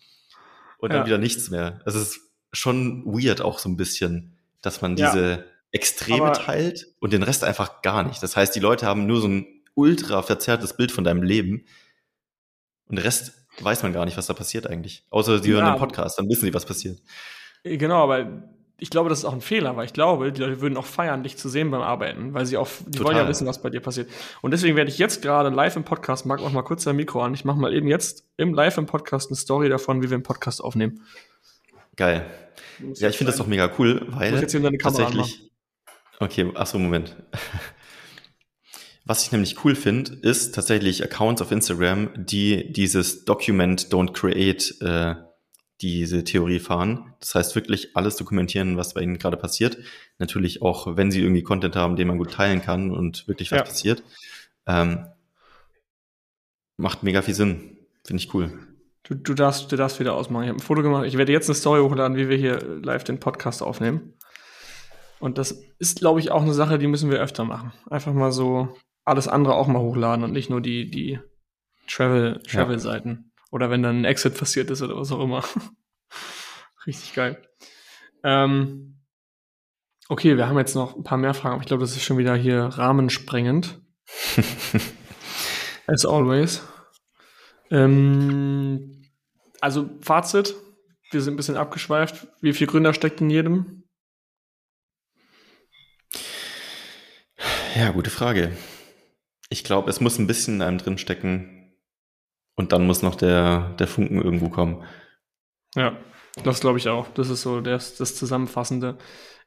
Und 0.77 0.91
dann 0.91 1.01
ja. 1.01 1.05
wieder 1.05 1.17
nichts 1.19 1.49
mehr. 1.49 1.81
Es 1.85 1.95
ist 1.95 2.19
schon 2.51 3.05
weird 3.05 3.39
auch 3.41 3.59
so 3.59 3.69
ein 3.69 3.77
bisschen 3.77 4.32
dass 4.63 4.81
man 4.81 4.95
diese 4.95 5.29
ja, 5.29 5.43
Extreme 5.71 6.31
teilt 6.31 6.87
und 6.99 7.13
den 7.13 7.21
Rest 7.21 7.43
einfach 7.43 7.83
gar 7.83 8.03
nicht. 8.03 8.23
Das 8.23 8.35
heißt, 8.35 8.55
die 8.55 8.59
Leute 8.59 8.87
haben 8.87 9.05
nur 9.05 9.21
so 9.21 9.27
ein 9.27 9.45
ultra 9.75 10.23
verzerrtes 10.23 10.75
Bild 10.75 10.91
von 10.91 11.03
deinem 11.03 11.21
Leben 11.21 11.65
und 12.87 12.97
den 12.97 13.03
Rest 13.03 13.33
weiß 13.59 13.83
man 13.83 13.93
gar 13.93 14.05
nicht, 14.05 14.17
was 14.17 14.27
da 14.27 14.33
passiert 14.33 14.67
eigentlich. 14.67 15.05
Außer 15.09 15.39
sie 15.39 15.51
ja, 15.51 15.57
hören 15.57 15.73
den 15.73 15.79
Podcast, 15.79 16.17
dann 16.17 16.27
wissen 16.29 16.45
sie, 16.45 16.53
was 16.53 16.65
passiert. 16.65 16.99
Äh, 17.63 17.77
genau, 17.77 18.03
aber 18.03 18.43
ich 18.79 18.89
glaube, 18.89 19.09
das 19.09 19.19
ist 19.19 19.25
auch 19.25 19.33
ein 19.33 19.41
Fehler, 19.41 19.75
weil 19.77 19.85
ich 19.85 19.93
glaube, 19.93 20.31
die 20.31 20.41
Leute 20.41 20.59
würden 20.61 20.77
auch 20.77 20.85
feiern, 20.85 21.23
dich 21.23 21.37
zu 21.37 21.47
sehen 21.47 21.71
beim 21.71 21.81
Arbeiten, 21.81 22.33
weil 22.33 22.45
sie 22.45 22.57
auch, 22.57 22.67
die 22.85 22.97
Total. 22.97 23.05
wollen 23.05 23.17
ja 23.17 23.29
wissen, 23.29 23.47
was 23.47 23.61
bei 23.61 23.69
dir 23.69 23.79
passiert. 23.79 24.09
Und 24.41 24.51
deswegen 24.51 24.75
werde 24.75 24.89
ich 24.89 24.97
jetzt 24.97 25.21
gerade 25.21 25.49
live 25.49 25.75
im 25.75 25.85
Podcast, 25.85 26.25
mag 26.25 26.41
auch 26.41 26.51
mal 26.51 26.63
kurz 26.63 26.83
dein 26.83 26.95
Mikro 26.95 27.21
an, 27.21 27.33
ich 27.33 27.45
mache 27.45 27.59
mal 27.59 27.73
eben 27.73 27.87
jetzt 27.87 28.27
im 28.37 28.53
live 28.53 28.77
im 28.77 28.85
Podcast 28.85 29.29
eine 29.29 29.37
Story 29.37 29.69
davon, 29.69 30.01
wie 30.01 30.09
wir 30.09 30.15
einen 30.15 30.23
Podcast 30.23 30.63
aufnehmen. 30.63 31.01
Geil. 31.95 32.25
Ja, 32.95 33.09
ich 33.09 33.17
finde 33.17 33.31
das 33.31 33.37
doch 33.37 33.47
mega 33.47 33.71
cool, 33.77 34.05
weil 34.09 34.39
jetzt 34.39 34.51
hier 34.51 34.61
deine 34.61 34.77
Kamera 34.77 35.03
tatsächlich. 35.03 35.51
Okay, 36.19 36.51
achso, 36.55 36.79
Moment. 36.79 37.15
Was 39.05 39.25
ich 39.25 39.31
nämlich 39.33 39.65
cool 39.65 39.75
finde, 39.75 40.13
ist 40.21 40.55
tatsächlich 40.55 41.03
Accounts 41.03 41.41
auf 41.41 41.51
Instagram, 41.51 42.09
die 42.15 42.71
dieses 42.71 43.25
Document 43.25 43.89
Don't 43.89 44.13
Create 44.13 44.79
äh, 44.81 45.15
diese 45.81 46.23
Theorie 46.23 46.59
fahren. 46.59 47.13
Das 47.19 47.35
heißt 47.35 47.55
wirklich 47.55 47.97
alles 47.97 48.15
dokumentieren, 48.15 48.77
was 48.77 48.93
bei 48.93 49.01
ihnen 49.01 49.19
gerade 49.19 49.35
passiert. 49.35 49.77
Natürlich 50.19 50.61
auch, 50.61 50.95
wenn 50.95 51.11
sie 51.11 51.21
irgendwie 51.21 51.43
Content 51.43 51.75
haben, 51.75 51.97
den 51.97 52.07
man 52.07 52.17
gut 52.17 52.31
teilen 52.31 52.61
kann 52.61 52.91
und 52.91 53.27
wirklich 53.27 53.51
was 53.51 53.57
ja. 53.57 53.63
passiert. 53.65 54.03
Ähm, 54.65 55.05
macht 56.77 57.03
mega 57.03 57.21
viel 57.21 57.33
Sinn. 57.33 57.77
Finde 58.05 58.23
ich 58.23 58.33
cool. 58.33 58.72
Du, 59.03 59.15
du, 59.15 59.33
darfst, 59.33 59.71
du 59.71 59.75
darfst 59.75 59.99
wieder 59.99 60.13
ausmachen. 60.13 60.43
Ich 60.43 60.49
habe 60.49 60.59
ein 60.59 60.63
Foto 60.63 60.81
gemacht. 60.81 61.05
Ich 61.05 61.17
werde 61.17 61.31
jetzt 61.31 61.49
eine 61.49 61.55
Story 61.55 61.81
hochladen, 61.81 62.17
wie 62.17 62.29
wir 62.29 62.37
hier 62.37 62.59
live 62.81 63.03
den 63.03 63.19
Podcast 63.19 63.61
aufnehmen. 63.61 64.13
Und 65.19 65.37
das 65.37 65.63
ist, 65.79 65.99
glaube 65.99 66.19
ich, 66.19 66.31
auch 66.31 66.41
eine 66.41 66.53
Sache, 66.53 66.77
die 66.77 66.87
müssen 66.87 67.11
wir 67.11 67.19
öfter 67.19 67.43
machen. 67.43 67.73
Einfach 67.89 68.13
mal 68.13 68.31
so 68.31 68.75
alles 69.05 69.27
andere 69.27 69.55
auch 69.55 69.67
mal 69.67 69.81
hochladen 69.81 70.23
und 70.23 70.31
nicht 70.31 70.49
nur 70.49 70.61
die, 70.61 70.89
die 70.89 71.19
Travel, 71.87 72.41
Travel-Seiten. 72.43 73.09
Ja. 73.09 73.43
Oder 73.51 73.69
wenn 73.69 73.83
dann 73.83 74.01
ein 74.01 74.05
Exit 74.05 74.37
passiert 74.37 74.71
ist 74.71 74.81
oder 74.81 74.97
was 74.97 75.11
auch 75.11 75.21
immer. 75.21 75.43
Richtig 76.87 77.13
geil. 77.13 77.41
Ähm, 78.23 79.01
okay, 80.07 80.37
wir 80.37 80.47
haben 80.47 80.57
jetzt 80.57 80.75
noch 80.75 80.95
ein 80.95 81.03
paar 81.03 81.17
mehr 81.17 81.33
Fragen, 81.33 81.55
aber 81.55 81.61
ich 81.61 81.67
glaube, 81.67 81.83
das 81.83 81.95
ist 81.95 82.03
schon 82.03 82.17
wieder 82.17 82.35
hier 82.35 82.63
rahmensprengend. 82.63 83.81
As 85.87 86.05
always. 86.05 86.63
Ähm, 87.69 88.92
also 89.63 89.89
Fazit, 90.01 90.55
wir 91.11 91.21
sind 91.21 91.35
ein 91.35 91.37
bisschen 91.37 91.55
abgeschweift. 91.55 92.27
Wie 92.41 92.51
viel 92.51 92.67
Gründer 92.67 92.93
steckt 92.93 93.21
in 93.21 93.29
jedem? 93.29 93.83
Ja, 97.73 97.91
gute 97.91 98.09
Frage. 98.09 98.51
Ich 99.47 99.63
glaube, 99.63 99.89
es 99.89 100.01
muss 100.01 100.19
ein 100.19 100.27
bisschen 100.27 100.55
in 100.55 100.61
einem 100.63 100.77
drin 100.79 100.97
stecken, 100.97 101.77
Und 102.55 102.73
dann 102.73 102.85
muss 102.85 103.01
noch 103.01 103.15
der, 103.15 103.73
der 103.79 103.87
Funken 103.87 104.21
irgendwo 104.21 104.49
kommen. 104.49 104.83
Ja, 105.75 105.97
das 106.43 106.59
glaube 106.59 106.77
ich 106.77 106.89
auch. 106.89 107.07
Das 107.13 107.29
ist 107.29 107.41
so 107.41 107.61
das, 107.61 107.95
das 107.95 108.15
Zusammenfassende. 108.15 108.97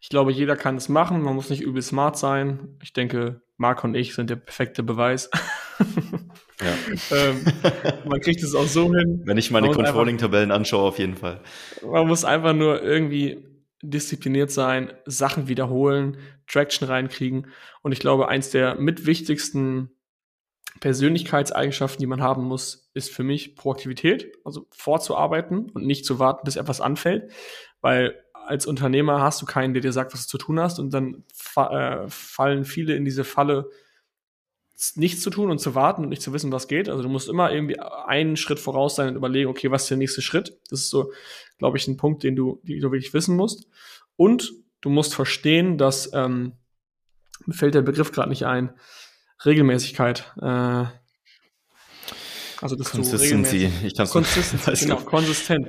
Ich 0.00 0.08
glaube, 0.08 0.32
jeder 0.32 0.56
kann 0.56 0.76
es 0.76 0.88
machen. 0.88 1.20
Man 1.20 1.34
muss 1.34 1.50
nicht 1.50 1.60
übel 1.60 1.82
smart 1.82 2.16
sein. 2.16 2.78
Ich 2.82 2.94
denke, 2.94 3.42
Marc 3.58 3.84
und 3.84 3.94
ich 3.94 4.14
sind 4.14 4.30
der 4.30 4.36
perfekte 4.36 4.82
Beweis. 4.82 5.30
ja. 6.60 6.74
ähm, 7.16 7.44
man 8.06 8.20
kriegt 8.20 8.42
es 8.42 8.54
auch 8.54 8.66
so 8.66 8.92
hin. 8.94 9.22
Wenn 9.24 9.38
ich 9.38 9.50
meine 9.50 9.70
Controlling-Tabellen 9.70 10.50
anschaue, 10.50 10.88
auf 10.88 10.98
jeden 10.98 11.16
Fall. 11.16 11.40
Man 11.82 12.06
muss 12.06 12.24
einfach 12.24 12.54
nur 12.54 12.82
irgendwie 12.82 13.44
diszipliniert 13.82 14.50
sein, 14.50 14.92
Sachen 15.04 15.48
wiederholen, 15.48 16.18
Traction 16.46 16.88
reinkriegen. 16.88 17.48
Und 17.82 17.92
ich 17.92 18.00
glaube, 18.00 18.28
eins 18.28 18.50
der 18.50 18.76
mitwichtigsten 18.76 19.90
Persönlichkeitseigenschaften, 20.80 22.00
die 22.00 22.06
man 22.06 22.22
haben 22.22 22.44
muss, 22.44 22.90
ist 22.94 23.10
für 23.10 23.22
mich 23.22 23.56
Proaktivität, 23.56 24.32
also 24.44 24.66
vorzuarbeiten 24.70 25.70
und 25.70 25.86
nicht 25.86 26.04
zu 26.04 26.18
warten, 26.18 26.44
bis 26.44 26.56
etwas 26.56 26.80
anfällt, 26.80 27.30
weil 27.80 28.14
als 28.46 28.66
Unternehmer 28.66 29.20
hast 29.20 29.42
du 29.42 29.46
keinen, 29.46 29.74
der 29.74 29.82
dir 29.82 29.92
sagt, 29.92 30.12
was 30.12 30.26
du 30.26 30.30
zu 30.30 30.38
tun 30.38 30.60
hast 30.60 30.78
und 30.78 30.92
dann 30.92 31.24
fa 31.34 32.04
äh, 32.04 32.08
fallen 32.08 32.64
viele 32.64 32.94
in 32.94 33.04
diese 33.04 33.24
Falle, 33.24 33.70
nichts 34.94 35.22
zu 35.22 35.30
tun 35.30 35.50
und 35.50 35.58
zu 35.58 35.74
warten 35.74 36.02
und 36.02 36.10
nicht 36.10 36.22
zu 36.22 36.32
wissen, 36.32 36.52
was 36.52 36.68
geht. 36.68 36.88
Also 36.88 37.02
du 37.02 37.08
musst 37.08 37.28
immer 37.28 37.50
irgendwie 37.50 37.78
einen 37.80 38.36
Schritt 38.36 38.60
voraus 38.60 38.94
sein 38.94 39.08
und 39.08 39.16
überlegen, 39.16 39.48
okay, 39.48 39.70
was 39.70 39.84
ist 39.84 39.90
der 39.90 39.96
nächste 39.96 40.22
Schritt? 40.22 40.58
Das 40.68 40.80
ist 40.80 40.90
so, 40.90 41.12
glaube 41.58 41.78
ich, 41.78 41.88
ein 41.88 41.96
Punkt, 41.96 42.22
den 42.22 42.36
du, 42.36 42.60
den 42.62 42.80
du 42.80 42.90
wirklich 42.90 43.14
wissen 43.14 43.36
musst. 43.36 43.68
Und 44.16 44.52
du 44.82 44.90
musst 44.90 45.14
verstehen, 45.14 45.78
dass, 45.78 46.12
ähm, 46.12 46.52
mir 47.46 47.54
fällt 47.54 47.74
der 47.74 47.82
Begriff 47.82 48.12
gerade 48.12 48.28
nicht 48.28 48.44
ein, 48.44 48.70
Regelmäßigkeit. 49.44 50.32
Äh, 50.40 50.84
also 52.60 52.76
dass 52.76 52.90
Consistency. 52.90 53.70
Du 53.80 53.86
ich 53.86 53.94
kann 53.94 54.08
Consistency, 54.08 54.84
genau, 54.86 54.96
konsistent. 54.96 55.68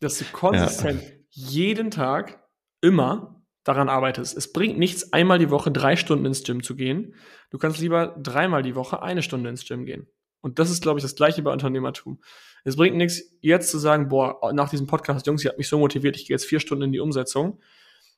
Dass 0.00 0.18
du 0.18 0.24
konsistent 0.26 1.02
ja. 1.02 1.08
jeden 1.30 1.90
Tag 1.90 2.42
immer 2.80 3.43
daran 3.64 3.88
arbeitest. 3.88 4.36
Es 4.36 4.52
bringt 4.52 4.78
nichts, 4.78 5.12
einmal 5.12 5.38
die 5.38 5.50
Woche 5.50 5.72
drei 5.72 5.96
Stunden 5.96 6.26
ins 6.26 6.44
Gym 6.44 6.62
zu 6.62 6.76
gehen. 6.76 7.14
Du 7.50 7.58
kannst 7.58 7.80
lieber 7.80 8.14
dreimal 8.22 8.62
die 8.62 8.74
Woche 8.74 9.02
eine 9.02 9.22
Stunde 9.22 9.50
ins 9.50 9.66
Gym 9.66 9.86
gehen. 9.86 10.06
Und 10.40 10.58
das 10.58 10.70
ist, 10.70 10.82
glaube 10.82 10.98
ich, 10.98 11.02
das 11.02 11.16
Gleiche 11.16 11.42
bei 11.42 11.50
Unternehmertum. 11.50 12.20
Es 12.64 12.76
bringt 12.76 12.96
nichts, 12.96 13.22
jetzt 13.40 13.70
zu 13.70 13.78
sagen, 13.78 14.08
boah, 14.08 14.52
nach 14.52 14.68
diesem 14.68 14.86
Podcast, 14.86 15.26
Jungs, 15.26 15.42
ihr 15.42 15.48
habt 15.48 15.58
mich 15.58 15.68
so 15.68 15.78
motiviert, 15.78 16.16
ich 16.16 16.26
gehe 16.26 16.34
jetzt 16.34 16.44
vier 16.44 16.60
Stunden 16.60 16.84
in 16.84 16.92
die 16.92 17.00
Umsetzung 17.00 17.58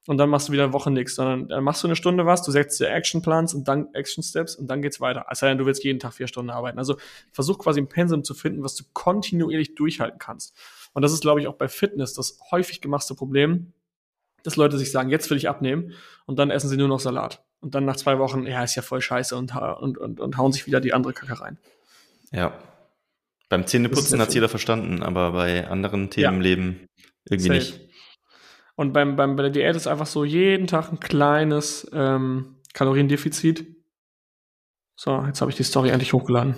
und 0.06 0.18
dann 0.18 0.30
machst 0.30 0.48
du 0.48 0.52
wieder 0.52 0.64
eine 0.64 0.72
Woche 0.72 0.90
nichts, 0.90 1.16
sondern 1.16 1.48
dann 1.48 1.64
machst 1.64 1.82
du 1.82 1.88
eine 1.88 1.96
Stunde 1.96 2.26
was, 2.26 2.42
du 2.42 2.50
setzt 2.52 2.80
dir 2.80 2.90
Actionplans 2.90 3.54
und 3.54 3.68
dann 3.68 3.92
Action 3.92 4.22
Steps 4.22 4.56
und 4.56 4.68
dann 4.68 4.82
geht's 4.82 5.00
weiter. 5.00 5.26
Denn, 5.42 5.58
du 5.58 5.66
willst 5.66 5.84
jeden 5.84 5.98
Tag 5.98 6.14
vier 6.14 6.26
Stunden 6.26 6.50
arbeiten. 6.50 6.78
Also 6.78 6.96
versuch 7.32 7.58
quasi 7.58 7.80
ein 7.80 7.88
Pensum 7.88 8.24
zu 8.24 8.34
finden, 8.34 8.62
was 8.62 8.74
du 8.76 8.84
kontinuierlich 8.92 9.74
durchhalten 9.74 10.18
kannst. 10.18 10.56
Und 10.94 11.02
das 11.02 11.12
ist, 11.12 11.20
glaube 11.20 11.40
ich, 11.40 11.48
auch 11.48 11.54
bei 11.54 11.68
Fitness 11.68 12.14
das 12.14 12.38
häufig 12.50 12.80
gemachte 12.80 13.14
Problem, 13.14 13.72
dass 14.46 14.56
Leute 14.56 14.78
sich 14.78 14.92
sagen, 14.92 15.10
jetzt 15.10 15.28
will 15.28 15.36
ich 15.36 15.48
abnehmen 15.48 15.92
und 16.24 16.38
dann 16.38 16.50
essen 16.50 16.68
sie 16.68 16.76
nur 16.76 16.88
noch 16.88 17.00
Salat. 17.00 17.44
Und 17.60 17.74
dann 17.74 17.84
nach 17.84 17.96
zwei 17.96 18.18
Wochen, 18.18 18.46
ja, 18.46 18.62
ist 18.62 18.76
ja 18.76 18.82
voll 18.82 19.00
scheiße 19.00 19.34
und, 19.36 19.54
und, 19.56 19.98
und, 19.98 20.20
und 20.20 20.36
hauen 20.36 20.52
sich 20.52 20.66
wieder 20.66 20.80
die 20.80 20.94
andere 20.94 21.12
Kacke 21.12 21.40
rein. 21.40 21.58
Ja. 22.30 22.56
Beim 23.48 23.66
Zähneputzen 23.66 24.20
hat 24.20 24.34
jeder 24.34 24.48
verstanden, 24.48 25.02
aber 25.02 25.32
bei 25.32 25.68
anderen 25.68 26.10
Themen 26.10 26.22
ja. 26.24 26.30
im 26.30 26.40
Leben 26.40 26.86
irgendwie 27.28 27.48
Safe. 27.48 27.58
nicht. 27.58 27.80
Und 28.76 28.92
beim, 28.92 29.16
beim, 29.16 29.36
bei 29.36 29.42
der 29.42 29.50
Diät 29.50 29.74
ist 29.74 29.86
einfach 29.86 30.06
so 30.06 30.24
jeden 30.24 30.66
Tag 30.66 30.92
ein 30.92 31.00
kleines 31.00 31.88
ähm, 31.92 32.56
Kaloriendefizit. 32.74 33.66
So, 34.96 35.24
jetzt 35.26 35.40
habe 35.40 35.50
ich 35.50 35.56
die 35.56 35.62
Story 35.62 35.90
endlich 35.90 36.12
hochgeladen. 36.12 36.56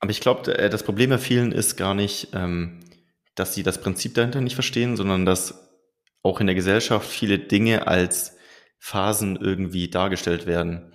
Aber 0.00 0.10
ich 0.10 0.20
glaube, 0.20 0.56
äh, 0.56 0.68
das 0.68 0.82
Problem 0.82 1.10
bei 1.10 1.18
vielen 1.18 1.52
ist 1.52 1.76
gar 1.76 1.94
nicht, 1.94 2.28
ähm, 2.34 2.80
dass 3.34 3.54
sie 3.54 3.62
das 3.62 3.80
Prinzip 3.80 4.14
dahinter 4.14 4.40
nicht 4.40 4.54
verstehen, 4.54 4.96
sondern 4.96 5.24
dass 5.24 5.63
auch 6.24 6.40
in 6.40 6.46
der 6.46 6.56
Gesellschaft 6.56 7.08
viele 7.08 7.38
Dinge 7.38 7.86
als 7.86 8.36
Phasen 8.78 9.36
irgendwie 9.36 9.88
dargestellt 9.88 10.46
werden. 10.46 10.92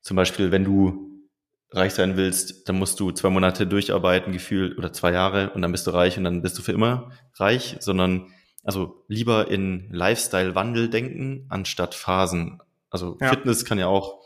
Zum 0.00 0.16
Beispiel, 0.16 0.52
wenn 0.52 0.64
du 0.64 1.10
reich 1.72 1.92
sein 1.92 2.16
willst, 2.16 2.68
dann 2.68 2.78
musst 2.78 2.98
du 2.98 3.10
zwei 3.10 3.30
Monate 3.30 3.66
durcharbeiten, 3.66 4.32
gefühlt, 4.32 4.78
oder 4.78 4.92
zwei 4.92 5.12
Jahre, 5.12 5.50
und 5.50 5.62
dann 5.62 5.72
bist 5.72 5.86
du 5.86 5.90
reich 5.90 6.16
und 6.16 6.24
dann 6.24 6.40
bist 6.42 6.56
du 6.56 6.62
für 6.62 6.72
immer 6.72 7.12
reich, 7.34 7.76
sondern 7.80 8.32
also 8.62 9.04
lieber 9.08 9.50
in 9.50 9.88
Lifestyle-Wandel 9.90 10.88
denken, 10.88 11.46
anstatt 11.48 11.94
Phasen. 11.94 12.60
Also 12.90 13.18
ja. 13.20 13.28
Fitness 13.28 13.64
kann 13.64 13.78
ja 13.78 13.86
auch 13.86 14.22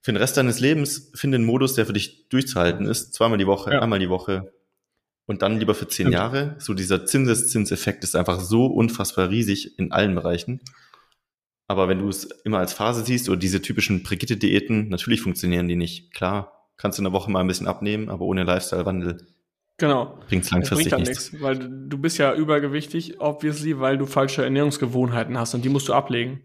für 0.00 0.12
den 0.12 0.18
Rest 0.18 0.36
deines 0.36 0.60
Lebens 0.60 1.10
finde 1.14 1.36
einen 1.36 1.44
Modus, 1.44 1.74
der 1.74 1.86
für 1.86 1.92
dich 1.92 2.28
durchzuhalten 2.28 2.86
ist. 2.86 3.14
Zweimal 3.14 3.38
die 3.38 3.46
Woche, 3.46 3.72
ja. 3.72 3.80
einmal 3.80 3.98
die 3.98 4.08
Woche. 4.08 4.52
Und 5.28 5.42
dann 5.42 5.60
lieber 5.60 5.74
für 5.74 5.86
zehn. 5.86 6.10
Jahre. 6.10 6.56
So 6.58 6.74
dieser 6.74 7.04
Zinseszinseffekt 7.04 8.02
ist 8.02 8.16
einfach 8.16 8.40
so 8.40 8.66
unfassbar 8.66 9.28
riesig 9.28 9.78
in 9.78 9.92
allen 9.92 10.14
Bereichen. 10.14 10.60
Aber 11.68 11.86
wenn 11.86 11.98
du 11.98 12.08
es 12.08 12.24
immer 12.44 12.58
als 12.58 12.72
Phase 12.72 13.04
siehst 13.04 13.28
oder 13.28 13.38
diese 13.38 13.60
typischen 13.60 14.02
Brigitte-Diäten, 14.02 14.88
natürlich 14.88 15.20
funktionieren 15.20 15.68
die 15.68 15.76
nicht. 15.76 16.14
Klar, 16.14 16.68
kannst 16.78 16.98
du 16.98 17.02
in 17.02 17.04
der 17.04 17.12
Woche 17.12 17.30
mal 17.30 17.40
ein 17.40 17.46
bisschen 17.46 17.68
abnehmen, 17.68 18.08
aber 18.08 18.24
ohne 18.24 18.42
Lifestyle-Wandel 18.44 19.18
Genau. 19.76 20.18
Bringt's 20.28 20.50
langfristig 20.50 20.90
bringt 20.90 21.06
nichts. 21.06 21.32
nichts. 21.32 21.44
Weil 21.44 21.58
du 21.58 21.98
bist 21.98 22.18
ja 22.18 22.34
übergewichtig, 22.34 23.20
obviously, 23.20 23.78
weil 23.78 23.96
du 23.96 24.06
falsche 24.06 24.42
Ernährungsgewohnheiten 24.42 25.38
hast 25.38 25.54
und 25.54 25.64
die 25.64 25.68
musst 25.68 25.88
du 25.88 25.94
ablegen. 25.94 26.42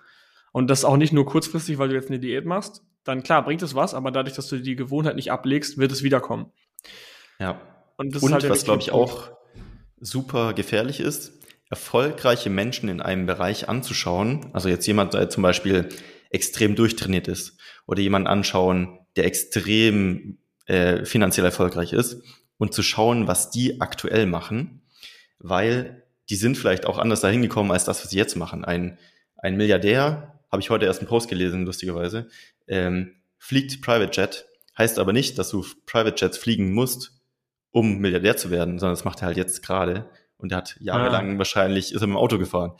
Und 0.51 0.69
das 0.69 0.85
auch 0.85 0.97
nicht 0.97 1.13
nur 1.13 1.25
kurzfristig, 1.25 1.79
weil 1.79 1.89
du 1.89 1.95
jetzt 1.95 2.09
eine 2.09 2.19
Diät 2.19 2.45
machst. 2.45 2.83
Dann 3.03 3.23
klar, 3.23 3.43
bringt 3.43 3.63
es 3.63 3.73
was, 3.73 3.95
aber 3.95 4.11
dadurch, 4.11 4.35
dass 4.35 4.49
du 4.49 4.59
die 4.59 4.75
Gewohnheit 4.75 5.15
nicht 5.15 5.31
ablegst, 5.31 5.79
wird 5.79 5.91
es 5.91 6.03
wiederkommen. 6.03 6.51
Ja. 7.39 7.59
Und, 7.97 8.21
und 8.21 8.33
halt 8.33 8.49
was, 8.49 8.63
glaube 8.63 8.81
ich, 8.81 8.91
auch 8.91 9.31
super 9.99 10.53
gefährlich 10.53 10.99
ist, 10.99 11.33
erfolgreiche 11.69 12.49
Menschen 12.49 12.89
in 12.89 13.01
einem 13.01 13.25
Bereich 13.25 13.69
anzuschauen. 13.69 14.49
Also 14.53 14.69
jetzt 14.69 14.85
jemand, 14.85 15.13
der 15.13 15.29
zum 15.29 15.43
Beispiel 15.43 15.89
extrem 16.29 16.75
durchtrainiert 16.75 17.27
ist 17.27 17.57
oder 17.87 18.01
jemanden 18.01 18.27
anschauen, 18.27 18.99
der 19.15 19.25
extrem 19.25 20.37
äh, 20.65 21.05
finanziell 21.05 21.45
erfolgreich 21.45 21.93
ist 21.93 22.21
und 22.57 22.73
zu 22.73 22.83
schauen, 22.83 23.27
was 23.27 23.51
die 23.51 23.81
aktuell 23.81 24.25
machen, 24.25 24.81
weil 25.39 26.03
die 26.29 26.35
sind 26.35 26.57
vielleicht 26.57 26.85
auch 26.85 26.97
anders 26.97 27.21
dahin 27.21 27.41
gekommen 27.41 27.71
als 27.71 27.85
das, 27.85 28.03
was 28.03 28.11
sie 28.11 28.17
jetzt 28.17 28.35
machen. 28.35 28.65
Ein, 28.65 28.97
ein 29.37 29.57
Milliardär, 29.57 30.39
habe 30.51 30.61
ich 30.61 30.69
heute 30.69 30.85
erst 30.85 30.99
einen 30.99 31.09
Post 31.09 31.29
gelesen, 31.29 31.65
lustigerweise, 31.65 32.29
ähm, 32.67 33.15
fliegt 33.37 33.81
Private 33.81 34.11
Jet, 34.19 34.45
heißt 34.77 34.99
aber 34.99 35.11
nicht, 35.11 35.37
dass 35.37 35.49
du 35.49 35.65
Private 35.85 36.15
Jets 36.17 36.37
fliegen 36.37 36.71
musst, 36.71 37.11
um 37.73 37.97
Milliardär 37.97 38.37
zu 38.37 38.51
werden, 38.51 38.79
sondern 38.79 38.95
das 38.95 39.03
macht 39.03 39.21
er 39.21 39.27
halt 39.27 39.37
jetzt 39.37 39.63
gerade 39.63 40.05
und 40.37 40.51
er 40.51 40.59
hat 40.59 40.77
jahrelang 40.79 41.35
ah. 41.35 41.37
wahrscheinlich, 41.39 41.93
ist 41.93 42.01
er 42.01 42.07
mit 42.07 42.15
dem 42.15 42.17
Auto 42.17 42.37
gefahren 42.37 42.73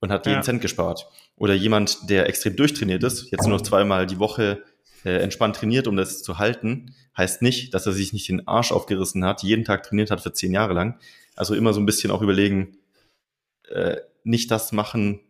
und 0.00 0.12
hat 0.12 0.26
jeden 0.26 0.38
ja. 0.38 0.42
Cent 0.42 0.60
gespart. 0.60 1.08
Oder 1.34 1.54
jemand, 1.54 2.10
der 2.10 2.28
extrem 2.28 2.54
durchtrainiert 2.54 3.02
ist, 3.02 3.30
jetzt 3.30 3.42
nur 3.48 3.56
noch 3.56 3.62
zweimal 3.62 4.06
die 4.06 4.18
Woche 4.18 4.62
äh, 5.04 5.16
entspannt 5.16 5.56
trainiert, 5.56 5.88
um 5.88 5.96
das 5.96 6.22
zu 6.22 6.38
halten, 6.38 6.94
heißt 7.16 7.40
nicht, 7.40 7.72
dass 7.72 7.86
er 7.86 7.92
sich 7.92 8.12
nicht 8.12 8.28
den 8.28 8.46
Arsch 8.46 8.70
aufgerissen 8.70 9.24
hat, 9.24 9.42
jeden 9.42 9.64
Tag 9.64 9.82
trainiert 9.82 10.10
hat 10.10 10.20
für 10.20 10.32
zehn 10.32 10.52
Jahre 10.52 10.74
lang. 10.74 11.00
Also 11.36 11.54
immer 11.54 11.72
so 11.72 11.80
ein 11.80 11.86
bisschen 11.86 12.10
auch 12.10 12.20
überlegen, 12.20 12.76
äh, 13.70 13.96
nicht 14.24 14.50
das 14.50 14.72
machen, 14.72 15.20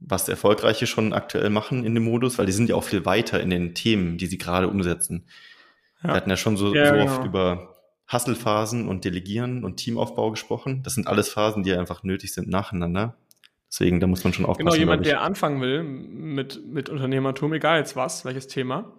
was 0.00 0.28
Erfolgreiche 0.28 0.86
schon 0.86 1.12
aktuell 1.12 1.50
machen 1.50 1.84
in 1.84 1.94
dem 1.94 2.04
Modus, 2.04 2.38
weil 2.38 2.46
die 2.46 2.52
sind 2.52 2.70
ja 2.70 2.76
auch 2.76 2.84
viel 2.84 3.04
weiter 3.04 3.40
in 3.40 3.50
den 3.50 3.74
Themen, 3.74 4.16
die 4.16 4.26
sie 4.26 4.38
gerade 4.38 4.68
umsetzen. 4.68 5.26
Ja. 6.02 6.10
Wir 6.10 6.14
hatten 6.14 6.30
ja 6.30 6.36
schon 6.36 6.56
so, 6.56 6.74
ja, 6.74 6.88
so 6.88 6.94
oft 6.94 7.16
genau. 7.16 7.26
über 7.26 7.73
Hustle-Phasen 8.12 8.88
und 8.88 9.04
Delegieren 9.04 9.64
und 9.64 9.76
Teamaufbau 9.76 10.30
gesprochen. 10.30 10.82
Das 10.82 10.94
sind 10.94 11.06
alles 11.06 11.28
Phasen, 11.28 11.62
die 11.62 11.72
einfach 11.72 12.02
nötig 12.02 12.34
sind 12.34 12.48
nacheinander. 12.48 13.16
Deswegen, 13.70 13.98
da 13.98 14.06
muss 14.06 14.22
man 14.22 14.32
schon 14.32 14.44
aufpassen. 14.44 14.66
Genau, 14.66 14.78
jemand, 14.78 15.06
der 15.06 15.22
anfangen 15.22 15.60
will 15.60 15.82
mit, 15.82 16.64
mit 16.66 16.88
Unternehmertum, 16.88 17.52
egal 17.54 17.78
jetzt 17.78 17.96
was, 17.96 18.24
welches 18.24 18.46
Thema, 18.46 18.92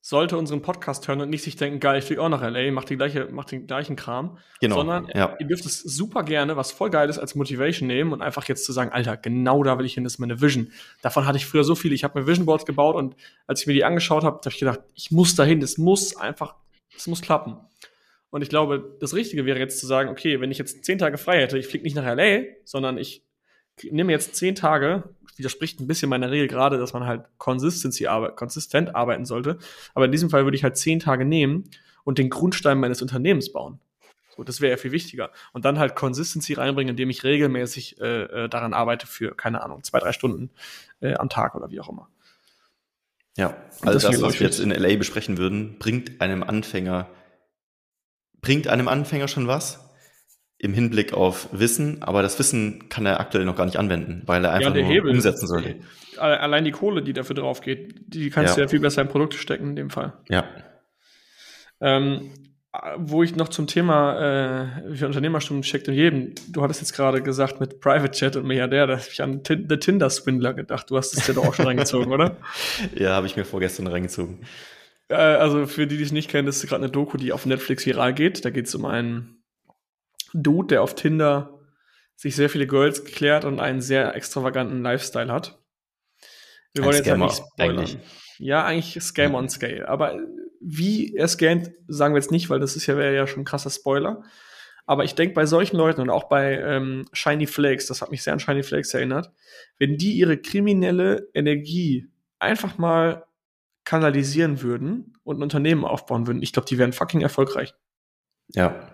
sollte 0.00 0.38
unseren 0.38 0.62
Podcast 0.62 1.06
hören 1.06 1.20
und 1.20 1.30
nicht 1.30 1.42
sich 1.42 1.56
denken, 1.56 1.80
geil, 1.80 1.98
ich 1.98 2.04
fliege 2.04 2.22
auch 2.22 2.28
nach 2.28 2.42
LA, 2.42 2.70
mach, 2.72 2.84
die 2.84 2.96
gleiche, 2.96 3.28
mach 3.30 3.44
den 3.44 3.66
gleichen 3.66 3.94
Kram. 3.94 4.38
Genau. 4.60 4.76
Sondern 4.76 5.08
ja. 5.14 5.36
ihr 5.38 5.46
dürft 5.46 5.66
es 5.66 5.80
super 5.80 6.22
gerne, 6.22 6.56
was 6.56 6.72
voll 6.72 6.90
geil 6.90 7.08
ist, 7.08 7.18
als 7.18 7.34
Motivation 7.34 7.86
nehmen 7.86 8.12
und 8.12 8.22
einfach 8.22 8.48
jetzt 8.48 8.64
zu 8.64 8.72
sagen, 8.72 8.90
Alter, 8.90 9.16
genau 9.16 9.62
da 9.62 9.78
will 9.78 9.86
ich 9.86 9.94
hin, 9.94 10.04
das 10.04 10.14
ist 10.14 10.18
meine 10.18 10.40
Vision. 10.40 10.72
Davon 11.02 11.26
hatte 11.26 11.36
ich 11.36 11.46
früher 11.46 11.62
so 11.62 11.74
viel. 11.74 11.92
Ich 11.92 12.04
habe 12.04 12.18
mir 12.18 12.26
Vision 12.26 12.46
Boards 12.46 12.64
gebaut 12.64 12.96
und 12.96 13.16
als 13.46 13.60
ich 13.60 13.66
mir 13.66 13.74
die 13.74 13.84
angeschaut 13.84 14.24
habe, 14.24 14.38
habe 14.38 14.48
ich 14.48 14.58
gedacht, 14.58 14.80
ich 14.94 15.10
muss 15.10 15.34
dahin, 15.34 15.60
das 15.60 15.78
muss 15.78 16.16
einfach, 16.16 16.54
das 16.94 17.06
muss 17.06 17.20
klappen. 17.20 17.58
Und 18.30 18.42
ich 18.42 18.48
glaube, 18.48 18.96
das 19.00 19.14
Richtige 19.14 19.46
wäre 19.46 19.58
jetzt 19.58 19.80
zu 19.80 19.86
sagen, 19.86 20.10
okay, 20.10 20.40
wenn 20.40 20.50
ich 20.50 20.58
jetzt 20.58 20.84
zehn 20.84 20.98
Tage 20.98 21.18
frei 21.18 21.40
hätte, 21.40 21.58
ich 21.58 21.66
fliege 21.66 21.84
nicht 21.84 21.96
nach 21.96 22.04
LA, 22.04 22.42
sondern 22.64 22.98
ich 22.98 23.24
nehme 23.90 24.12
jetzt 24.12 24.34
zehn 24.34 24.54
Tage, 24.54 25.04
widerspricht 25.36 25.80
ein 25.80 25.86
bisschen 25.86 26.10
meiner 26.10 26.30
Regel 26.30 26.48
gerade, 26.48 26.78
dass 26.78 26.92
man 26.92 27.06
halt 27.06 27.24
Consistency 27.38 28.06
arbeit, 28.06 28.36
konsistent 28.36 28.94
arbeiten 28.94 29.24
sollte. 29.24 29.58
Aber 29.94 30.04
in 30.04 30.12
diesem 30.12 30.30
Fall 30.30 30.44
würde 30.44 30.56
ich 30.56 30.64
halt 30.64 30.76
zehn 30.76 31.00
Tage 31.00 31.24
nehmen 31.24 31.70
und 32.04 32.18
den 32.18 32.28
Grundstein 32.28 32.78
meines 32.80 33.02
Unternehmens 33.02 33.52
bauen. 33.52 33.80
So, 34.36 34.44
das 34.44 34.60
wäre 34.60 34.70
ja 34.72 34.76
viel 34.76 34.92
wichtiger. 34.92 35.30
Und 35.52 35.64
dann 35.64 35.78
halt 35.78 35.94
Consistency 35.94 36.54
reinbringen, 36.54 36.90
indem 36.90 37.10
ich 37.10 37.24
regelmäßig 37.24 38.00
äh, 38.00 38.22
äh, 38.44 38.48
daran 38.48 38.74
arbeite 38.74 39.06
für, 39.06 39.34
keine 39.34 39.62
Ahnung, 39.62 39.82
zwei, 39.84 39.98
drei 40.00 40.12
Stunden 40.12 40.50
äh, 41.00 41.14
am 41.14 41.28
Tag 41.28 41.54
oder 41.54 41.70
wie 41.70 41.80
auch 41.80 41.88
immer. 41.88 42.08
Ja, 43.36 43.56
also 43.82 43.92
das, 43.92 44.02
das 44.02 44.22
was 44.22 44.40
wir 44.40 44.46
jetzt 44.46 44.58
in 44.58 44.70
LA 44.70 44.96
besprechen 44.96 45.38
würden, 45.38 45.78
bringt 45.78 46.20
einem 46.20 46.42
Anfänger 46.42 47.08
bringt 48.40 48.68
einem 48.68 48.88
Anfänger 48.88 49.28
schon 49.28 49.46
was 49.46 49.84
im 50.58 50.74
Hinblick 50.74 51.12
auf 51.14 51.48
Wissen, 51.52 52.02
aber 52.02 52.22
das 52.22 52.38
Wissen 52.38 52.88
kann 52.88 53.06
er 53.06 53.20
aktuell 53.20 53.44
noch 53.44 53.54
gar 53.56 53.64
nicht 53.66 53.76
anwenden, 53.76 54.22
weil 54.26 54.44
er 54.44 54.52
einfach 54.52 54.74
Ja, 54.74 54.80
nur 54.82 54.90
Hebel. 54.90 55.10
umsetzen 55.12 55.46
soll. 55.46 55.76
Alle- 56.16 56.40
Allein 56.40 56.64
die 56.64 56.72
Kohle, 56.72 57.00
die 57.02 57.12
dafür 57.12 57.36
drauf 57.36 57.60
geht, 57.60 57.94
die 58.08 58.28
kannst 58.30 58.50
Ja. 58.50 58.54
du 58.56 58.60
ja 58.62 58.68
viel 58.68 58.80
besser 58.80 59.02
in 59.02 59.08
Produkte 59.08 59.38
stecken 59.38 59.70
in 59.70 59.76
dem 59.76 59.90
Fall. 59.90 60.14
Ja. 60.28 60.44
Ähm, 61.80 62.32
wo 62.96 63.22
ich 63.22 63.34
noch 63.34 63.48
zum 63.48 63.66
Thema 63.66 64.18
äh, 64.90 64.94
für 64.96 65.06
Unternehmerstunden 65.06 65.62
steckt 65.64 65.88
in 65.88 65.94
jedem, 65.94 66.34
du 66.48 66.62
hattest 66.62 66.80
jetzt 66.80 66.92
gerade 66.92 67.22
gesagt 67.22 67.60
mit 67.60 67.80
Private 67.80 68.10
Chat 68.10 68.36
und 68.36 68.46
Milliardär, 68.46 68.86
da 68.86 68.94
habe 68.98 69.04
ich 69.10 69.22
an 69.22 69.42
Tin 69.42 69.66
The 69.68 69.78
Tinder 69.78 70.10
Swindler 70.10 70.54
gedacht. 70.54 70.90
Du 70.90 70.96
hast 70.96 71.16
es 71.16 71.26
ja 71.26 71.34
doch 71.34 71.46
auch 71.46 71.54
schon 71.54 71.66
reingezogen, 71.66 72.12
oder? 72.12 72.36
Ja, 72.94 73.14
habe 73.14 73.26
ich 73.26 73.36
mir 73.36 73.44
vorgestern 73.44 73.86
reingezogen. 73.86 74.40
Äh, 75.08 75.14
also 75.14 75.66
für 75.66 75.86
die, 75.86 75.96
die 75.96 76.02
es 76.02 76.12
nicht 76.12 76.30
kennen, 76.30 76.46
das 76.46 76.62
ist 76.62 76.68
gerade 76.68 76.84
eine 76.84 76.92
Doku, 76.92 77.16
die 77.16 77.32
auf 77.32 77.46
Netflix 77.46 77.86
viral 77.86 78.14
geht. 78.14 78.44
Da 78.44 78.50
geht 78.50 78.66
es 78.66 78.74
um 78.74 78.84
einen 78.84 79.42
Dude, 80.34 80.68
der 80.68 80.82
auf 80.82 80.94
Tinder 80.94 81.58
sich 82.16 82.34
sehr 82.36 82.50
viele 82.50 82.66
Girls 82.66 83.04
geklärt 83.04 83.44
und 83.44 83.60
einen 83.60 83.80
sehr 83.80 84.14
extravaganten 84.14 84.82
Lifestyle 84.82 85.32
hat. 85.32 85.58
Wir 86.74 86.82
Ein 86.82 86.86
wollen 86.86 86.96
jetzt 86.96 87.06
halt 87.08 87.16
Scammer, 87.16 87.26
nicht 87.26 87.36
spoilern. 87.36 87.78
eigentlich. 87.78 87.98
Ja, 88.38 88.64
eigentlich 88.64 89.02
Scam 89.02 89.34
on 89.34 89.48
Scale. 89.48 89.88
Aber 89.88 90.18
wie 90.60 91.14
er 91.14 91.28
scannt, 91.28 91.70
sagen 91.86 92.14
wir 92.14 92.20
jetzt 92.20 92.30
nicht, 92.30 92.50
weil 92.50 92.60
das 92.60 92.76
ist 92.76 92.86
ja, 92.86 92.96
wäre 92.96 93.14
ja 93.14 93.26
schon 93.26 93.42
ein 93.42 93.44
krasser 93.44 93.70
Spoiler. 93.70 94.24
Aber 94.86 95.04
ich 95.04 95.14
denke, 95.14 95.34
bei 95.34 95.46
solchen 95.46 95.76
Leuten 95.76 96.00
und 96.00 96.10
auch 96.10 96.28
bei 96.28 96.58
ähm, 96.58 97.06
Shiny 97.12 97.46
Flakes, 97.46 97.86
das 97.86 98.00
hat 98.00 98.10
mich 98.10 98.22
sehr 98.22 98.32
an 98.32 98.40
Shiny 98.40 98.62
Flakes 98.62 98.94
erinnert, 98.94 99.30
wenn 99.78 99.98
die 99.98 100.12
ihre 100.12 100.38
kriminelle 100.38 101.28
Energie 101.34 102.08
einfach 102.38 102.78
mal 102.78 103.24
kanalisieren 103.88 104.60
würden 104.60 105.14
und 105.24 105.38
ein 105.38 105.42
Unternehmen 105.42 105.86
aufbauen 105.86 106.26
würden, 106.26 106.42
ich 106.42 106.52
glaube, 106.52 106.68
die 106.68 106.76
wären 106.76 106.92
fucking 106.92 107.22
erfolgreich. 107.22 107.72
Ja. 108.48 108.86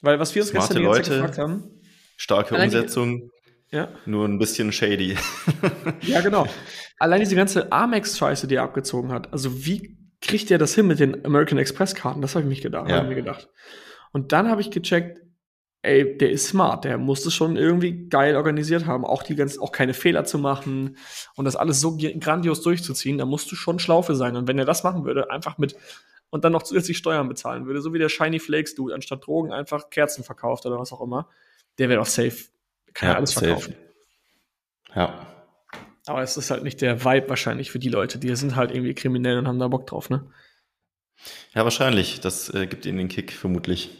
Weil 0.00 0.20
was 0.20 0.32
wir 0.36 0.42
uns 0.42 0.50
Smarte 0.52 0.74
gestern 0.74 0.84
Leute. 0.84 1.10
gefragt 1.10 1.38
haben, 1.38 1.80
Starke 2.16 2.54
Allein 2.54 2.70
die- 2.70 2.76
Umsetzung, 2.76 3.30
ja, 3.72 3.88
nur 4.06 4.26
ein 4.28 4.38
bisschen 4.38 4.70
shady. 4.70 5.16
ja 6.02 6.20
genau. 6.20 6.46
Allein 7.00 7.18
diese 7.18 7.34
ganze 7.34 7.72
Amex-Scheiße, 7.72 8.46
die 8.46 8.54
er 8.54 8.62
abgezogen 8.62 9.10
hat, 9.10 9.32
also 9.32 9.66
wie 9.66 9.98
kriegt 10.20 10.52
er 10.52 10.58
das 10.58 10.76
hin 10.76 10.86
mit 10.86 11.00
den 11.00 11.24
American 11.26 11.58
Express-Karten? 11.58 12.22
Das 12.22 12.36
habe 12.36 12.44
ich 12.44 12.48
mich 12.48 12.62
gedacht, 12.62 12.88
Ja. 12.88 12.98
hab 12.98 13.02
ich 13.02 13.08
mir 13.08 13.16
gedacht. 13.16 13.48
Und 14.12 14.30
dann 14.30 14.48
habe 14.48 14.60
ich 14.60 14.70
gecheckt, 14.70 15.20
ey, 15.86 16.18
der 16.18 16.30
ist 16.30 16.48
smart, 16.48 16.84
der 16.84 16.98
muss 16.98 17.24
es 17.24 17.34
schon 17.34 17.56
irgendwie 17.56 18.08
geil 18.08 18.36
organisiert 18.36 18.86
haben, 18.86 19.04
auch 19.04 19.22
die 19.22 19.36
ganz, 19.36 19.58
auch 19.58 19.72
keine 19.72 19.94
Fehler 19.94 20.24
zu 20.24 20.38
machen 20.38 20.96
und 21.36 21.44
das 21.44 21.56
alles 21.56 21.80
so 21.80 21.96
grandios 21.96 22.62
durchzuziehen, 22.62 23.18
da 23.18 23.24
musst 23.24 23.50
du 23.50 23.56
schon 23.56 23.78
schlau 23.78 24.02
für 24.02 24.16
sein. 24.16 24.36
Und 24.36 24.48
wenn 24.48 24.58
er 24.58 24.64
das 24.64 24.84
machen 24.84 25.04
würde, 25.04 25.30
einfach 25.30 25.58
mit 25.58 25.76
und 26.30 26.44
dann 26.44 26.52
noch 26.52 26.64
zusätzlich 26.64 26.98
Steuern 26.98 27.28
bezahlen 27.28 27.66
würde, 27.66 27.80
so 27.80 27.94
wie 27.94 27.98
der 27.98 28.08
Shiny 28.08 28.40
Flakes 28.40 28.74
Dude, 28.74 28.94
anstatt 28.94 29.26
Drogen 29.26 29.52
einfach 29.52 29.88
Kerzen 29.90 30.24
verkauft 30.24 30.66
oder 30.66 30.78
was 30.78 30.92
auch 30.92 31.00
immer, 31.00 31.28
der 31.78 31.88
wäre 31.88 32.00
doch 32.00 32.06
safe. 32.06 32.36
Kann 32.92 33.10
ja, 33.10 33.14
alles 33.14 33.30
safe. 33.30 33.46
verkaufen. 33.46 33.74
Ja. 34.94 35.26
Aber 36.06 36.22
es 36.22 36.36
ist 36.36 36.50
halt 36.50 36.62
nicht 36.62 36.80
der 36.80 37.04
Vibe 37.04 37.28
wahrscheinlich 37.28 37.70
für 37.70 37.78
die 37.78 37.88
Leute, 37.88 38.18
die 38.18 38.34
sind 38.34 38.56
halt 38.56 38.70
irgendwie 38.70 38.94
kriminell 38.94 39.38
und 39.38 39.46
haben 39.46 39.58
da 39.58 39.68
Bock 39.68 39.86
drauf, 39.86 40.10
ne? 40.10 40.30
Ja, 41.54 41.64
wahrscheinlich. 41.64 42.20
Das 42.20 42.52
äh, 42.52 42.66
gibt 42.66 42.86
ihnen 42.86 42.98
den 42.98 43.08
Kick, 43.08 43.32
vermutlich. 43.32 43.90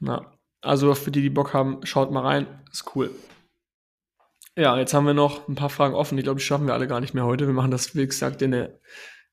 Ja. 0.00 0.35
Also 0.66 0.94
für 0.94 1.10
die, 1.10 1.22
die 1.22 1.30
Bock 1.30 1.54
haben, 1.54 1.80
schaut 1.84 2.10
mal 2.10 2.20
rein, 2.20 2.46
ist 2.72 2.96
cool. 2.96 3.10
Ja, 4.56 4.78
jetzt 4.78 4.94
haben 4.94 5.06
wir 5.06 5.14
noch 5.14 5.48
ein 5.48 5.54
paar 5.54 5.68
Fragen 5.68 5.94
offen. 5.94 6.16
Ich 6.18 6.24
glaube, 6.24 6.38
die 6.40 6.44
schaffen 6.44 6.66
wir 6.66 6.74
alle 6.74 6.88
gar 6.88 7.00
nicht 7.00 7.14
mehr 7.14 7.24
heute. 7.24 7.46
Wir 7.46 7.54
machen 7.54 7.70
das, 7.70 7.94
wie 7.94 8.06
gesagt, 8.06 8.42
in 8.42 8.50
der 8.52 8.80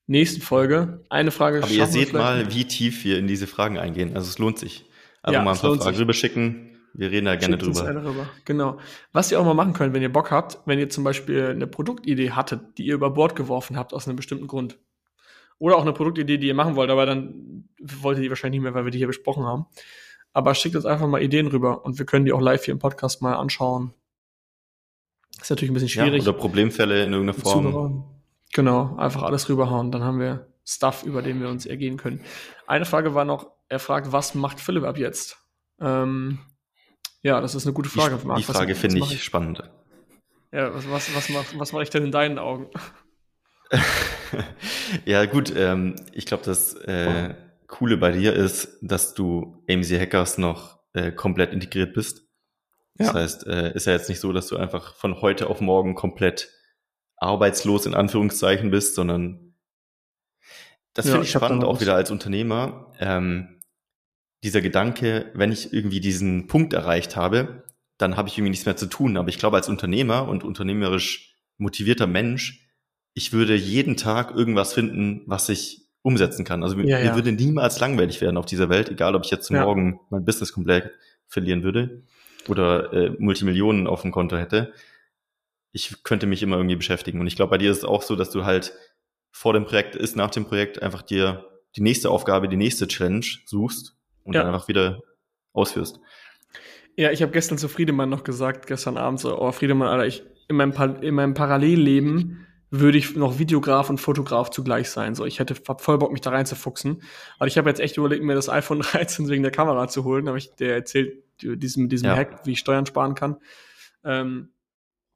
nächsten 0.06 0.42
Folge. 0.42 1.04
Eine 1.10 1.32
Frage 1.32 1.64
Aber 1.64 1.72
ihr 1.72 1.88
seht 1.88 2.14
mal, 2.14 2.54
wie 2.54 2.66
tief 2.66 3.04
wir 3.06 3.18
in 3.18 3.28
diese 3.28 3.48
Fragen 3.48 3.78
eingehen. 3.78 4.16
Also 4.16 4.30
es 4.30 4.38
lohnt 4.38 4.60
sich. 4.60 4.86
Einfach 5.22 5.40
Ja, 5.40 5.44
mal 5.44 5.54
ein 5.54 5.60
paar 5.60 5.76
Fragen 5.78 5.98
rüberschicken. 5.98 6.70
Wir 6.94 7.10
reden 7.10 7.26
da 7.26 7.36
gerne 7.36 7.58
drüber. 7.58 7.88
eine 7.88 8.04
rüber. 8.06 8.30
Genau. 8.46 8.78
Was 9.14 9.32
ihr 9.32 9.40
auch 9.40 9.46
mal 9.46 9.56
machen 9.56 9.74
könnt, 9.74 9.94
wenn 9.94 10.02
ihr 10.04 10.12
Bock 10.12 10.30
habt, 10.30 10.60
wenn 10.66 10.78
ihr 10.78 10.90
zum 10.90 11.04
Beispiel 11.04 11.48
eine 11.48 11.66
Produktidee 11.66 12.32
hattet, 12.32 12.78
die 12.78 12.86
ihr 12.86 12.94
über 12.94 13.10
Bord 13.10 13.36
geworfen 13.36 13.78
habt 13.78 13.94
aus 13.94 14.08
einem 14.08 14.18
bestimmten 14.18 14.46
Grund. 14.46 14.78
Oder 15.58 15.78
auch 15.78 15.82
eine 15.82 15.94
Produktidee, 15.94 16.38
die 16.38 16.48
ihr 16.48 16.54
machen 16.54 16.76
wollt, 16.76 16.92
aber 16.92 17.06
dann 17.06 17.70
wollt 17.82 18.18
ihr 18.18 18.24
die 18.24 18.30
wahrscheinlich 18.30 18.60
nicht 18.60 18.64
mehr, 18.64 18.76
weil 18.76 18.84
wir 18.86 18.92
die 18.92 18.98
hier 19.00 19.08
besprochen 19.08 19.46
haben. 19.46 19.66
Aber 20.34 20.56
schickt 20.56 20.76
uns 20.76 20.86
einfach 20.86 21.08
mal 21.08 21.22
Ideen 21.22 21.48
rüber 21.48 21.86
und 21.86 22.00
wir 22.00 22.06
können 22.06 22.26
die 22.26 22.34
auch 22.34 22.42
live 22.42 22.66
hier 22.66 22.72
im 22.74 22.80
Podcast 22.80 23.22
mal 23.22 23.36
anschauen. 23.36 23.94
Ist 25.40 25.50
natürlich 25.50 25.72
ein 25.72 25.74
bisschen 25.76 25.90
Ja, 25.90 26.06
schwierig. 26.06 26.22
oder 26.24 26.34
Problemfälle 26.34 27.04
in 27.04 27.14
irgendeiner 27.14 27.40
Form. 27.40 28.04
Genau, 28.54 28.96
einfach 28.98 29.24
alles 29.24 29.50
rüberhauen. 29.50 29.92
Dann 29.92 30.04
haben 30.04 30.20
wir 30.20 30.48
Stuff, 30.66 31.04
über 31.04 31.22
den 31.22 31.40
wir 31.42 31.50
uns 31.50 31.66
ergehen 31.66 31.98
können. 31.98 32.22
Eine 32.68 32.86
Frage 32.86 33.14
war 33.16 33.26
noch, 33.26 33.52
er 33.70 33.80
fragt, 33.80 34.12
was 34.12 34.36
macht 34.36 34.60
Philipp 34.60 34.84
ab 34.84 34.98
jetzt? 34.98 35.38
Ähm, 35.82 36.40
ja, 37.22 37.42
das 37.42 37.56
ist 37.56 37.66
eine 37.66 37.74
gute 37.74 37.90
Die, 37.90 37.98
Frage. 38.00 38.18
die 38.18 38.28
Marc. 38.28 38.48
Was- 38.48 38.56
Frage 38.58 38.76
finde 38.76 39.00
mach 39.00 39.12
ich 39.12 39.24
spannend. 39.24 39.64
Ja, 40.52 40.74
was, 40.74 40.90
was, 40.90 41.16
was 41.16 41.30
mache 41.30 41.60
was 41.60 41.74
mach 41.74 41.82
ich 41.82 41.90
denn 41.90 42.04
in 42.06 42.12
deinen 42.12 42.38
Augen? 42.40 42.68
ja, 45.06 45.26
gut, 45.26 45.52
ähm, 45.56 45.96
ich 46.12 46.26
glaube, 46.26 46.44
das 46.44 46.76
äh, 46.76 47.34
Coole 47.74 47.98
bei 47.98 48.12
dir 48.12 48.34
ist, 48.34 48.78
dass 48.82 49.14
du 49.16 49.64
AMC 49.70 50.00
Hackers 50.00 50.38
noch 50.38 50.80
äh, 50.94 51.12
komplett 51.12 51.52
integriert 51.54 51.94
bist. 51.94 52.28
Das 52.96 53.08
Ja. 53.08 53.14
heißt, 53.16 53.48
äh, 53.48 53.74
ist 53.74 53.88
ja 53.88 53.94
jetzt 53.94 54.10
nicht 54.10 54.20
so, 54.20 54.32
dass 54.32 54.48
du 54.48 54.58
einfach 54.58 54.96
von 54.96 55.22
heute 55.22 55.48
auf 55.48 55.60
morgen 55.60 55.96
komplett 55.96 56.50
arbeitslos 57.18 57.86
in 57.88 57.96
Anführungszeichen 57.96 58.70
bist, 58.70 58.94
sondern 58.96 59.56
das 60.94 61.06
Ja, 61.08 61.14
finde 61.14 61.26
ich 61.26 61.32
spannend 61.32 61.64
auch 61.64 61.82
wieder 61.82 61.96
als 61.96 62.12
Unternehmer. 62.12 62.94
Ähm, 63.00 63.60
dieser 64.44 64.62
Gedanke, 64.62 65.32
wenn 65.34 65.52
ich 65.52 65.74
irgendwie 65.74 66.00
diesen 66.00 66.46
Punkt 66.48 66.74
erreicht 66.74 67.16
habe, 67.16 67.64
dann 67.98 68.18
habe 68.18 68.28
ich 68.28 68.38
irgendwie 68.38 68.52
nichts 68.52 68.66
mehr 68.66 68.78
zu 68.78 68.86
tun. 68.88 69.18
Aber 69.18 69.30
ich 69.30 69.40
glaube, 69.40 69.58
als 69.58 69.70
Unternehmer 69.70 70.28
und 70.28 70.44
unternehmerisch 70.44 71.36
motivierter 71.58 72.06
Mensch, 72.08 72.68
ich 73.16 73.32
würde 73.34 73.56
jeden 73.56 73.98
Tag 73.98 74.32
irgendwas 74.36 74.74
finden, 74.74 75.24
was 75.26 75.50
ich 75.50 75.83
umsetzen 76.04 76.46
kann. 76.46 76.62
Also 76.62 76.76
mir, 76.76 76.86
Ja, 76.86 77.00
mir 77.00 77.06
ja. 77.06 77.16
würde 77.16 77.32
niemals 77.32 77.80
langweilig 77.80 78.22
werden 78.22 78.38
auf 78.38 78.46
dieser 78.46 78.70
Welt, 78.70 78.90
egal 78.90 79.16
ob 79.16 79.26
ich 79.26 79.32
jetzt 79.32 79.50
Ja. 79.50 79.64
morgen 79.64 80.00
mein 80.12 80.24
Business 80.26 80.54
komplett 80.54 80.92
verlieren 81.28 81.64
würde 81.64 82.04
oder 82.48 82.94
äh, 82.94 83.10
Multimillionen 83.18 83.88
auf 83.88 84.02
dem 84.04 84.12
Konto 84.12 84.38
hätte. 84.38 84.74
Ich 85.72 86.04
könnte 86.04 86.28
mich 86.28 86.44
immer 86.44 86.58
irgendwie 86.58 86.76
beschäftigen. 86.76 87.20
Und 87.20 87.26
ich 87.28 87.36
glaube, 87.36 87.50
bei 87.52 87.58
dir 87.58 87.72
ist 87.72 87.80
es 87.80 87.86
auch 87.86 88.04
so, 88.04 88.16
dass 88.16 88.30
du 88.30 88.46
halt 88.46 88.74
vor 89.32 89.54
dem 89.54 89.66
Projekt 89.66 89.96
ist, 89.96 90.16
nach 90.16 90.30
dem 90.30 90.46
Projekt 90.46 90.84
einfach 90.84 91.02
dir 91.02 91.46
die 91.76 91.82
nächste 91.82 92.12
Aufgabe, 92.12 92.48
die 92.48 92.58
nächste 92.58 92.88
Challenge 92.88 93.26
suchst 93.46 93.96
und 94.24 94.36
dann 94.36 94.46
einfach 94.46 94.68
wieder 94.68 95.02
ausführst. 95.54 96.00
Ja, 96.96 97.10
ich 97.12 97.24
habe 97.24 97.32
gestern 97.32 97.58
zu 97.58 97.68
Friedemann 97.68 98.10
noch 98.10 98.24
gesagt, 98.24 98.68
gestern 98.68 98.98
Abend 98.98 99.20
so, 99.20 99.40
oh 99.42 99.52
Friedemann, 99.52 99.88
Alter, 99.88 100.06
ich, 100.06 100.24
in 100.48 100.58
meinem, 100.58 100.74
Pa- 100.74 101.00
in 101.02 101.16
meinem 101.16 101.34
Parallelleben 101.34 102.46
würde 102.76 102.98
ich 102.98 103.16
noch 103.16 103.38
Videograf 103.38 103.92
und 103.92 104.00
Fotograf 104.00 104.50
zugleich 104.50 104.90
sein. 104.90 105.14
So, 105.14 105.26
ich 105.26 105.38
hätte 105.38 105.54
voll 105.54 106.00
Bock, 106.00 106.12
mich 106.12 106.22
da 106.22 106.32
reinzufuchsen. 106.32 107.04
Aber 107.38 107.46
ich 107.48 107.58
habe 107.60 107.70
jetzt 107.70 107.80
echt 107.80 107.98
überlegt, 107.98 108.24
mir 108.24 108.34
das 108.34 108.50
iPhone 108.50 108.80
13 108.82 109.30
wegen 109.30 109.44
der 109.44 109.52
Kamera 109.52 109.88
zu 109.88 110.04
holen. 110.04 110.26
Da 110.26 110.30
habe 110.30 110.40
ich 110.40 110.56
der 110.56 110.74
erzählt, 110.74 111.24
die- 111.42 111.56
diesem, 111.56 111.88
diesem 111.88 112.08
Ja. 112.08 112.16
Hack, 112.16 112.46
wie 112.46 112.54
ich 112.54 112.60
Steuern 112.60 112.88
sparen 112.88 113.14
kann. 113.14 113.38
Ähm, 114.04 114.50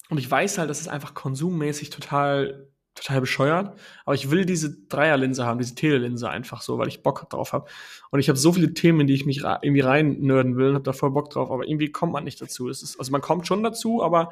und 0.09 0.19
ich 0.19 0.29
weiß 0.29 0.59
halt, 0.59 0.69
das 0.69 0.79
ist 0.81 0.87
einfach 0.87 1.15
konsummäßig 1.15 1.89
total, 1.89 2.67
total 2.93 3.21
bescheuert. 3.21 3.75
Aber 4.05 4.13
ich 4.13 4.29
will 4.29 4.45
diese 4.45 4.77
Dreierlinse 4.87 5.43
haben, 5.43 5.57
diese 5.57 5.73
Telelinse 5.73 6.29
einfach 6.29 6.61
so, 6.61 6.77
weil 6.77 6.87
ich 6.89 7.01
Bock 7.01 7.27
drauf 7.31 7.53
habe. 7.53 7.67
Und 8.11 8.19
ich 8.19 8.29
habe 8.29 8.37
so 8.37 8.53
viele 8.53 8.75
Themen, 8.75 8.99
in 9.01 9.07
die 9.07 9.15
ich 9.15 9.25
mich 9.25 9.39
irgendwie 9.43 9.81
rein 9.81 10.19
nerden 10.19 10.57
will 10.57 10.69
und 10.69 10.75
habe 10.75 10.83
da 10.83 10.93
voll 10.93 11.09
Bock 11.09 11.31
drauf. 11.31 11.49
Aber 11.49 11.67
irgendwie 11.67 11.91
kommt 11.91 12.13
man 12.13 12.23
nicht 12.23 12.39
dazu. 12.39 12.69
Ist, 12.69 12.97
also 12.99 13.11
man 13.11 13.21
kommt 13.21 13.47
schon 13.47 13.63
dazu, 13.63 14.03
aber 14.03 14.29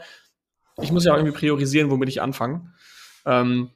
ich 0.79 0.91
muss 0.91 1.05
ja 1.05 1.13
auch 1.13 1.17
irgendwie 1.17 1.35
priorisieren, 1.37 1.89
womit 1.89 2.09
ich 2.09 2.21
anfange. 2.21 2.71
Ähm, 3.25 3.71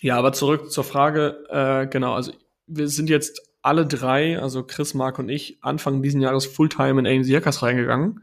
ja, 0.00 0.16
aber 0.16 0.32
zurück 0.32 0.70
zur 0.70 0.84
Frage. 0.84 1.44
Äh, 1.50 1.86
genau, 1.88 2.14
also 2.14 2.32
wir 2.66 2.88
sind 2.88 3.10
jetzt 3.10 3.42
alle 3.62 3.86
drei, 3.86 4.40
also 4.40 4.62
Chris, 4.64 4.94
Marc 4.94 5.18
und 5.18 5.28
ich, 5.28 5.58
Anfang 5.62 6.02
diesen 6.02 6.20
Jahres 6.20 6.46
Fulltime 6.46 7.00
in 7.00 7.06
AMC 7.06 7.34
Hackers 7.34 7.62
reingegangen. 7.62 8.22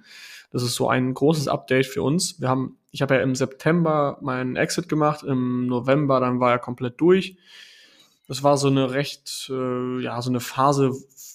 Das 0.52 0.64
ist 0.64 0.76
so 0.76 0.88
ein 0.88 1.14
großes 1.14 1.48
Update 1.48 1.86
für 1.86 2.02
uns. 2.02 2.40
Wir 2.40 2.48
haben, 2.48 2.78
ich 2.92 3.02
habe 3.02 3.16
ja 3.16 3.22
im 3.22 3.36
September 3.36 4.18
meinen 4.22 4.56
Exit 4.56 4.88
gemacht, 4.88 5.24
im 5.24 5.68
November 5.68 6.20
dann 6.20 6.40
war 6.40 6.52
er 6.52 6.60
komplett 6.60 7.02
durch. 7.02 7.38
Das 8.28 8.42
war 8.42 8.58
so 8.58 8.68
eine 8.68 8.92
recht, 8.92 9.50
äh, 9.52 10.02
ja, 10.02 10.22
so 10.22 10.30
eine 10.30 10.40
Phase, 10.40 10.92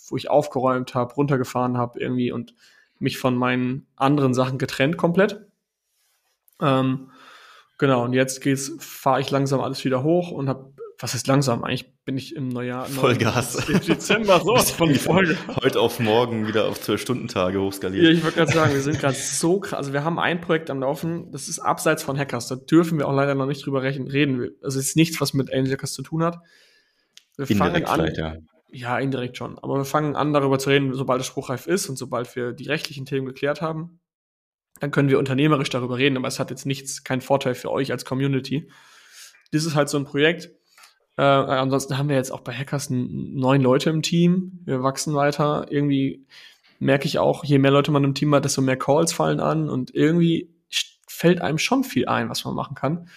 wo 0.08 0.16
ich 0.16 0.30
aufgeräumt 0.30 0.94
habe, 0.94 1.14
runtergefahren 1.14 1.76
habe 1.76 2.00
irgendwie 2.00 2.32
und 2.32 2.54
mich 2.98 3.18
von 3.18 3.36
meinen 3.36 3.86
anderen 3.96 4.34
Sachen 4.34 4.58
getrennt 4.58 4.96
komplett. 4.96 5.46
Ähm, 6.60 7.10
genau, 7.80 8.04
und 8.04 8.12
jetzt 8.12 8.40
geht's, 8.40 8.72
fahre 8.78 9.20
ich 9.20 9.30
langsam 9.30 9.60
alles 9.60 9.84
wieder 9.84 10.04
hoch 10.04 10.30
und 10.30 10.48
habe, 10.48 10.72
was 11.00 11.14
heißt 11.14 11.26
langsam? 11.26 11.64
Eigentlich 11.64 11.92
bin 12.04 12.16
ich 12.18 12.36
im 12.36 12.48
Neujahr. 12.48 12.84
Vollgas. 12.86 13.68
Im 13.68 13.80
Dezember 13.80 14.38
sowas 14.40 14.70
von 14.70 14.94
Folge. 14.94 15.36
Heute 15.62 15.80
auf 15.80 15.98
morgen 15.98 16.46
wieder 16.46 16.66
auf 16.68 16.78
12-Stunden-Tage 16.80 17.58
Ja, 17.58 17.64
hochskaliert. 17.64 18.12
ich 18.12 18.22
wollte 18.22 18.36
gerade 18.36 18.52
sagen, 18.52 18.74
wir 18.74 18.82
sind 18.82 18.98
gerade 19.00 19.14
so 19.16 19.60
krass. 19.60 19.78
Also 19.78 19.92
wir 19.94 20.04
haben 20.04 20.18
ein 20.18 20.40
Projekt 20.42 20.70
am 20.70 20.80
Laufen, 20.80 21.32
das 21.32 21.48
ist 21.48 21.58
abseits 21.58 22.02
von 22.02 22.18
Hackers. 22.18 22.48
Da 22.48 22.56
dürfen 22.56 22.98
wir 22.98 23.08
auch 23.08 23.14
leider 23.14 23.34
noch 23.34 23.46
nicht 23.46 23.64
drüber 23.64 23.82
reden. 23.82 24.50
Also 24.62 24.78
es 24.78 24.88
ist 24.88 24.96
nichts, 24.96 25.20
was 25.20 25.32
mit 25.32 25.52
Angel 25.52 25.72
Hackers 25.72 25.94
zu 25.94 26.02
tun 26.02 26.22
hat. 26.22 26.38
Wir 27.38 27.46
fangen 27.46 27.74
Indirekt 27.76 27.88
an. 27.88 27.94
vielleicht, 28.00 28.18
ja. 28.18 28.36
Ja, 28.72 28.98
indirekt 28.98 29.36
schon. 29.36 29.58
Aber 29.58 29.78
wir 29.78 29.84
fangen 29.84 30.14
an, 30.16 30.32
darüber 30.32 30.58
zu 30.58 30.68
reden, 30.70 30.94
sobald 30.94 31.22
es 31.22 31.26
spruchreif 31.26 31.66
ist 31.66 31.88
und 31.88 31.96
sobald 31.96 32.36
wir 32.36 32.52
die 32.52 32.68
rechtlichen 32.68 33.06
Themen 33.06 33.26
geklärt 33.26 33.62
haben. 33.62 34.00
Dann 34.80 34.90
können 34.90 35.08
wir 35.08 35.18
unternehmerisch 35.18 35.70
darüber 35.70 35.98
reden, 35.98 36.16
aber 36.16 36.28
es 36.28 36.40
hat 36.40 36.50
jetzt 36.50 36.66
nichts, 36.66 37.04
keinen 37.04 37.20
Vorteil 37.20 37.54
für 37.54 37.70
euch 37.70 37.92
als 37.92 38.04
Community. 38.04 38.70
Das 39.52 39.64
ist 39.64 39.74
halt 39.74 39.88
so 39.88 39.98
ein 39.98 40.04
Projekt. 40.04 40.50
Äh, 41.16 41.22
ansonsten 41.22 41.98
haben 41.98 42.08
wir 42.08 42.16
jetzt 42.16 42.32
auch 42.32 42.40
bei 42.40 42.52
Hackers 42.52 42.88
neun 42.90 43.60
Leute 43.60 43.90
im 43.90 44.02
Team. 44.02 44.60
Wir 44.64 44.82
wachsen 44.82 45.14
weiter. 45.14 45.66
Irgendwie 45.70 46.26
merke 46.78 47.06
ich 47.06 47.18
auch, 47.18 47.44
je 47.44 47.58
mehr 47.58 47.70
Leute 47.70 47.90
man 47.90 48.04
im 48.04 48.14
Team 48.14 48.34
hat, 48.34 48.44
desto 48.44 48.62
mehr 48.62 48.78
Calls 48.78 49.12
fallen 49.12 49.38
an 49.38 49.68
und 49.68 49.94
irgendwie 49.94 50.54
fällt 51.06 51.42
einem 51.42 51.58
schon 51.58 51.84
viel 51.84 52.06
ein, 52.08 52.30
was 52.30 52.44
man 52.44 52.54
machen 52.54 52.74
kann. 52.74 53.08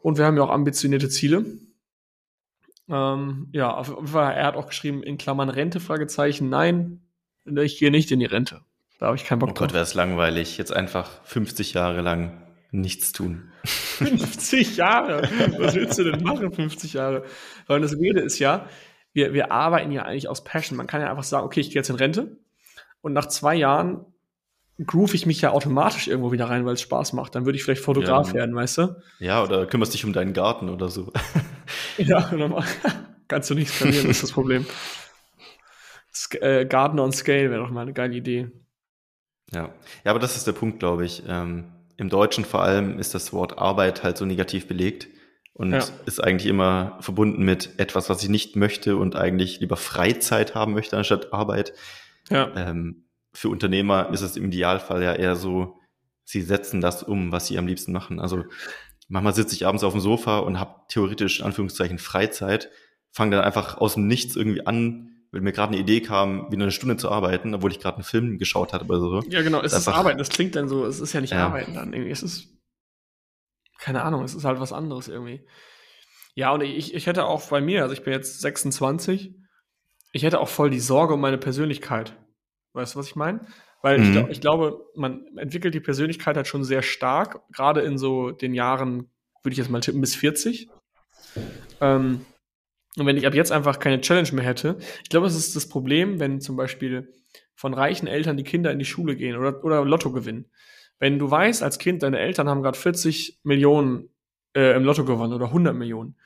Und 0.00 0.16
wir 0.16 0.24
haben 0.24 0.38
ja 0.38 0.42
auch 0.42 0.50
ambitionierte 0.50 1.10
Ziele. 1.10 1.44
Ähm, 2.88 3.48
ja, 3.52 3.72
auf 3.74 4.14
er 4.14 4.46
hat 4.46 4.56
auch 4.56 4.68
geschrieben, 4.68 5.02
in 5.02 5.18
Klammern 5.18 5.50
Rente, 5.50 5.78
Fragezeichen, 5.78 6.48
nein, 6.48 7.02
ich 7.44 7.78
gehe 7.78 7.90
nicht 7.90 8.10
in 8.10 8.20
die 8.20 8.26
Rente. 8.26 8.62
Da 9.00 9.06
habe 9.06 9.16
ich 9.16 9.24
keinen 9.24 9.38
Bock 9.38 9.50
oh 9.50 9.54
Gott, 9.54 9.72
wäre 9.72 9.82
es 9.82 9.94
langweilig. 9.94 10.58
Jetzt 10.58 10.72
einfach 10.72 11.08
50 11.24 11.72
Jahre 11.72 12.02
lang 12.02 12.42
nichts 12.70 13.12
tun. 13.12 13.50
50 13.64 14.76
Jahre? 14.76 15.22
Was 15.58 15.74
willst 15.74 15.98
du 15.98 16.04
denn 16.04 16.22
machen, 16.22 16.52
50 16.52 16.92
Jahre? 16.92 17.24
Weil 17.66 17.80
das 17.80 17.96
Rede 17.96 18.20
ist 18.20 18.38
ja, 18.38 18.66
wir, 19.14 19.32
wir 19.32 19.52
arbeiten 19.52 19.90
ja 19.90 20.02
eigentlich 20.02 20.28
aus 20.28 20.44
Passion. 20.44 20.76
Man 20.76 20.86
kann 20.86 21.00
ja 21.00 21.08
einfach 21.08 21.24
sagen, 21.24 21.46
okay, 21.46 21.60
ich 21.60 21.68
gehe 21.68 21.76
jetzt 21.76 21.88
in 21.88 21.96
Rente 21.96 22.36
und 23.00 23.14
nach 23.14 23.26
zwei 23.26 23.54
Jahren 23.54 24.04
groove 24.84 25.14
ich 25.14 25.24
mich 25.24 25.40
ja 25.40 25.50
automatisch 25.50 26.06
irgendwo 26.06 26.30
wieder 26.30 26.50
rein, 26.50 26.66
weil 26.66 26.74
es 26.74 26.82
Spaß 26.82 27.14
macht. 27.14 27.34
Dann 27.34 27.46
würde 27.46 27.56
ich 27.56 27.64
vielleicht 27.64 27.82
Fotograf 27.82 28.28
ja. 28.28 28.34
werden, 28.34 28.54
weißt 28.54 28.78
du? 28.78 28.96
Ja, 29.18 29.42
oder 29.42 29.66
kümmerst 29.66 29.94
dich 29.94 30.04
um 30.04 30.12
deinen 30.12 30.34
Garten 30.34 30.68
oder 30.68 30.88
so. 30.88 31.10
ja, 31.96 32.30
normal. 32.32 32.64
kannst 33.28 33.48
du 33.48 33.54
nicht 33.54 33.70
skalieren, 33.70 34.08
das 34.08 34.16
ist 34.18 34.24
das 34.24 34.32
Problem. 34.32 34.66
Sk 36.12 36.34
äh, 36.42 36.66
Garden 36.66 36.98
on 36.98 37.12
Scale 37.12 37.50
wäre 37.50 37.62
doch 37.62 37.70
mal 37.70 37.82
eine 37.82 37.94
geile 37.94 38.14
Idee. 38.14 38.50
Ja. 39.52 39.74
ja, 40.04 40.10
aber 40.10 40.18
das 40.18 40.36
ist 40.36 40.46
der 40.46 40.52
Punkt, 40.52 40.78
glaube 40.78 41.04
ich. 41.04 41.22
Ähm, 41.26 41.72
Im 41.96 42.08
Deutschen 42.08 42.44
vor 42.44 42.62
allem 42.62 42.98
ist 42.98 43.14
das 43.14 43.32
Wort 43.32 43.58
Arbeit 43.58 44.02
halt 44.02 44.16
so 44.16 44.24
negativ 44.24 44.66
belegt 44.66 45.08
und 45.52 45.72
ja. 45.72 45.84
ist 46.06 46.22
eigentlich 46.22 46.48
immer 46.48 46.96
verbunden 47.00 47.44
mit 47.44 47.78
etwas, 47.78 48.08
was 48.08 48.22
ich 48.22 48.28
nicht 48.28 48.56
möchte 48.56 48.96
und 48.96 49.16
eigentlich 49.16 49.60
lieber 49.60 49.76
Freizeit 49.76 50.54
haben 50.54 50.72
möchte 50.72 50.96
anstatt 50.96 51.32
Arbeit. 51.32 51.72
Ja. 52.28 52.50
Ähm, 52.56 53.04
für 53.32 53.48
Unternehmer 53.48 54.10
ist 54.12 54.22
es 54.22 54.36
im 54.36 54.46
Idealfall 54.46 55.02
ja 55.02 55.14
eher 55.14 55.36
so, 55.36 55.78
sie 56.24 56.42
setzen 56.42 56.80
das 56.80 57.02
um, 57.02 57.32
was 57.32 57.46
sie 57.46 57.58
am 57.58 57.66
liebsten 57.66 57.92
machen. 57.92 58.20
Also 58.20 58.44
manchmal 59.08 59.34
sitze 59.34 59.54
ich 59.54 59.66
abends 59.66 59.84
auf 59.84 59.92
dem 59.92 60.00
Sofa 60.00 60.38
und 60.38 60.58
habe 60.58 60.80
theoretisch, 60.88 61.40
in 61.40 61.46
Anführungszeichen, 61.46 61.98
Freizeit, 61.98 62.70
fange 63.10 63.36
dann 63.36 63.44
einfach 63.44 63.78
aus 63.78 63.94
dem 63.94 64.06
Nichts 64.06 64.36
irgendwie 64.36 64.66
an, 64.66 65.10
weil 65.32 65.40
mir 65.40 65.52
gerade 65.52 65.72
eine 65.72 65.80
Idee 65.80 66.00
kam, 66.00 66.50
wieder 66.50 66.62
eine 66.62 66.72
Stunde 66.72 66.96
zu 66.96 67.10
arbeiten, 67.10 67.54
obwohl 67.54 67.70
ich 67.70 67.80
gerade 67.80 67.96
einen 67.96 68.04
Film 68.04 68.38
geschaut 68.38 68.72
hatte 68.72 68.84
oder 68.86 68.98
so. 68.98 69.22
Ja, 69.28 69.42
genau, 69.42 69.60
es 69.60 69.72
ist, 69.72 69.80
ist 69.80 69.88
Arbeiten, 69.88 70.18
das 70.18 70.28
klingt 70.28 70.56
dann 70.56 70.68
so, 70.68 70.84
es 70.84 71.00
ist 71.00 71.12
ja 71.12 71.20
nicht 71.20 71.32
ja. 71.32 71.46
Arbeiten 71.46 71.74
dann 71.74 71.92
irgendwie, 71.92 72.10
es 72.10 72.22
ist, 72.22 72.48
keine 73.78 74.02
Ahnung, 74.02 74.24
es 74.24 74.34
ist 74.34 74.44
halt 74.44 74.60
was 74.60 74.72
anderes 74.72 75.08
irgendwie. 75.08 75.46
Ja, 76.34 76.52
und 76.52 76.62
ich, 76.62 76.94
ich 76.94 77.06
hätte 77.06 77.26
auch 77.26 77.48
bei 77.48 77.60
mir, 77.60 77.82
also 77.82 77.92
ich 77.92 78.02
bin 78.02 78.12
jetzt 78.12 78.40
26, 78.40 79.34
ich 80.12 80.22
hätte 80.22 80.40
auch 80.40 80.48
voll 80.48 80.70
die 80.70 80.80
Sorge 80.80 81.14
um 81.14 81.20
meine 81.20 81.38
Persönlichkeit. 81.38 82.16
Weißt 82.72 82.94
du, 82.94 82.98
was 82.98 83.08
ich 83.08 83.16
meine? 83.16 83.46
Weil 83.82 83.98
mhm. 83.98 84.04
ich, 84.04 84.12
glaub, 84.12 84.30
ich, 84.30 84.40
glaube, 84.40 84.86
man 84.94 85.26
entwickelt 85.36 85.74
die 85.74 85.80
Persönlichkeit 85.80 86.36
halt 86.36 86.46
schon 86.46 86.64
sehr 86.64 86.82
stark, 86.82 87.40
gerade 87.52 87.80
in 87.80 87.98
so 87.98 88.30
den 88.30 88.54
Jahren, 88.54 89.10
würde 89.42 89.52
ich 89.52 89.58
jetzt 89.58 89.70
mal 89.70 89.80
tippen, 89.80 90.00
bis 90.00 90.14
40. 90.14 90.68
Ähm, 91.80 92.26
und 92.96 93.06
wenn 93.06 93.16
ich 93.16 93.26
ab 93.26 93.34
jetzt 93.34 93.52
einfach 93.52 93.78
keine 93.78 94.00
Challenge 94.00 94.30
mehr 94.32 94.44
hätte, 94.44 94.78
ich 95.02 95.08
glaube, 95.10 95.26
es 95.26 95.36
ist 95.36 95.54
das 95.54 95.68
Problem, 95.68 96.18
wenn 96.18 96.40
zum 96.40 96.56
Beispiel 96.56 97.12
von 97.54 97.74
reichen 97.74 98.06
Eltern 98.06 98.36
die 98.36 98.44
Kinder 98.44 98.72
in 98.72 98.78
die 98.78 98.84
Schule 98.84 99.16
gehen 99.16 99.36
oder, 99.36 99.62
oder 99.64 99.84
Lotto 99.84 100.12
gewinnen. 100.12 100.50
Wenn 100.98 101.18
du 101.18 101.30
weißt, 101.30 101.62
als 101.62 101.78
Kind, 101.78 102.02
deine 102.02 102.18
Eltern 102.18 102.48
haben 102.48 102.62
gerade 102.62 102.78
40 102.78 103.40
Millionen 103.42 104.10
äh, 104.54 104.74
im 104.74 104.84
Lotto 104.84 105.04
gewonnen 105.04 105.32
oder 105.32 105.46
100 105.46 105.74
Millionen. 105.74 106.16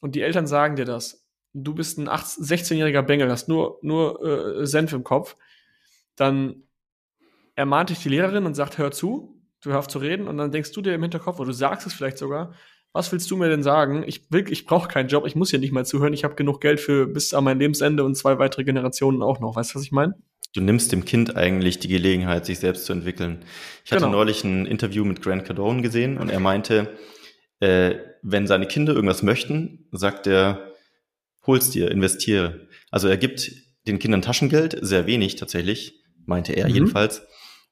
Und 0.00 0.14
die 0.14 0.22
Eltern 0.22 0.46
sagen 0.46 0.76
dir 0.76 0.84
das, 0.84 1.26
du 1.54 1.74
bist 1.74 1.98
ein 1.98 2.08
16-jähriger 2.08 3.02
Bengel, 3.02 3.30
hast 3.30 3.48
nur, 3.48 3.78
nur 3.82 4.60
äh, 4.60 4.66
Senf 4.66 4.92
im 4.92 5.04
Kopf, 5.04 5.36
dann 6.16 6.64
ermahnt 7.54 7.90
dich 7.90 8.00
die 8.00 8.08
Lehrerin 8.08 8.46
und 8.46 8.54
sagt, 8.54 8.78
hör 8.78 8.90
zu, 8.90 9.40
du 9.62 9.70
hör 9.70 9.78
auf 9.78 9.88
zu 9.88 9.98
reden. 9.98 10.28
Und 10.28 10.36
dann 10.36 10.52
denkst 10.52 10.72
du 10.72 10.82
dir 10.82 10.94
im 10.94 11.02
Hinterkopf, 11.02 11.38
oder 11.38 11.48
du 11.48 11.52
sagst 11.52 11.86
es 11.86 11.94
vielleicht 11.94 12.18
sogar, 12.18 12.54
was 12.92 13.12
willst 13.12 13.30
du 13.30 13.36
mir 13.36 13.48
denn 13.48 13.62
sagen? 13.62 14.04
Ich 14.06 14.30
will, 14.30 14.50
ich 14.50 14.66
brauche 14.66 14.88
keinen 14.88 15.08
Job, 15.08 15.26
ich 15.26 15.34
muss 15.34 15.50
hier 15.50 15.58
nicht 15.58 15.72
mal 15.72 15.84
zuhören, 15.84 16.12
ich 16.12 16.24
habe 16.24 16.34
genug 16.34 16.60
Geld 16.60 16.80
für 16.80 17.06
bis 17.06 17.34
an 17.34 17.44
mein 17.44 17.58
Lebensende 17.58 18.04
und 18.04 18.14
zwei 18.16 18.38
weitere 18.38 18.64
Generationen 18.64 19.22
auch 19.22 19.40
noch. 19.40 19.56
Weißt 19.56 19.72
du, 19.72 19.76
was 19.76 19.84
ich 19.84 19.92
meine? 19.92 20.14
Du 20.54 20.60
nimmst 20.62 20.92
dem 20.92 21.04
Kind 21.04 21.36
eigentlich 21.36 21.78
die 21.78 21.88
Gelegenheit, 21.88 22.46
sich 22.46 22.58
selbst 22.58 22.86
zu 22.86 22.92
entwickeln. 22.92 23.44
Ich 23.84 23.92
hatte 23.92 24.04
genau. 24.04 24.16
neulich 24.16 24.44
ein 24.44 24.64
Interview 24.66 25.04
mit 25.04 25.22
Grant 25.22 25.44
Cardone 25.44 25.82
gesehen 25.82 26.16
und 26.16 26.30
er 26.30 26.40
meinte, 26.40 26.96
äh, 27.60 27.96
wenn 28.22 28.46
seine 28.46 28.66
Kinder 28.66 28.94
irgendwas 28.94 29.22
möchten, 29.22 29.88
sagt 29.92 30.26
er, 30.26 30.72
hol's 31.46 31.70
dir, 31.70 31.90
investiere. 31.90 32.68
Also 32.90 33.08
er 33.08 33.16
gibt 33.16 33.50
den 33.86 33.98
Kindern 33.98 34.22
Taschengeld, 34.22 34.78
sehr 34.80 35.06
wenig 35.06 35.36
tatsächlich, 35.36 36.02
meinte 36.24 36.52
er 36.52 36.68
mhm. 36.68 36.74
jedenfalls. 36.74 37.22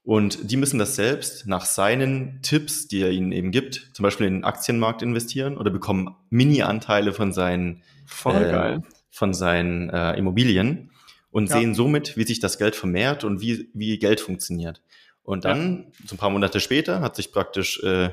Und 0.07 0.53
die 0.53 0.57
müssen 0.57 0.79
das 0.79 0.95
selbst 0.95 1.49
nach 1.49 1.65
seinen 1.67 2.39
Tipps, 2.41 2.87
die 2.87 3.01
er 3.01 3.11
ihnen 3.11 3.33
eben 3.33 3.51
gibt, 3.51 3.91
zum 3.93 4.05
Beispiel 4.05 4.29
in 4.29 4.35
den 4.35 4.45
Aktienmarkt 4.45 5.03
investieren 5.03 5.57
oder 5.57 5.73
bekommen 5.73 6.15
Mini-Anteile 6.31 7.13
von 7.13 7.33
seinen, 7.33 7.83
äh, 8.25 8.79
von 9.11 9.35
seinen 9.35 9.91
äh, 9.91 10.13
Immobilien 10.13 10.93
und 11.33 11.51
ja. 11.51 11.59
sehen 11.59 11.75
somit, 11.75 12.17
wie 12.17 12.23
sich 12.23 12.39
das 12.39 12.57
Geld 12.57 12.77
vermehrt 12.77 13.25
und 13.25 13.41
wie, 13.41 13.69
wie 13.75 13.99
Geld 13.99 14.21
funktioniert. 14.21 14.81
Und 15.25 15.45
dann, 15.45 15.87
ja. 15.89 16.07
so 16.07 16.15
ein 16.15 16.19
paar 16.19 16.31
Monate 16.31 16.61
später, 16.61 17.01
hat 17.01 17.17
sich 17.17 17.33
praktisch 17.33 17.83
äh, 17.83 18.11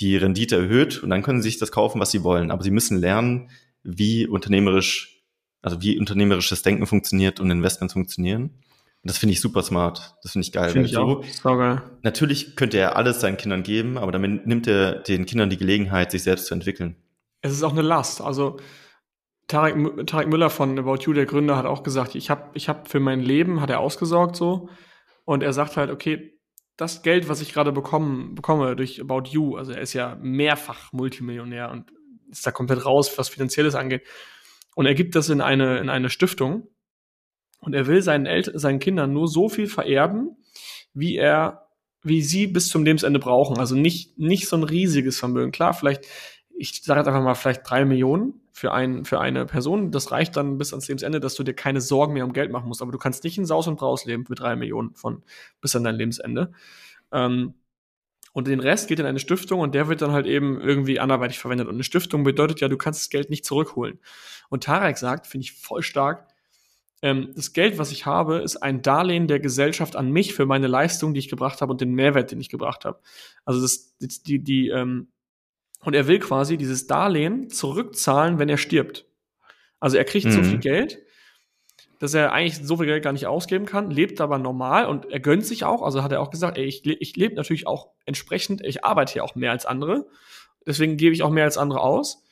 die 0.00 0.16
Rendite 0.16 0.56
erhöht 0.56 1.04
und 1.04 1.10
dann 1.10 1.22
können 1.22 1.40
sie 1.40 1.50
sich 1.50 1.60
das 1.60 1.70
kaufen, 1.70 2.00
was 2.00 2.10
sie 2.10 2.24
wollen. 2.24 2.50
Aber 2.50 2.64
sie 2.64 2.72
müssen 2.72 2.98
lernen, 2.98 3.50
wie 3.84 4.26
unternehmerisch, 4.26 5.22
also 5.62 5.80
wie 5.82 6.00
unternehmerisches 6.00 6.62
Denken 6.62 6.88
funktioniert 6.88 7.38
und 7.38 7.48
Investments 7.52 7.92
funktionieren. 7.92 8.58
Und 9.02 9.10
das 9.10 9.18
finde 9.18 9.32
ich 9.32 9.40
super 9.40 9.62
smart. 9.62 10.16
Das 10.22 10.32
finde 10.32 10.46
ich 10.46 10.52
geil. 10.52 10.70
Finde 10.70 10.86
ich 10.86 10.94
so, 10.94 11.00
auch. 11.00 11.24
So 11.24 11.56
geil. 11.56 11.82
Natürlich 12.02 12.56
könnte 12.56 12.78
er 12.78 12.96
alles 12.96 13.20
seinen 13.20 13.36
Kindern 13.36 13.62
geben, 13.62 13.96
aber 13.96 14.10
damit 14.10 14.46
nimmt 14.46 14.66
er 14.66 14.96
den 14.96 15.24
Kindern 15.24 15.50
die 15.50 15.56
Gelegenheit, 15.56 16.10
sich 16.10 16.24
selbst 16.24 16.46
zu 16.46 16.54
entwickeln. 16.54 16.96
Es 17.40 17.52
ist 17.52 17.62
auch 17.62 17.72
eine 17.72 17.82
Last. 17.82 18.20
Also 18.20 18.58
Tarek, 19.46 20.06
Tarek 20.06 20.28
Müller 20.28 20.50
von 20.50 20.78
About 20.78 21.04
You, 21.04 21.12
der 21.12 21.26
Gründer, 21.26 21.56
hat 21.56 21.64
auch 21.64 21.82
gesagt, 21.82 22.16
ich 22.16 22.28
habe 22.28 22.50
ich 22.54 22.68
hab 22.68 22.88
für 22.88 23.00
mein 23.00 23.20
Leben, 23.20 23.60
hat 23.60 23.70
er 23.70 23.80
ausgesorgt 23.80 24.36
so. 24.36 24.68
Und 25.24 25.42
er 25.42 25.52
sagt 25.52 25.76
halt, 25.76 25.90
okay, 25.90 26.38
das 26.76 27.02
Geld, 27.02 27.28
was 27.28 27.40
ich 27.40 27.52
gerade 27.52 27.72
bekomme, 27.72 28.34
bekomme 28.34 28.76
durch 28.76 29.00
About 29.00 29.30
You, 29.30 29.56
also 29.56 29.72
er 29.72 29.80
ist 29.80 29.92
ja 29.92 30.16
mehrfach 30.20 30.92
Multimillionär 30.92 31.70
und 31.70 31.92
ist 32.30 32.46
da 32.46 32.50
komplett 32.50 32.84
raus, 32.84 33.16
was 33.16 33.28
Finanzielles 33.28 33.74
angeht. 33.74 34.06
Und 34.74 34.86
er 34.86 34.94
gibt 34.94 35.14
das 35.14 35.28
in 35.28 35.40
eine, 35.40 35.78
in 35.78 35.88
eine 35.88 36.10
Stiftung 36.10 36.68
und 37.60 37.74
er 37.74 37.86
will 37.86 38.02
seinen, 38.02 38.26
El 38.26 38.58
seinen 38.58 38.78
Kindern 38.78 39.12
nur 39.12 39.28
so 39.28 39.48
viel 39.48 39.66
vererben, 39.66 40.36
wie 40.94 41.16
er, 41.16 41.68
wie 42.02 42.22
sie 42.22 42.46
bis 42.46 42.68
zum 42.68 42.84
Lebensende 42.84 43.18
brauchen. 43.18 43.58
Also 43.58 43.74
nicht, 43.74 44.18
nicht 44.18 44.48
so 44.48 44.56
ein 44.56 44.62
riesiges 44.62 45.18
Vermögen. 45.18 45.52
Klar, 45.52 45.74
vielleicht, 45.74 46.06
ich 46.56 46.82
sage 46.82 47.00
jetzt 47.00 47.08
einfach 47.08 47.22
mal, 47.22 47.34
vielleicht 47.34 47.68
drei 47.68 47.84
Millionen 47.84 48.40
für, 48.52 48.72
ein, 48.72 49.04
für 49.04 49.20
eine 49.20 49.46
Person. 49.46 49.90
Das 49.90 50.10
reicht 50.10 50.36
dann 50.36 50.58
bis 50.58 50.72
ans 50.72 50.88
Lebensende, 50.88 51.20
dass 51.20 51.34
du 51.34 51.42
dir 51.42 51.54
keine 51.54 51.80
Sorgen 51.80 52.14
mehr 52.14 52.24
um 52.24 52.32
Geld 52.32 52.50
machen 52.50 52.68
musst. 52.68 52.82
Aber 52.82 52.92
du 52.92 52.98
kannst 52.98 53.24
nicht 53.24 53.38
in 53.38 53.46
Saus 53.46 53.66
und 53.66 53.76
Braus 53.76 54.04
leben 54.04 54.24
mit 54.28 54.40
drei 54.40 54.56
Millionen 54.56 54.94
von 54.94 55.22
bis 55.60 55.76
an 55.76 55.84
dein 55.84 55.96
Lebensende. 55.96 56.52
Ähm, 57.12 57.54
und 58.32 58.46
den 58.46 58.60
Rest 58.60 58.88
geht 58.88 59.00
in 59.00 59.06
eine 59.06 59.18
Stiftung 59.18 59.60
und 59.60 59.74
der 59.74 59.88
wird 59.88 60.02
dann 60.02 60.12
halt 60.12 60.26
eben 60.26 60.60
irgendwie 60.60 61.00
anderweitig 61.00 61.38
verwendet. 61.38 61.66
Und 61.66 61.74
eine 61.74 61.82
Stiftung 61.82 62.24
bedeutet 62.24 62.60
ja, 62.60 62.68
du 62.68 62.76
kannst 62.76 63.00
das 63.00 63.10
Geld 63.10 63.30
nicht 63.30 63.44
zurückholen. 63.44 63.98
Und 64.48 64.64
Tarek 64.64 64.98
sagt, 64.98 65.26
finde 65.26 65.44
ich 65.44 65.52
voll 65.52 65.82
stark, 65.82 66.28
ähm, 67.02 67.32
das 67.34 67.52
Geld, 67.52 67.78
was 67.78 67.92
ich 67.92 68.06
habe, 68.06 68.38
ist 68.38 68.56
ein 68.56 68.82
Darlehen 68.82 69.28
der 69.28 69.40
Gesellschaft 69.40 69.94
an 69.96 70.10
mich 70.10 70.34
für 70.34 70.46
meine 70.46 70.66
Leistung, 70.66 71.14
die 71.14 71.20
ich 71.20 71.28
gebracht 71.28 71.60
habe 71.60 71.72
und 71.72 71.80
den 71.80 71.92
Mehrwert, 71.92 72.32
den 72.32 72.40
ich 72.40 72.48
gebracht 72.48 72.84
habe. 72.84 73.00
Also 73.44 73.60
das, 73.60 73.96
die, 73.98 74.42
die, 74.42 74.68
ähm, 74.68 75.08
und 75.82 75.94
er 75.94 76.08
will 76.08 76.18
quasi 76.18 76.56
dieses 76.56 76.86
Darlehen 76.86 77.50
zurückzahlen, 77.50 78.38
wenn 78.38 78.48
er 78.48 78.58
stirbt. 78.58 79.06
Also 79.80 79.96
er 79.96 80.04
kriegt 80.04 80.26
mhm. 80.26 80.32
so 80.32 80.42
viel 80.42 80.58
Geld, 80.58 80.98
dass 82.00 82.14
er 82.14 82.32
eigentlich 82.32 82.66
so 82.66 82.76
viel 82.76 82.86
Geld 82.86 83.04
gar 83.04 83.12
nicht 83.12 83.26
ausgeben 83.26 83.66
kann, 83.66 83.90
lebt 83.90 84.20
aber 84.20 84.38
normal 84.38 84.86
und 84.86 85.10
er 85.10 85.20
gönnt 85.20 85.46
sich 85.46 85.64
auch. 85.64 85.82
Also 85.82 86.02
hat 86.02 86.12
er 86.12 86.20
auch 86.20 86.30
gesagt, 86.30 86.58
ey, 86.58 86.64
ich, 86.64 86.84
ich 86.84 87.16
lebe 87.16 87.34
natürlich 87.34 87.66
auch 87.66 87.90
entsprechend, 88.06 88.64
ich 88.64 88.84
arbeite 88.84 89.12
hier 89.12 89.24
auch 89.24 89.34
mehr 89.34 89.52
als 89.52 89.66
andere. 89.66 90.06
Deswegen 90.66 90.96
gebe 90.96 91.14
ich 91.14 91.22
auch 91.22 91.30
mehr 91.30 91.44
als 91.44 91.58
andere 91.58 91.80
aus. 91.80 92.24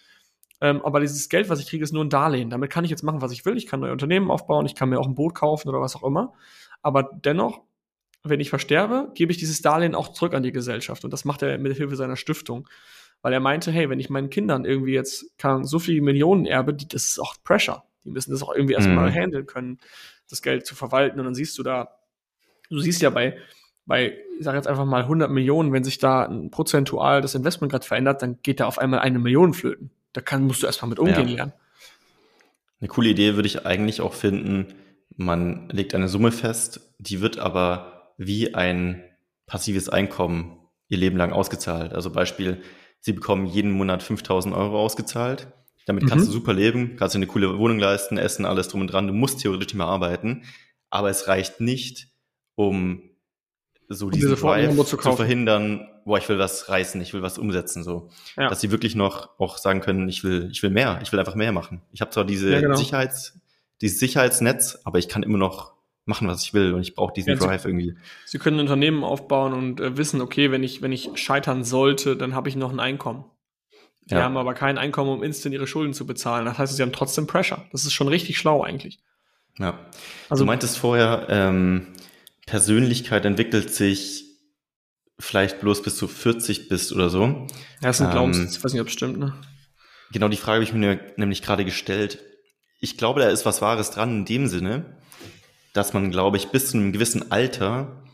Ähm, 0.60 0.80
aber 0.82 1.00
dieses 1.00 1.28
Geld, 1.28 1.48
was 1.48 1.60
ich 1.60 1.66
kriege, 1.66 1.84
ist 1.84 1.92
nur 1.92 2.04
ein 2.04 2.10
Darlehen. 2.10 2.50
Damit 2.50 2.70
kann 2.70 2.84
ich 2.84 2.90
jetzt 2.90 3.02
machen, 3.02 3.20
was 3.20 3.32
ich 3.32 3.44
will. 3.44 3.56
Ich 3.56 3.66
kann 3.66 3.80
neue 3.80 3.92
Unternehmen 3.92 4.30
aufbauen, 4.30 4.66
ich 4.66 4.74
kann 4.74 4.88
mir 4.88 4.98
auch 4.98 5.06
ein 5.06 5.14
Boot 5.14 5.34
kaufen 5.34 5.68
oder 5.68 5.80
was 5.80 5.96
auch 5.96 6.02
immer. 6.02 6.32
Aber 6.82 7.02
dennoch, 7.24 7.60
wenn 8.22 8.40
ich 8.40 8.50
versterbe, 8.50 9.10
gebe 9.14 9.32
ich 9.32 9.38
dieses 9.38 9.60
Darlehen 9.62 9.94
auch 9.94 10.12
zurück 10.12 10.34
an 10.34 10.42
die 10.42 10.52
Gesellschaft. 10.52 11.04
Und 11.04 11.12
das 11.12 11.24
macht 11.24 11.42
er 11.42 11.58
mit 11.58 11.76
Hilfe 11.76 11.96
seiner 11.96 12.16
Stiftung. 12.16 12.68
Weil 13.22 13.32
er 13.32 13.40
meinte, 13.40 13.70
hey, 13.70 13.88
wenn 13.88 14.00
ich 14.00 14.10
meinen 14.10 14.30
Kindern 14.30 14.64
irgendwie 14.64 14.92
jetzt 14.92 15.38
kann, 15.38 15.64
so 15.64 15.78
viele 15.78 16.00
Millionen 16.02 16.46
erbe, 16.46 16.74
die, 16.74 16.86
das 16.86 17.04
ist 17.04 17.18
auch 17.18 17.34
Pressure. 17.44 17.82
Die 18.04 18.10
müssen 18.10 18.30
das 18.30 18.42
auch 18.42 18.54
irgendwie 18.54 18.74
erstmal 18.74 19.10
mhm. 19.10 19.14
handeln 19.14 19.46
können, 19.46 19.78
das 20.30 20.42
Geld 20.42 20.66
zu 20.66 20.74
verwalten. 20.74 21.18
Und 21.18 21.24
dann 21.24 21.34
siehst 21.34 21.58
du 21.58 21.62
da, 21.62 21.98
du 22.68 22.78
siehst 22.78 23.02
ja 23.02 23.10
bei, 23.10 23.36
bei, 23.84 24.16
ich 24.38 24.44
sage 24.44 24.56
jetzt 24.56 24.68
einfach 24.68 24.84
mal 24.84 25.02
100 25.02 25.30
Millionen, 25.30 25.72
wenn 25.72 25.84
sich 25.84 25.98
da 25.98 26.24
ein 26.24 26.50
prozentual 26.50 27.20
das 27.20 27.34
Investment 27.34 27.72
gerade 27.72 27.86
verändert, 27.86 28.22
dann 28.22 28.38
geht 28.42 28.60
da 28.60 28.66
auf 28.66 28.78
einmal 28.78 29.00
eine 29.00 29.18
Million 29.18 29.54
flöten. 29.54 29.90
Da 30.16 30.22
kann, 30.22 30.44
musst 30.44 30.62
du 30.62 30.66
erstmal 30.66 30.88
mit 30.88 30.98
umgehen 30.98 31.28
ja. 31.28 31.34
lernen. 31.34 31.52
Eine 32.80 32.88
coole 32.88 33.10
Idee 33.10 33.34
würde 33.34 33.48
ich 33.48 33.66
eigentlich 33.66 34.00
auch 34.00 34.14
finden, 34.14 34.74
man 35.14 35.68
legt 35.68 35.94
eine 35.94 36.08
Summe 36.08 36.32
fest, 36.32 36.80
die 36.98 37.20
wird 37.20 37.38
aber 37.38 38.14
wie 38.16 38.54
ein 38.54 39.04
passives 39.44 39.90
Einkommen 39.90 40.58
ihr 40.88 40.96
Leben 40.96 41.18
lang 41.18 41.32
ausgezahlt. 41.32 41.92
Also 41.92 42.10
Beispiel, 42.10 42.62
sie 43.00 43.12
bekommen 43.12 43.44
jeden 43.44 43.72
Monat 43.72 44.02
5000 44.02 44.54
Euro 44.54 44.80
ausgezahlt. 44.80 45.48
Damit 45.84 46.04
mhm. 46.04 46.08
kannst 46.08 46.28
du 46.28 46.32
super 46.32 46.54
leben, 46.54 46.96
kannst 46.96 47.14
dir 47.14 47.18
eine 47.18 47.26
coole 47.26 47.58
Wohnung 47.58 47.78
leisten, 47.78 48.16
essen, 48.16 48.46
alles 48.46 48.68
drum 48.68 48.80
und 48.80 48.86
dran. 48.86 49.06
Du 49.06 49.12
musst 49.12 49.40
theoretisch 49.40 49.68
nicht 49.68 49.74
mehr 49.74 49.86
arbeiten, 49.86 50.44
aber 50.88 51.10
es 51.10 51.28
reicht 51.28 51.60
nicht, 51.60 52.08
um 52.54 53.10
so 53.88 54.10
diesen 54.10 54.30
diese 54.30 54.40
Drive 54.40 54.74
zu, 54.86 54.96
zu, 54.96 55.12
verhindern, 55.16 55.88
boah, 56.04 56.18
ich 56.18 56.28
will 56.28 56.38
was 56.38 56.68
reißen, 56.68 57.00
ich 57.00 57.12
will 57.12 57.22
was 57.22 57.38
umsetzen, 57.38 57.82
so. 57.84 58.08
Ja. 58.36 58.48
Dass 58.48 58.60
sie 58.60 58.70
wirklich 58.70 58.94
noch 58.94 59.38
auch 59.38 59.58
sagen 59.58 59.80
können, 59.80 60.08
ich 60.08 60.24
will, 60.24 60.48
ich 60.50 60.62
will 60.62 60.70
mehr, 60.70 60.98
ich 61.02 61.12
will 61.12 61.18
einfach 61.18 61.34
mehr 61.34 61.52
machen. 61.52 61.82
Ich 61.92 62.00
habe 62.00 62.10
zwar 62.10 62.24
diese 62.24 62.50
ja, 62.50 62.60
genau. 62.60 62.76
Sicherheits, 62.76 63.38
dieses 63.80 63.98
Sicherheitsnetz, 63.98 64.80
aber 64.84 64.98
ich 64.98 65.08
kann 65.08 65.22
immer 65.22 65.38
noch 65.38 65.74
machen, 66.04 66.28
was 66.28 66.42
ich 66.44 66.54
will 66.54 66.72
und 66.72 66.82
ich 66.82 66.94
brauche 66.94 67.12
diesen 67.12 67.30
ja, 67.30 67.36
Drive 67.36 67.64
irgendwie. 67.64 67.96
Sie 68.24 68.38
können 68.38 68.58
ein 68.58 68.60
Unternehmen 68.60 69.04
aufbauen 69.04 69.52
und 69.52 69.80
äh, 69.80 69.96
wissen, 69.96 70.20
okay, 70.20 70.50
wenn 70.50 70.62
ich, 70.62 70.82
wenn 70.82 70.92
ich 70.92 71.10
scheitern 71.14 71.64
sollte, 71.64 72.16
dann 72.16 72.34
habe 72.34 72.48
ich 72.48 72.56
noch 72.56 72.72
ein 72.72 72.80
Einkommen. 72.80 73.24
Die 74.02 74.14
ja. 74.14 74.22
haben 74.22 74.36
aber 74.36 74.54
kein 74.54 74.78
Einkommen, 74.78 75.10
um 75.10 75.22
instant 75.24 75.52
ihre 75.52 75.66
Schulden 75.66 75.92
zu 75.92 76.06
bezahlen. 76.06 76.44
Das 76.44 76.58
heißt, 76.58 76.76
sie 76.76 76.82
haben 76.82 76.92
trotzdem 76.92 77.26
Pressure. 77.26 77.64
Das 77.72 77.84
ist 77.84 77.92
schon 77.92 78.06
richtig 78.06 78.38
schlau 78.38 78.62
eigentlich. 78.62 79.00
Ja. 79.58 79.80
Also, 80.28 80.44
du 80.44 80.46
meintest 80.46 80.78
vorher, 80.78 81.26
ähm, 81.28 81.88
Persönlichkeit 82.46 83.24
entwickelt 83.24 83.74
sich 83.74 84.24
vielleicht 85.18 85.60
bloß 85.60 85.82
bis 85.82 85.98
du 85.98 86.06
40 86.06 86.68
bist 86.68 86.92
oder 86.92 87.10
so. 87.10 87.22
Ja, 87.22 87.46
das 87.82 88.00
ist 88.00 88.06
ein 88.06 88.12
Glaubenssatz. 88.12 88.44
Ähm, 88.44 88.56
ich 88.58 88.64
weiß 88.64 88.72
nicht, 88.72 88.82
ob 88.82 88.88
es 88.88 88.92
stimmt, 88.92 89.18
ne? 89.18 89.34
Genau, 90.12 90.28
die 90.28 90.36
Frage 90.36 90.56
habe 90.56 90.64
ich 90.64 90.72
mir 90.72 91.00
nämlich 91.16 91.42
gerade 91.42 91.64
gestellt. 91.64 92.20
Ich 92.80 92.96
glaube, 92.96 93.20
da 93.20 93.28
ist 93.28 93.46
was 93.46 93.60
Wahres 93.62 93.90
dran 93.90 94.18
in 94.18 94.24
dem 94.24 94.46
Sinne, 94.46 94.98
dass 95.72 95.92
man, 95.92 96.10
glaube 96.10 96.36
ich, 96.36 96.48
bis 96.48 96.70
zu 96.70 96.76
einem 96.76 96.92
gewissen 96.92 97.32
Alter 97.32 98.04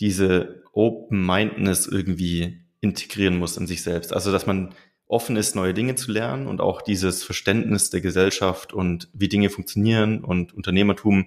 diese 0.00 0.62
Open-Mindedness 0.72 1.86
irgendwie 1.86 2.64
integrieren 2.80 3.38
muss 3.38 3.56
in 3.56 3.66
sich 3.66 3.82
selbst. 3.82 4.12
Also, 4.12 4.32
dass 4.32 4.46
man 4.46 4.74
offen 5.06 5.36
ist, 5.36 5.54
neue 5.54 5.72
Dinge 5.72 5.94
zu 5.94 6.10
lernen 6.10 6.46
und 6.46 6.60
auch 6.60 6.82
dieses 6.82 7.22
Verständnis 7.22 7.90
der 7.90 8.00
Gesellschaft 8.00 8.72
und 8.72 9.08
wie 9.12 9.28
Dinge 9.28 9.50
funktionieren 9.50 10.24
und 10.24 10.52
Unternehmertum 10.52 11.26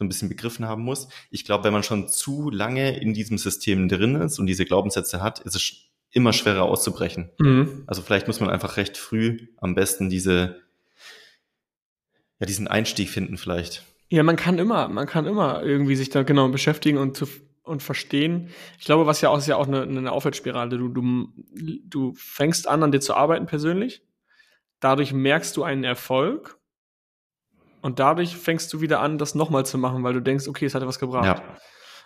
so 0.00 0.04
ein 0.04 0.08
bisschen 0.08 0.30
begriffen 0.30 0.66
haben 0.66 0.82
muss. 0.82 1.08
Ich 1.30 1.44
glaube, 1.44 1.64
wenn 1.64 1.74
man 1.74 1.82
schon 1.82 2.08
zu 2.08 2.48
lange 2.48 2.98
in 2.98 3.12
diesem 3.12 3.36
System 3.36 3.86
drin 3.86 4.14
ist 4.14 4.38
und 4.38 4.46
diese 4.46 4.64
Glaubenssätze 4.64 5.20
hat, 5.20 5.40
ist 5.40 5.54
es 5.54 5.72
immer 6.10 6.32
schwerer 6.32 6.62
auszubrechen. 6.62 7.30
Mhm. 7.38 7.84
Also 7.86 8.00
vielleicht 8.00 8.26
muss 8.26 8.40
man 8.40 8.48
einfach 8.48 8.78
recht 8.78 8.96
früh 8.96 9.48
am 9.58 9.74
besten 9.74 10.08
diese, 10.08 10.62
ja, 12.38 12.46
diesen 12.46 12.66
Einstieg 12.66 13.10
finden 13.10 13.36
vielleicht. 13.36 13.84
Ja, 14.08 14.22
man 14.22 14.36
kann 14.36 14.58
immer, 14.58 14.88
man 14.88 15.06
kann 15.06 15.26
immer 15.26 15.62
irgendwie 15.62 15.96
sich 15.96 16.08
da 16.08 16.22
genau 16.22 16.48
beschäftigen 16.48 16.96
und 16.96 17.18
zu, 17.18 17.28
und 17.62 17.82
verstehen. 17.82 18.48
Ich 18.78 18.86
glaube, 18.86 19.04
was 19.04 19.20
ja 19.20 19.28
auch 19.28 19.36
ist 19.36 19.48
ja 19.48 19.56
auch 19.56 19.68
eine, 19.68 19.82
eine 19.82 20.10
Aufwärtsspirale. 20.12 20.78
Du, 20.78 20.88
du, 20.88 21.28
du 21.84 22.14
fängst 22.14 22.66
an, 22.66 22.82
an 22.82 22.90
dir 22.90 23.00
zu 23.00 23.14
arbeiten 23.14 23.44
persönlich. 23.44 24.02
Dadurch 24.80 25.12
merkst 25.12 25.54
du 25.58 25.62
einen 25.62 25.84
Erfolg. 25.84 26.58
Und 27.82 27.98
dadurch 27.98 28.36
fängst 28.36 28.72
du 28.72 28.80
wieder 28.80 29.00
an, 29.00 29.18
das 29.18 29.34
nochmal 29.34 29.64
zu 29.64 29.78
machen, 29.78 30.02
weil 30.02 30.12
du 30.12 30.20
denkst, 30.20 30.48
okay, 30.48 30.66
es 30.66 30.74
hat 30.74 30.86
was 30.86 30.98
gebracht. 30.98 31.24
Ja. 31.24 31.56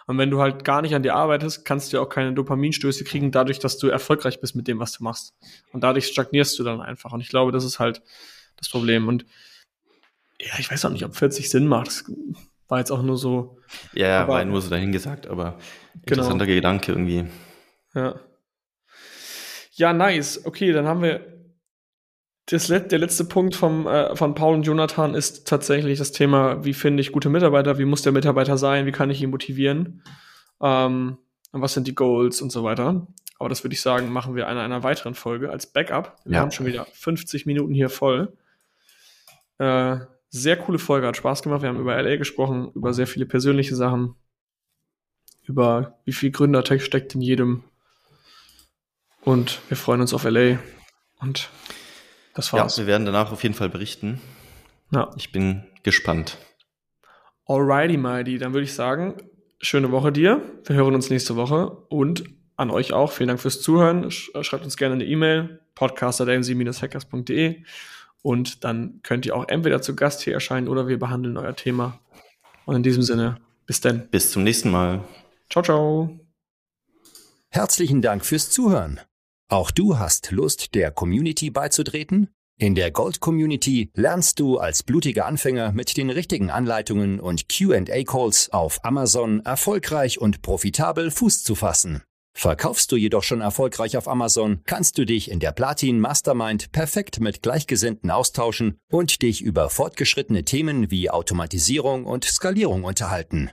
Und 0.07 0.19
wenn 0.19 0.31
du 0.31 0.41
halt 0.41 0.65
gar 0.65 0.83
nicht 0.83 0.95
an 0.95 1.03
dir 1.03 1.15
arbeitest, 1.15 1.65
kannst 1.65 1.93
du 1.93 1.97
ja 1.97 2.03
auch 2.03 2.09
keine 2.09 2.35
Dopaminstöße 2.35 3.05
kriegen, 3.05 3.31
dadurch, 3.31 3.59
dass 3.59 3.79
du 3.79 3.89
erfolgreich 3.89 4.41
bist 4.41 4.55
mit 4.55 4.69
dem, 4.69 4.79
was 4.79 4.93
du 4.93 5.03
machst. 5.03 5.35
Und 5.73 5.83
dadurch 5.83 6.07
stagnierst 6.07 6.59
du 6.59 6.63
dann 6.63 6.81
einfach. 6.81 7.13
Und 7.13 7.21
ich 7.21 7.29
glaube, 7.29 7.53
das 7.53 7.65
ist 7.65 7.79
halt 7.79 8.03
das 8.57 8.69
Problem. 8.69 9.09
Und 9.09 9.25
ja, 10.39 10.53
ich 10.59 10.71
weiß 10.71 10.85
auch 10.85 10.91
nicht, 10.91 11.05
ob 11.05 11.17
40 11.17 11.49
Sinn 11.49 11.67
macht. 11.67 11.87
Das 11.87 12.05
war 12.69 12.79
jetzt 12.79 12.91
auch 12.91 13.03
nur 13.03 13.17
so. 13.17 13.59
Ja, 13.95 14.23
aber, 14.23 14.35
war 14.35 14.45
nur 14.45 14.61
so 14.61 14.69
dahingesagt, 14.69 15.27
aber 15.27 15.59
genau. 16.05 16.23
interessanter 16.23 16.47
genau. 16.47 16.57
Gedanke 16.57 16.93
irgendwie. 16.93 17.27
Ja. 17.95 18.15
Ja, 19.73 19.93
nice. 19.93 20.45
Okay, 20.45 20.73
dann 20.73 20.87
haben 20.87 21.03
wir 21.03 21.34
das, 22.47 22.67
der 22.67 22.99
letzte 22.99 23.25
Punkt 23.25 23.57
vom, 23.57 23.87
äh, 23.87 24.15
von 24.17 24.35
Paul 24.35 24.55
und 24.55 24.63
Jonathan 24.65 25.15
ist 25.15 25.47
tatsächlich 25.47 25.99
das 25.99 26.13
Thema, 26.13 26.65
wie 26.65 26.75
finde 26.75 27.01
ich 27.01 27.13
gute 27.13 27.31
Mitarbeiter, 27.31 27.79
wie 27.79 27.87
muss 27.87 28.03
der 28.03 28.13
Mitarbeiter 28.13 28.59
sein, 28.59 28.87
wie 28.87 28.93
kann 28.93 29.11
ich 29.11 29.23
ihn 29.23 29.31
motivieren, 29.31 30.03
ähm, 30.61 31.17
was 31.53 31.73
sind 31.73 31.87
die 31.87 31.95
Goals 31.95 32.43
und 32.43 32.51
so 32.51 32.63
weiter. 32.63 33.07
Aber 33.39 33.49
das 33.49 33.65
würde 33.65 33.75
ich 33.75 33.81
sagen, 33.81 34.13
machen 34.13 34.37
wir 34.37 34.49
in 34.49 34.59
einer 34.59 34.83
weiteren 34.83 35.15
Folge 35.15 35.51
als 35.51 35.67
Backup. 35.67 36.19
Wir 36.25 36.35
ja. 36.35 36.41
haben 36.41 36.51
schon 36.51 36.67
wieder 36.67 36.87
50 36.93 37.47
Minuten 37.47 37.75
hier 37.75 37.89
voll. 37.89 38.37
Äh, 39.59 39.99
sehr 40.29 40.57
coole 40.57 40.79
Folge, 40.79 41.07
hat 41.07 41.17
Spaß 41.17 41.43
gemacht. 41.43 41.63
Wir 41.63 41.69
haben 41.69 41.81
über 41.81 42.01
LA 42.01 42.17
gesprochen, 42.17 42.71
über 42.75 42.93
sehr 42.93 43.07
viele 43.07 43.27
persönliche 43.27 43.75
Sachen, 43.75 44.15
über 45.45 45.99
wie 46.05 46.13
viel 46.13 46.31
Gründertech 46.31 46.85
steckt 46.85 47.15
in 47.15 47.21
jedem. 47.21 47.65
Und 49.23 49.61
wir 49.69 49.77
freuen 49.77 50.01
uns 50.01 50.13
auf 50.13 50.25
LA. 50.25 50.59
Und 51.21 51.51
das 52.35 52.53
war's. 52.53 52.77
Ja, 52.77 52.83
wir 52.83 52.87
werden 52.89 53.07
danach 53.07 53.33
auf 53.33 53.43
jeden 53.43 53.55
Fall 53.55 53.69
berichten. 53.69 54.21
Ja. 54.91 55.11
Ich 55.17 55.33
bin 55.33 55.65
gespannt. 55.83 56.39
Alrighty, 57.47 57.97
Mighty. 57.97 58.39
Dann 58.39 58.53
würde 58.53 58.65
ich 58.65 58.75
sagen, 58.75 59.17
schöne 59.61 59.91
Woche 59.91 60.13
dir. 60.13 60.43
Wir 60.65 60.77
hören 60.77 60.95
uns 60.95 61.11
nächste 61.11 61.37
Woche 61.37 61.71
und 61.89 62.25
an 62.57 62.71
euch 62.71 62.93
auch. 62.93 63.13
Vielen 63.13 63.29
Dank 63.29 63.41
fürs 63.41 63.61
Zuhören. 63.61 64.11
Schreibt 64.11 64.65
uns 64.65 64.77
gerne 64.77 64.95
eine 64.95 65.05
E-Mail, 65.05 65.61
podcast.amc-hackers.de. 65.75 67.63
Und 68.23 68.65
dann 68.65 69.01
könnt 69.03 69.27
ihr 69.27 69.37
auch 69.37 69.49
entweder 69.49 69.83
zu 69.83 69.95
Gast 69.95 70.23
hier 70.23 70.33
erscheinen 70.33 70.69
oder 70.69 70.89
wir 70.89 70.99
behandeln 70.99 71.37
euer 71.37 71.55
Thema. 71.55 72.01
Und 72.65 72.77
in 72.77 72.83
diesem 72.83 73.03
Sinne, 73.03 73.37
bis 73.67 73.81
dann. 73.81 74.09
Bis 74.09 74.31
zum 74.31 74.45
nächsten 74.45 74.71
Mal. 74.71 75.05
Ciao, 75.51 75.63
ciao. 75.63 76.21
Herzlichen 77.51 78.01
Dank 78.01 78.25
fürs 78.25 78.51
Zuhören. 78.51 79.01
Auch 79.55 79.71
du 79.71 80.01
hast 80.01 80.33
Lust, 80.33 80.75
der 80.75 80.91
Community 80.91 81.49
beizutreten? 81.49 82.35
In 82.59 82.75
der 82.75 82.91
Gold 82.91 83.21
Community 83.21 83.89
lernst 83.95 84.41
du 84.41 84.59
als 84.59 84.83
blutiger 84.83 85.27
Anfänger 85.27 85.71
mit 85.71 85.97
den 85.97 86.11
richtigen 86.11 86.51
Anleitungen 86.51 87.21
und 87.21 87.49
QA-Calls 87.49 88.51
auf 88.53 88.85
Amazon 88.85 89.45
erfolgreich 89.45 90.21
und 90.21 90.43
profitabel 90.43 91.13
Fuß 91.13 91.45
zu 91.45 91.55
fassen. 91.55 92.03
Verkaufst 92.37 92.91
du 92.91 92.97
jedoch 92.97 93.23
schon 93.23 93.43
erfolgreich 93.43 93.97
auf 93.97 94.09
Amazon, 94.09 94.61
kannst 94.65 94.99
du 94.99 95.07
dich 95.07 95.31
in 95.31 95.39
der 95.39 95.53
Platin 95.53 96.01
Mastermind 96.01 96.73
perfekt 96.73 97.21
mit 97.21 97.41
Gleichgesinnten 97.41 98.11
austauschen 98.11 98.77
und 98.91 99.23
dich 99.23 99.41
über 99.41 99.71
fortgeschrittene 99.71 100.43
Themen 100.43 100.91
wie 100.91 101.11
Automatisierung 101.11 102.07
und 102.07 102.25
Skalierung 102.25 102.83
unterhalten. 102.83 103.53